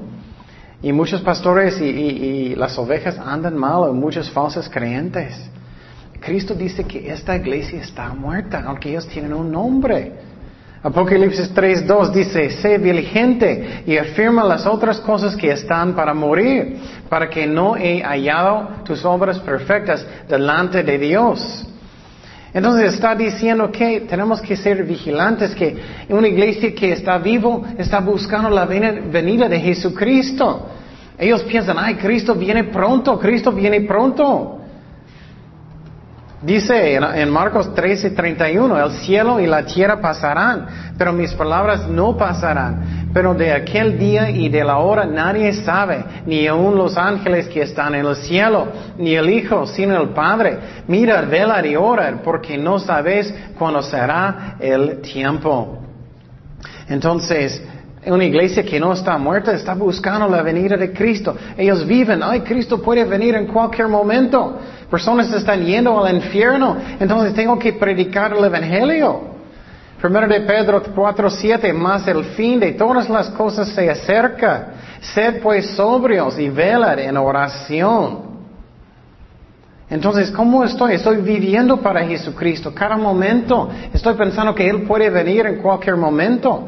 Y 0.82 0.92
muchos 0.92 1.20
pastores 1.22 1.80
y, 1.80 1.84
y 1.84 2.56
las 2.56 2.76
ovejas 2.78 3.16
andan 3.16 3.56
mal, 3.56 3.92
muchos 3.92 4.28
falsos 4.28 4.68
creyentes. 4.68 5.50
Cristo 6.26 6.54
dice 6.54 6.82
que 6.82 7.08
esta 7.08 7.36
iglesia 7.36 7.80
está 7.80 8.12
muerta, 8.12 8.64
aunque 8.66 8.90
ellos 8.90 9.06
tienen 9.06 9.32
un 9.32 9.52
nombre. 9.52 10.12
Apocalipsis 10.82 11.54
3.2 11.54 12.10
dice, 12.10 12.50
sé 12.50 12.78
diligente 12.78 13.84
y 13.86 13.96
afirma 13.96 14.42
las 14.42 14.66
otras 14.66 14.98
cosas 14.98 15.36
que 15.36 15.52
están 15.52 15.94
para 15.94 16.12
morir, 16.14 16.78
para 17.08 17.30
que 17.30 17.46
no 17.46 17.76
he 17.76 18.02
hallado 18.02 18.82
tus 18.84 19.04
obras 19.04 19.38
perfectas 19.38 20.04
delante 20.28 20.82
de 20.82 20.98
Dios. 20.98 21.64
Entonces 22.52 22.94
está 22.94 23.14
diciendo 23.14 23.70
que 23.70 24.00
tenemos 24.00 24.40
que 24.40 24.56
ser 24.56 24.82
vigilantes, 24.82 25.54
que 25.54 25.76
una 26.08 26.26
iglesia 26.26 26.74
que 26.74 26.90
está 26.90 27.18
vivo 27.18 27.64
está 27.78 28.00
buscando 28.00 28.50
la 28.50 28.64
venida 28.64 29.48
de 29.48 29.60
Jesucristo. 29.60 30.70
Ellos 31.16 31.44
piensan, 31.44 31.76
ay, 31.78 31.94
Cristo 31.94 32.34
viene 32.34 32.64
pronto, 32.64 33.16
Cristo 33.16 33.52
viene 33.52 33.82
pronto. 33.82 34.65
Dice 36.42 36.94
en, 36.94 37.30
Marcos 37.30 37.74
13, 37.74 38.10
31, 38.10 38.84
el 38.84 38.92
cielo 38.92 39.40
y 39.40 39.46
la 39.46 39.64
tierra 39.64 40.02
pasarán, 40.02 40.66
pero 40.98 41.12
mis 41.12 41.32
palabras 41.32 41.88
no 41.88 42.14
pasarán. 42.16 43.10
Pero 43.14 43.32
de 43.32 43.52
aquel 43.52 43.98
día 43.98 44.28
y 44.28 44.50
de 44.50 44.62
la 44.62 44.76
hora 44.76 45.06
nadie 45.06 45.54
sabe, 45.54 46.04
ni 46.26 46.46
aun 46.46 46.76
los 46.76 46.98
ángeles 46.98 47.48
que 47.48 47.62
están 47.62 47.94
en 47.94 48.04
el 48.04 48.16
cielo, 48.16 48.68
ni 48.98 49.14
el 49.14 49.30
Hijo, 49.30 49.66
sino 49.66 49.98
el 49.98 50.10
Padre. 50.10 50.58
Mira, 50.86 51.22
vela 51.22 51.66
y 51.66 51.74
ora, 51.74 52.20
porque 52.22 52.58
no 52.58 52.78
sabes 52.78 53.34
cuándo 53.58 53.80
será 53.80 54.56
el 54.60 55.00
tiempo. 55.00 55.78
Entonces, 56.88 57.62
una 58.12 58.24
iglesia 58.24 58.62
que 58.62 58.78
no 58.78 58.92
está 58.92 59.18
muerta 59.18 59.52
está 59.52 59.74
buscando 59.74 60.28
la 60.28 60.42
venida 60.42 60.76
de 60.76 60.92
Cristo. 60.92 61.36
Ellos 61.56 61.86
viven, 61.86 62.22
ay, 62.22 62.40
Cristo 62.40 62.80
puede 62.80 63.04
venir 63.04 63.34
en 63.34 63.46
cualquier 63.46 63.88
momento. 63.88 64.58
Personas 64.90 65.32
están 65.32 65.64
yendo 65.64 66.04
al 66.04 66.14
infierno, 66.14 66.76
entonces 67.00 67.34
tengo 67.34 67.58
que 67.58 67.72
predicar 67.72 68.32
el 68.32 68.44
Evangelio. 68.44 69.36
Primero 70.00 70.28
de 70.28 70.40
Pedro 70.42 70.82
4:7, 70.82 71.72
más 71.72 72.06
el 72.06 72.24
fin 72.36 72.60
de 72.60 72.72
todas 72.72 73.08
las 73.08 73.30
cosas 73.30 73.68
se 73.70 73.90
acerca. 73.90 74.68
Sed 75.00 75.40
pues 75.42 75.70
sobrios 75.70 76.38
y 76.38 76.48
velad 76.48 76.98
en 76.98 77.16
oración. 77.16 78.26
Entonces, 79.88 80.30
¿cómo 80.32 80.64
estoy? 80.64 80.94
Estoy 80.94 81.18
viviendo 81.18 81.76
para 81.78 82.04
Jesucristo 82.04 82.74
cada 82.74 82.96
momento. 82.96 83.70
Estoy 83.92 84.14
pensando 84.14 84.54
que 84.54 84.68
Él 84.68 84.82
puede 84.82 85.08
venir 85.10 85.46
en 85.46 85.56
cualquier 85.62 85.96
momento. 85.96 86.66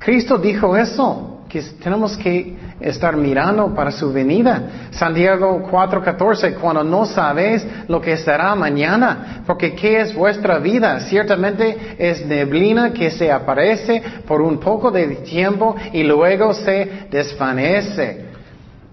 Cristo 0.00 0.38
dijo 0.38 0.74
eso, 0.76 1.42
que 1.46 1.60
tenemos 1.82 2.16
que 2.16 2.56
estar 2.80 3.16
mirando 3.16 3.74
para 3.74 3.90
su 3.90 4.10
venida. 4.10 4.88
Santiago 4.90 5.68
4:14, 5.70 6.54
cuando 6.54 6.82
no 6.82 7.04
sabéis 7.04 7.66
lo 7.86 8.00
que 8.00 8.16
será 8.16 8.54
mañana, 8.54 9.42
porque 9.46 9.74
¿qué 9.74 10.00
es 10.00 10.14
vuestra 10.14 10.58
vida? 10.58 11.00
Ciertamente 11.00 11.96
es 11.98 12.24
neblina 12.24 12.92
que 12.92 13.10
se 13.10 13.30
aparece 13.30 14.02
por 14.26 14.40
un 14.40 14.58
poco 14.58 14.90
de 14.90 15.06
tiempo 15.16 15.76
y 15.92 16.02
luego 16.02 16.54
se 16.54 17.08
desvanece. 17.10 18.30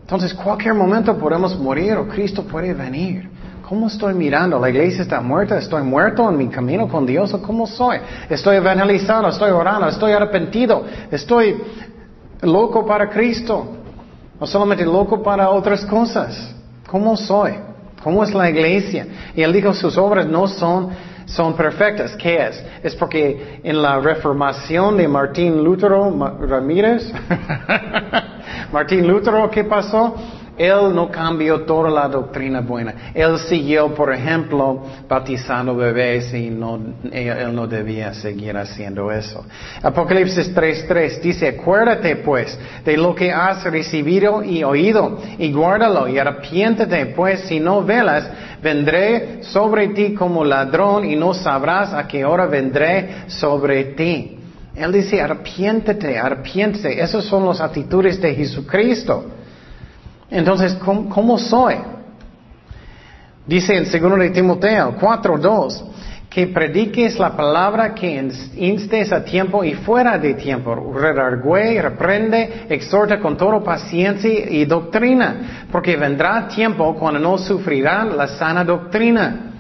Entonces, 0.01 0.33
cualquier 0.33 0.73
momento 0.73 1.17
podemos 1.17 1.57
morir 1.57 1.93
o 1.93 2.07
Cristo 2.07 2.43
puede 2.43 2.73
venir. 2.73 3.29
¿Cómo 3.67 3.87
estoy 3.87 4.13
mirando? 4.13 4.59
¿La 4.59 4.69
iglesia 4.69 5.01
está 5.01 5.19
muerta? 5.19 5.57
¿Estoy 5.57 5.83
muerto 5.83 6.29
en 6.29 6.37
mi 6.37 6.47
camino 6.47 6.87
con 6.87 7.05
Dios? 7.05 7.33
¿O 7.33 7.41
cómo 7.41 7.67
soy? 7.67 7.97
¿Estoy 8.29 8.55
evangelizando? 8.55 9.27
¿Estoy 9.27 9.51
orando? 9.51 9.89
¿Estoy 9.89 10.13
arrepentido? 10.13 10.85
¿Estoy 11.11 11.61
loco 12.43 12.85
para 12.85 13.09
Cristo? 13.09 13.67
¿O 14.39 14.47
solamente 14.47 14.85
loco 14.85 15.21
para 15.21 15.49
otras 15.49 15.83
cosas? 15.85 16.55
¿Cómo 16.87 17.17
soy? 17.17 17.55
¿Cómo 18.01 18.23
es 18.23 18.33
la 18.33 18.49
iglesia? 18.49 19.05
Y 19.35 19.41
él 19.41 19.51
dijo, 19.51 19.73
sus 19.73 19.97
obras 19.97 20.25
no 20.25 20.47
son, 20.47 20.91
son 21.25 21.53
perfectas. 21.53 22.15
¿Qué 22.15 22.37
es? 22.47 22.63
Es 22.81 22.95
porque 22.95 23.59
en 23.65 23.81
la 23.81 23.99
reformación 23.99 24.95
de 24.95 25.09
Martín 25.09 25.61
Lutero 25.61 26.09
Ramírez, 26.39 27.11
Martín 28.71 29.05
Lutero, 29.05 29.51
¿qué 29.51 29.65
pasó? 29.65 30.15
Él 30.57 30.93
no 30.93 31.09
cambió 31.11 31.61
toda 31.61 31.89
la 31.89 32.07
doctrina 32.07 32.61
buena. 32.61 33.11
Él 33.13 33.37
siguió, 33.39 33.93
por 33.93 34.13
ejemplo, 34.13 34.83
bautizando 35.07 35.75
bebés 35.75 36.33
y 36.33 36.49
no, 36.49 36.79
él 37.11 37.53
no 37.53 37.67
debía 37.67 38.13
seguir 38.13 38.57
haciendo 38.57 39.11
eso. 39.11 39.45
Apocalipsis 39.83 40.55
3.3 40.55 41.21
dice, 41.21 41.47
acuérdate 41.49 42.17
pues 42.17 42.57
de 42.83 42.97
lo 42.97 43.13
que 43.13 43.31
has 43.31 43.63
recibido 43.65 44.43
y 44.43 44.63
oído 44.63 45.19
y 45.37 45.51
guárdalo 45.51 46.07
y 46.07 46.17
arrepiéntete 46.17 47.07
pues 47.07 47.41
si 47.41 47.59
no 47.59 47.83
velas, 47.83 48.29
vendré 48.61 49.43
sobre 49.43 49.89
ti 49.89 50.13
como 50.13 50.43
ladrón 50.43 51.05
y 51.05 51.15
no 51.15 51.33
sabrás 51.33 51.93
a 51.93 52.07
qué 52.07 52.25
hora 52.25 52.47
vendré 52.47 53.25
sobre 53.27 53.83
ti. 53.95 54.39
Él 54.75 54.91
dice, 54.91 55.19
arrepiéntete, 55.19 56.19
arrepiéntete. 56.19 57.01
Esas 57.01 57.25
son 57.25 57.45
las 57.47 57.59
actitudes 57.61 58.21
de 58.21 58.35
Jesucristo. 58.35 59.36
Entonces, 60.29 60.75
¿cómo, 60.75 61.37
soy? 61.37 61.75
Dice 63.45 63.75
en 63.75 63.83
2 63.83 64.19
de 64.19 64.29
Timoteo 64.31 64.97
4.2, 64.99 65.83
que 66.29 66.47
prediques 66.47 67.17
la 67.17 67.35
palabra 67.35 67.95
que 67.95 68.29
instes 68.57 69.13
a 69.13 69.23
tiempo 69.23 69.63
y 69.63 69.73
fuera 69.73 70.17
de 70.17 70.33
tiempo, 70.33 70.93
redargüe, 70.93 71.81
reprende, 71.81 72.65
exhorta 72.69 73.19
con 73.19 73.37
toda 73.37 73.63
paciencia 73.63 74.49
y 74.49 74.65
doctrina, 74.65 75.65
porque 75.71 75.95
vendrá 75.95 76.47
tiempo 76.49 76.95
cuando 76.95 77.19
no 77.19 77.37
sufrirán 77.37 78.17
la 78.17 78.27
sana 78.27 78.65
doctrina. 78.65 79.53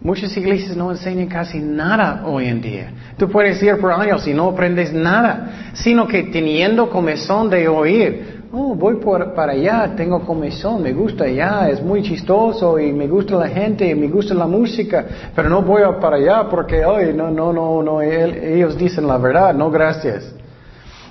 Muchas 0.00 0.34
iglesias 0.34 0.74
no 0.74 0.90
enseñan 0.90 1.26
casi 1.26 1.58
nada 1.58 2.22
hoy 2.24 2.46
en 2.46 2.62
día. 2.62 2.90
Tú 3.18 3.28
puedes 3.28 3.62
ir 3.62 3.76
por 3.76 3.92
años 3.92 4.26
y 4.26 4.32
no 4.32 4.48
aprendes 4.48 4.94
nada, 4.94 5.72
sino 5.74 6.08
que 6.08 6.22
teniendo 6.24 6.88
comezón 6.88 7.50
de 7.50 7.68
oír, 7.68 8.39
Oh, 8.52 8.74
voy 8.74 8.96
por, 8.96 9.32
para 9.32 9.52
allá, 9.52 9.94
tengo 9.96 10.20
comisión, 10.26 10.82
me 10.82 10.92
gusta 10.92 11.22
allá, 11.22 11.68
es 11.68 11.80
muy 11.80 12.02
chistoso 12.02 12.80
y 12.80 12.92
me 12.92 13.06
gusta 13.06 13.36
la 13.36 13.46
gente 13.46 13.88
y 13.88 13.94
me 13.94 14.08
gusta 14.08 14.34
la 14.34 14.48
música, 14.48 15.06
pero 15.36 15.48
no 15.48 15.62
voy 15.62 15.82
para 16.00 16.16
allá 16.16 16.48
porque, 16.50 16.84
hoy 16.84 17.14
no, 17.14 17.30
no, 17.30 17.52
no, 17.52 17.80
no, 17.80 18.02
ellos 18.02 18.76
dicen 18.76 19.06
la 19.06 19.18
verdad, 19.18 19.54
no 19.54 19.70
gracias. 19.70 20.34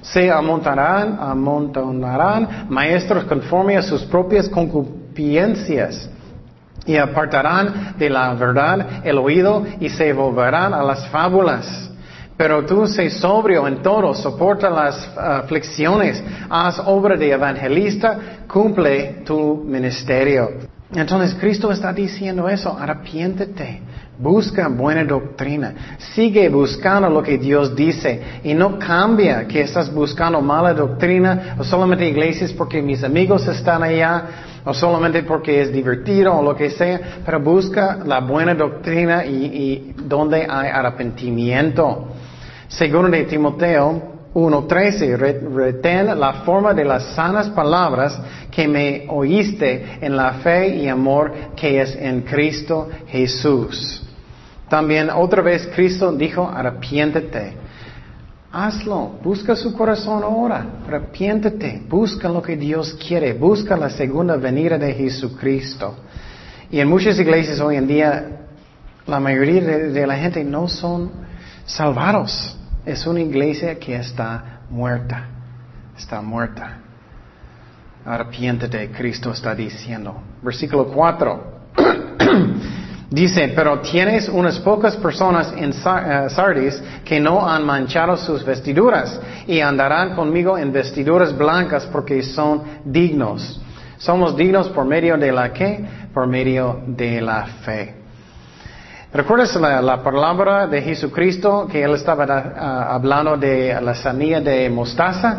Se 0.01 0.29
amontarán, 0.29 1.17
amontonarán 1.17 2.67
maestros 2.67 3.23
conforme 3.23 3.77
a 3.77 3.83
sus 3.83 4.03
propias 4.03 4.49
concupiscencias 4.49 6.09
y 6.85 6.97
apartarán 6.97 7.95
de 7.97 8.09
la 8.09 8.33
verdad 8.33 9.05
el 9.05 9.17
oído 9.17 9.63
y 9.79 9.87
se 9.87 10.11
volverán 10.11 10.73
a 10.73 10.83
las 10.83 11.07
fábulas. 11.07 11.88
Pero 12.39 12.65
tú 12.65 12.87
sé 12.87 13.09
sobrio 13.09 13.67
en 13.67 13.81
todo, 13.81 14.15
soporta 14.15 14.69
las 14.69 15.09
aflicciones, 15.17 16.23
haz 16.49 16.81
obra 16.85 17.17
de 17.17 17.33
evangelista, 17.33 18.45
cumple 18.47 19.23
tu 19.25 19.61
ministerio. 19.67 20.49
Entonces 20.93 21.35
Cristo 21.37 21.69
está 21.69 21.91
diciendo 21.91 22.47
eso, 22.47 22.77
arrepiéntete, 22.79 23.81
busca 24.17 24.69
buena 24.69 25.03
doctrina, 25.03 25.97
sigue 26.15 26.47
buscando 26.47 27.09
lo 27.09 27.21
que 27.21 27.37
Dios 27.37 27.75
dice 27.75 28.21
y 28.41 28.53
no 28.53 28.79
cambia 28.79 29.45
que 29.45 29.59
estás 29.59 29.93
buscando 29.93 30.39
mala 30.39 30.73
doctrina 30.73 31.57
o 31.59 31.65
solamente 31.65 32.07
iglesias 32.07 32.53
porque 32.53 32.81
mis 32.81 33.03
amigos 33.03 33.45
están 33.49 33.83
allá 33.83 34.23
o 34.63 34.73
solamente 34.73 35.23
porque 35.23 35.61
es 35.61 35.73
divertido 35.73 36.37
o 36.37 36.41
lo 36.41 36.55
que 36.55 36.69
sea, 36.69 37.01
pero 37.25 37.41
busca 37.41 37.99
la 38.05 38.21
buena 38.21 38.55
doctrina 38.55 39.25
y, 39.25 39.45
y 39.45 39.93
donde 40.05 40.47
hay 40.49 40.69
arrepentimiento. 40.69 42.08
Según 42.69 43.09
de 43.09 43.23
Timoteo 43.23 44.19
1.13, 44.33 45.17
retén 45.17 46.19
la 46.19 46.33
forma 46.45 46.71
de 46.73 46.85
las 46.85 47.15
sanas 47.15 47.49
palabras 47.49 48.21
que 48.51 48.67
me 48.67 49.05
oíste 49.09 49.97
en 50.01 50.15
la 50.15 50.33
fe 50.33 50.75
y 50.75 50.87
amor 50.87 51.33
que 51.55 51.81
es 51.81 51.95
en 51.95 52.21
Cristo 52.21 52.87
Jesús. 53.07 54.03
También 54.69 55.09
otra 55.09 55.41
vez 55.41 55.67
Cristo 55.75 56.11
dijo, 56.11 56.47
arrepiéntete. 56.47 57.53
Hazlo, 58.51 59.13
busca 59.23 59.55
su 59.55 59.73
corazón 59.73 60.23
ahora, 60.23 60.63
arrepiéntete, 60.85 61.83
busca 61.89 62.29
lo 62.29 62.41
que 62.41 62.55
Dios 62.55 62.93
quiere, 62.93 63.33
busca 63.33 63.75
la 63.75 63.89
segunda 63.89 64.37
venida 64.37 64.77
de 64.77 64.93
Jesucristo. 64.93 65.95
Y 66.69 66.79
en 66.79 66.87
muchas 66.87 67.19
iglesias 67.19 67.59
hoy 67.59 67.77
en 67.77 67.87
día, 67.87 68.25
la 69.07 69.19
mayoría 69.19 69.61
de 69.61 70.07
la 70.07 70.15
gente 70.17 70.43
no 70.43 70.67
son 70.67 71.11
salvados. 71.65 72.58
Es 72.89 73.05
una 73.05 73.21
iglesia 73.21 73.77
que 73.77 73.95
está 73.95 74.61
muerta. 74.67 75.27
Está 75.95 76.23
muerta. 76.23 76.79
Arrepiéntete, 78.03 78.89
Cristo 78.89 79.31
está 79.31 79.53
diciendo. 79.53 80.15
Versículo 80.41 80.87
4. 80.87 81.59
Dice, 83.11 83.53
pero 83.55 83.79
tienes 83.81 84.27
unas 84.27 84.57
pocas 84.57 84.97
personas 84.97 85.53
en 85.55 85.69
eh, 85.69 86.29
Sardis 86.31 86.81
que 87.05 87.19
no 87.19 87.47
han 87.47 87.63
manchado 87.63 88.17
sus 88.17 88.43
vestiduras 88.43 89.21
y 89.45 89.59
andarán 89.59 90.15
conmigo 90.15 90.57
en 90.57 90.71
vestiduras 90.71 91.37
blancas 91.37 91.85
porque 91.91 92.23
son 92.23 92.63
dignos. 92.85 93.61
Somos 93.99 94.35
dignos 94.35 94.67
por 94.69 94.85
medio 94.85 95.15
de 95.15 95.31
la 95.31 95.53
qué? 95.53 95.85
Por 96.11 96.25
medio 96.25 96.81
de 96.87 97.21
la 97.21 97.45
fe. 97.63 97.98
¿Recuerdas 99.11 99.55
la, 99.55 100.03
palabra 100.03 100.67
de 100.67 100.83
Jesucristo 100.83 101.67
que 101.71 101.81
él 101.81 101.95
estaba 101.95 102.25
ah, 102.29 102.93
hablando 102.93 103.37
de 103.37 103.75
la 103.81 103.95
sanía 103.95 104.39
de 104.39 104.69
mostaza? 104.69 105.35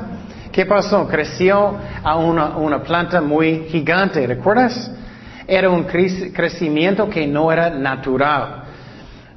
¿Qué 0.50 0.66
pasó? 0.66 1.06
Creció 1.06 1.76
a 2.02 2.16
una, 2.16 2.82
planta 2.82 3.20
muy 3.20 3.66
gigante, 3.68 4.26
¿recuerdas? 4.26 4.90
Era 5.46 5.70
un 5.70 5.84
crecimiento 5.84 7.08
que 7.08 7.28
no 7.28 7.52
era 7.52 7.70
natural. 7.70 8.64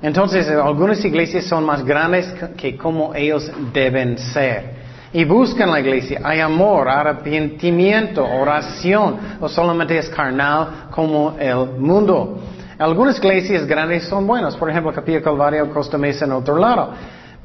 Entonces, 0.01 0.49
algunas 0.49 1.05
iglesias 1.05 1.45
son 1.45 1.63
más 1.63 1.85
grandes 1.85 2.33
que 2.57 2.75
como 2.75 3.13
ellos 3.13 3.51
deben 3.71 4.17
ser. 4.17 4.81
Y 5.13 5.25
buscan 5.25 5.69
la 5.69 5.79
iglesia. 5.79 6.21
Hay 6.23 6.39
amor, 6.39 6.89
arrepentimiento, 6.89 8.25
oración, 8.25 9.15
o 9.39 9.47
solamente 9.47 9.95
es 9.95 10.09
carnal 10.09 10.87
como 10.89 11.35
el 11.39 11.77
mundo. 11.77 12.39
Algunas 12.83 13.17
iglesias 13.17 13.65
grandes 13.65 14.03
son 14.09 14.27
buenas, 14.27 14.57
por 14.57 14.69
ejemplo, 14.69 14.91
Capilla 14.91 15.21
Calvario, 15.21 15.69
Costa 15.69 15.97
Mesa 15.97 16.25
en 16.25 16.33
otro 16.33 16.57
lado. 16.57 16.89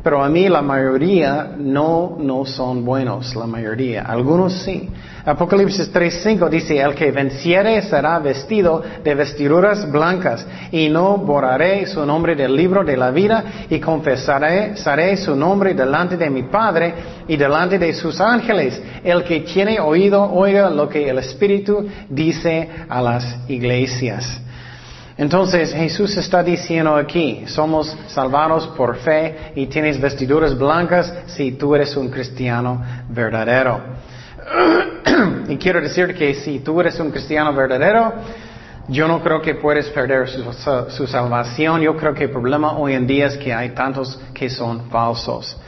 Pero 0.03 0.24
a 0.24 0.28
mí 0.28 0.49
la 0.49 0.62
mayoría 0.62 1.53
no, 1.57 2.16
no 2.18 2.45
son 2.45 2.84
buenos, 2.84 3.36
la 3.36 3.47
mayoría. 3.47 4.03
Algunos 4.03 4.53
sí. 4.64 4.91
Apocalipsis 5.24 5.95
3.5 5.95 6.49
dice, 6.49 6.80
el 6.80 6.93
que 6.97 7.12
venciere 7.12 7.80
será 7.82 8.18
vestido 8.18 8.82
de 9.05 9.14
vestiduras 9.14 9.89
blancas 9.89 10.45
y 10.72 10.89
no 10.89 11.18
borraré 11.18 11.86
su 11.86 12.05
nombre 12.05 12.34
del 12.34 12.57
libro 12.57 12.82
de 12.82 12.97
la 12.97 13.12
vida 13.12 13.45
y 13.70 13.78
confesaré 13.78 14.76
seré 14.76 15.16
su 15.16 15.36
nombre 15.36 15.72
delante 15.72 16.16
de 16.16 16.30
mi 16.30 16.43
Padre 16.43 16.95
y 17.28 17.36
delante 17.36 17.78
de 17.78 17.93
sus 17.93 18.20
ángeles. 18.20 18.82
El 19.05 19.22
que 19.22 19.39
tiene 19.43 19.78
oído, 19.78 20.20
oiga 20.32 20.68
lo 20.68 20.89
que 20.89 21.09
el 21.09 21.18
Espíritu 21.18 21.86
dice 22.09 22.68
a 22.89 23.01
las 23.01 23.49
iglesias. 23.49 24.43
Entonces 25.19 25.75
Jesús 25.75 26.16
está 26.16 26.45
diciendo 26.45 26.95
aquí, 26.95 27.43
somos 27.47 27.95
salvados 28.07 28.69
por 28.69 28.97
fe 28.99 29.51
y 29.57 29.66
tienes 29.66 30.01
vestiduras 30.01 30.57
blancas 30.57 31.12
si 31.27 31.53
tú 31.53 31.75
eres 31.75 31.97
un 31.97 32.09
cristiano 32.09 32.81
verdadero. 33.09 33.81
y 35.49 35.57
quiero 35.57 35.81
decir 35.81 36.14
que 36.14 36.35
si 36.35 36.61
tú 36.61 36.81
eres 36.81 37.01
un 37.01 37.11
cristiano 37.11 37.53
verdadero, 37.53 38.12
yo 38.87 39.09
no 39.09 39.21
creo 39.21 39.43
que 39.43 39.57
puedes 39.57 39.89
perder 39.89 40.29
su, 40.29 41.07
salvación. 41.09 41.81
Yo 41.81 41.97
creo 41.97 42.14
que 42.14 42.25
el 42.25 42.31
problema 42.31 42.79
hoy 42.79 42.95
en 42.95 43.05
día 43.05 43.27
es 43.27 43.37
que 43.39 43.53
hay 43.53 43.71
tantos 43.71 44.21
que 44.33 44.49
son 44.49 44.89
falsos. 44.89 45.59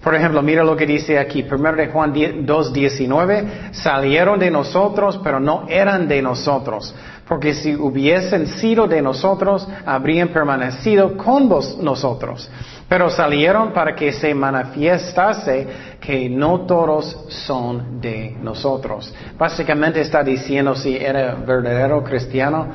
Por 0.00 0.14
ejemplo, 0.14 0.40
mira 0.42 0.62
lo 0.62 0.76
que 0.76 0.86
dice 0.86 1.18
aquí, 1.18 1.44
1 1.50 1.72
de 1.72 1.88
Juan 1.88 2.14
2.19, 2.14 3.72
salieron 3.72 4.38
de 4.38 4.52
nosotros, 4.52 5.18
pero 5.24 5.40
no 5.40 5.66
eran 5.68 6.06
de 6.06 6.22
nosotros 6.22 6.94
porque 7.28 7.54
si 7.54 7.74
hubiesen 7.74 8.46
sido 8.46 8.86
de 8.86 9.02
nosotros, 9.02 9.66
habrían 9.84 10.28
permanecido 10.28 11.16
con 11.16 11.48
vos 11.48 11.76
nosotros. 11.78 12.48
Pero 12.88 13.10
salieron 13.10 13.72
para 13.72 13.96
que 13.96 14.12
se 14.12 14.32
manifestase 14.32 15.66
que 16.00 16.28
no 16.28 16.60
todos 16.60 17.26
son 17.28 18.00
de 18.00 18.36
nosotros. 18.40 19.12
Básicamente 19.36 20.00
está 20.00 20.22
diciendo 20.22 20.76
si 20.76 20.96
era 20.96 21.34
verdadero 21.34 22.04
cristiano, 22.04 22.68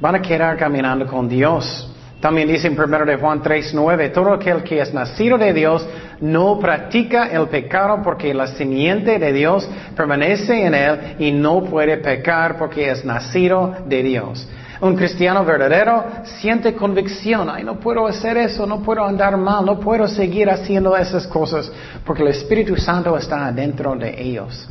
van 0.00 0.14
a 0.14 0.22
quedar 0.22 0.56
caminando 0.56 1.04
con 1.06 1.28
Dios. 1.28 1.92
También 2.20 2.48
dice 2.48 2.66
en 2.66 2.78
1 2.78 3.04
de 3.04 3.16
Juan 3.16 3.42
3.9, 3.42 4.12
todo 4.12 4.32
aquel 4.32 4.64
que 4.64 4.80
es 4.80 4.92
nacido 4.92 5.38
de 5.38 5.52
Dios 5.52 5.86
no 6.20 6.58
practica 6.58 7.28
el 7.28 7.46
pecado 7.46 8.00
porque 8.02 8.34
la 8.34 8.48
simiente 8.48 9.20
de 9.20 9.32
Dios 9.32 9.68
permanece 9.94 10.66
en 10.66 10.74
él 10.74 11.16
y 11.20 11.30
no 11.30 11.62
puede 11.62 11.96
pecar 11.98 12.58
porque 12.58 12.90
es 12.90 13.04
nacido 13.04 13.76
de 13.86 14.02
Dios. 14.02 14.48
Un 14.80 14.96
cristiano 14.96 15.44
verdadero 15.44 16.04
siente 16.40 16.74
convicción, 16.74 17.48
ay, 17.50 17.62
no 17.62 17.78
puedo 17.78 18.06
hacer 18.06 18.36
eso, 18.36 18.66
no 18.66 18.80
puedo 18.80 19.04
andar 19.04 19.36
mal, 19.36 19.64
no 19.64 19.78
puedo 19.78 20.08
seguir 20.08 20.50
haciendo 20.50 20.96
esas 20.96 21.26
cosas 21.26 21.70
porque 22.04 22.22
el 22.22 22.28
Espíritu 22.28 22.76
Santo 22.76 23.16
está 23.16 23.50
dentro 23.52 23.94
de 23.94 24.20
ellos. 24.20 24.68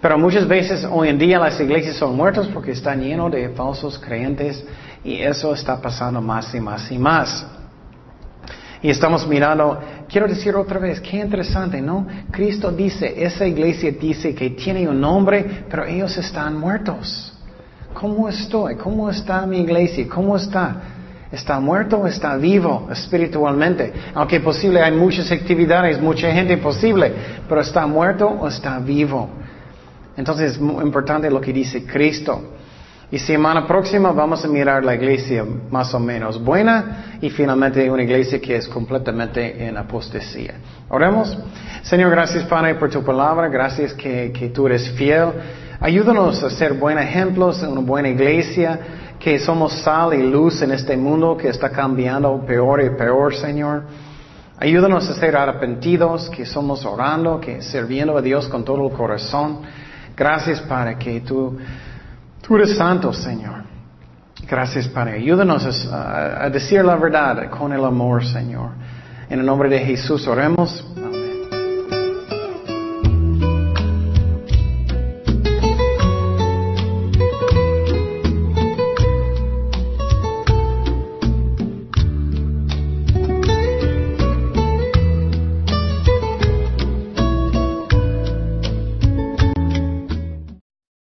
Pero 0.00 0.18
muchas 0.18 0.46
veces 0.46 0.86
hoy 0.88 1.08
en 1.08 1.18
día 1.18 1.38
las 1.38 1.58
iglesias 1.60 1.96
son 1.96 2.14
muertas 2.16 2.46
porque 2.48 2.72
están 2.72 3.00
llenos 3.00 3.32
de 3.32 3.48
falsos 3.48 3.98
creyentes 3.98 4.64
y 5.06 5.22
eso 5.22 5.54
está 5.54 5.80
pasando 5.80 6.20
más 6.20 6.52
y 6.52 6.60
más 6.60 6.90
y 6.90 6.98
más. 6.98 7.46
Y 8.82 8.90
estamos 8.90 9.26
mirando, 9.26 9.80
quiero 10.08 10.26
decir 10.26 10.54
otra 10.56 10.80
vez, 10.80 11.00
qué 11.00 11.18
interesante, 11.18 11.80
¿no? 11.80 12.06
Cristo 12.32 12.72
dice, 12.72 13.14
esa 13.24 13.46
iglesia 13.46 13.92
dice 13.92 14.34
que 14.34 14.50
tiene 14.50 14.88
un 14.88 15.00
nombre, 15.00 15.64
pero 15.70 15.84
ellos 15.84 16.18
están 16.18 16.58
muertos. 16.58 17.32
¿Cómo 17.94 18.28
estoy? 18.28 18.74
¿Cómo 18.74 19.08
está 19.08 19.46
mi 19.46 19.60
iglesia? 19.60 20.06
¿Cómo 20.08 20.36
está? 20.36 20.82
¿Está 21.30 21.60
muerto 21.60 21.98
o 21.98 22.06
está 22.08 22.36
vivo 22.36 22.88
espiritualmente? 22.90 23.92
Aunque 24.12 24.40
posible 24.40 24.82
hay 24.82 24.92
muchas 24.92 25.30
actividades, 25.30 26.00
mucha 26.00 26.32
gente 26.32 26.56
posible, 26.56 27.12
pero 27.48 27.60
¿está 27.60 27.86
muerto 27.86 28.28
o 28.28 28.48
está 28.48 28.78
vivo? 28.80 29.30
Entonces 30.16 30.52
es 30.52 30.60
muy 30.60 30.84
importante 30.84 31.30
lo 31.30 31.40
que 31.40 31.52
dice 31.52 31.86
Cristo. 31.86 32.55
Y 33.08 33.20
semana 33.20 33.68
próxima 33.68 34.10
vamos 34.10 34.44
a 34.44 34.48
mirar 34.48 34.84
la 34.84 34.96
iglesia 34.96 35.44
más 35.70 35.94
o 35.94 36.00
menos 36.00 36.42
buena 36.42 37.18
y 37.20 37.30
finalmente 37.30 37.88
una 37.88 38.02
iglesia 38.02 38.40
que 38.40 38.56
es 38.56 38.66
completamente 38.66 39.64
en 39.64 39.76
apostasía. 39.76 40.54
Oremos. 40.88 41.38
Señor, 41.82 42.10
gracias 42.10 42.42
Padre 42.46 42.74
por 42.74 42.90
tu 42.90 43.04
palabra, 43.04 43.46
gracias 43.48 43.94
que, 43.94 44.50
tú 44.52 44.66
eres 44.66 44.90
fiel. 44.90 45.28
Ayúdanos 45.78 46.42
a 46.42 46.50
ser 46.50 46.72
buenos 46.72 47.04
ejemplos 47.04 47.62
una 47.62 47.80
buena 47.80 48.08
iglesia, 48.08 48.80
que 49.20 49.38
somos 49.38 49.72
sal 49.82 50.12
y 50.12 50.28
luz 50.28 50.60
en 50.62 50.72
este 50.72 50.96
mundo 50.96 51.36
que 51.36 51.48
está 51.48 51.70
cambiando 51.70 52.44
peor 52.44 52.82
y 52.82 52.90
peor, 52.90 53.32
Señor. 53.36 53.84
Ayúdanos 54.58 55.08
a 55.08 55.14
ser 55.14 55.36
arrepentidos, 55.36 56.28
que 56.30 56.44
somos 56.44 56.84
orando, 56.84 57.40
que 57.40 57.62
sirviendo 57.62 58.18
a 58.18 58.22
Dios 58.22 58.48
con 58.48 58.64
todo 58.64 58.88
el 58.88 58.92
corazón. 58.96 59.60
Gracias, 60.16 60.60
Padre, 60.62 60.96
que 60.98 61.20
tú 61.20 61.56
Tú 62.46 62.56
eres 62.56 62.76
santo, 62.76 63.12
Señor. 63.12 63.64
Gracias, 64.48 64.86
Padre. 64.88 65.14
Ayúdanos 65.14 65.86
a, 65.90 66.44
a 66.44 66.50
decir 66.50 66.84
la 66.84 66.94
verdad 66.94 67.50
con 67.50 67.72
el 67.72 67.84
amor, 67.84 68.24
Señor. 68.24 68.70
En 69.28 69.40
el 69.40 69.46
nombre 69.46 69.68
de 69.68 69.80
Jesús 69.80 70.28
oremos. 70.28 70.84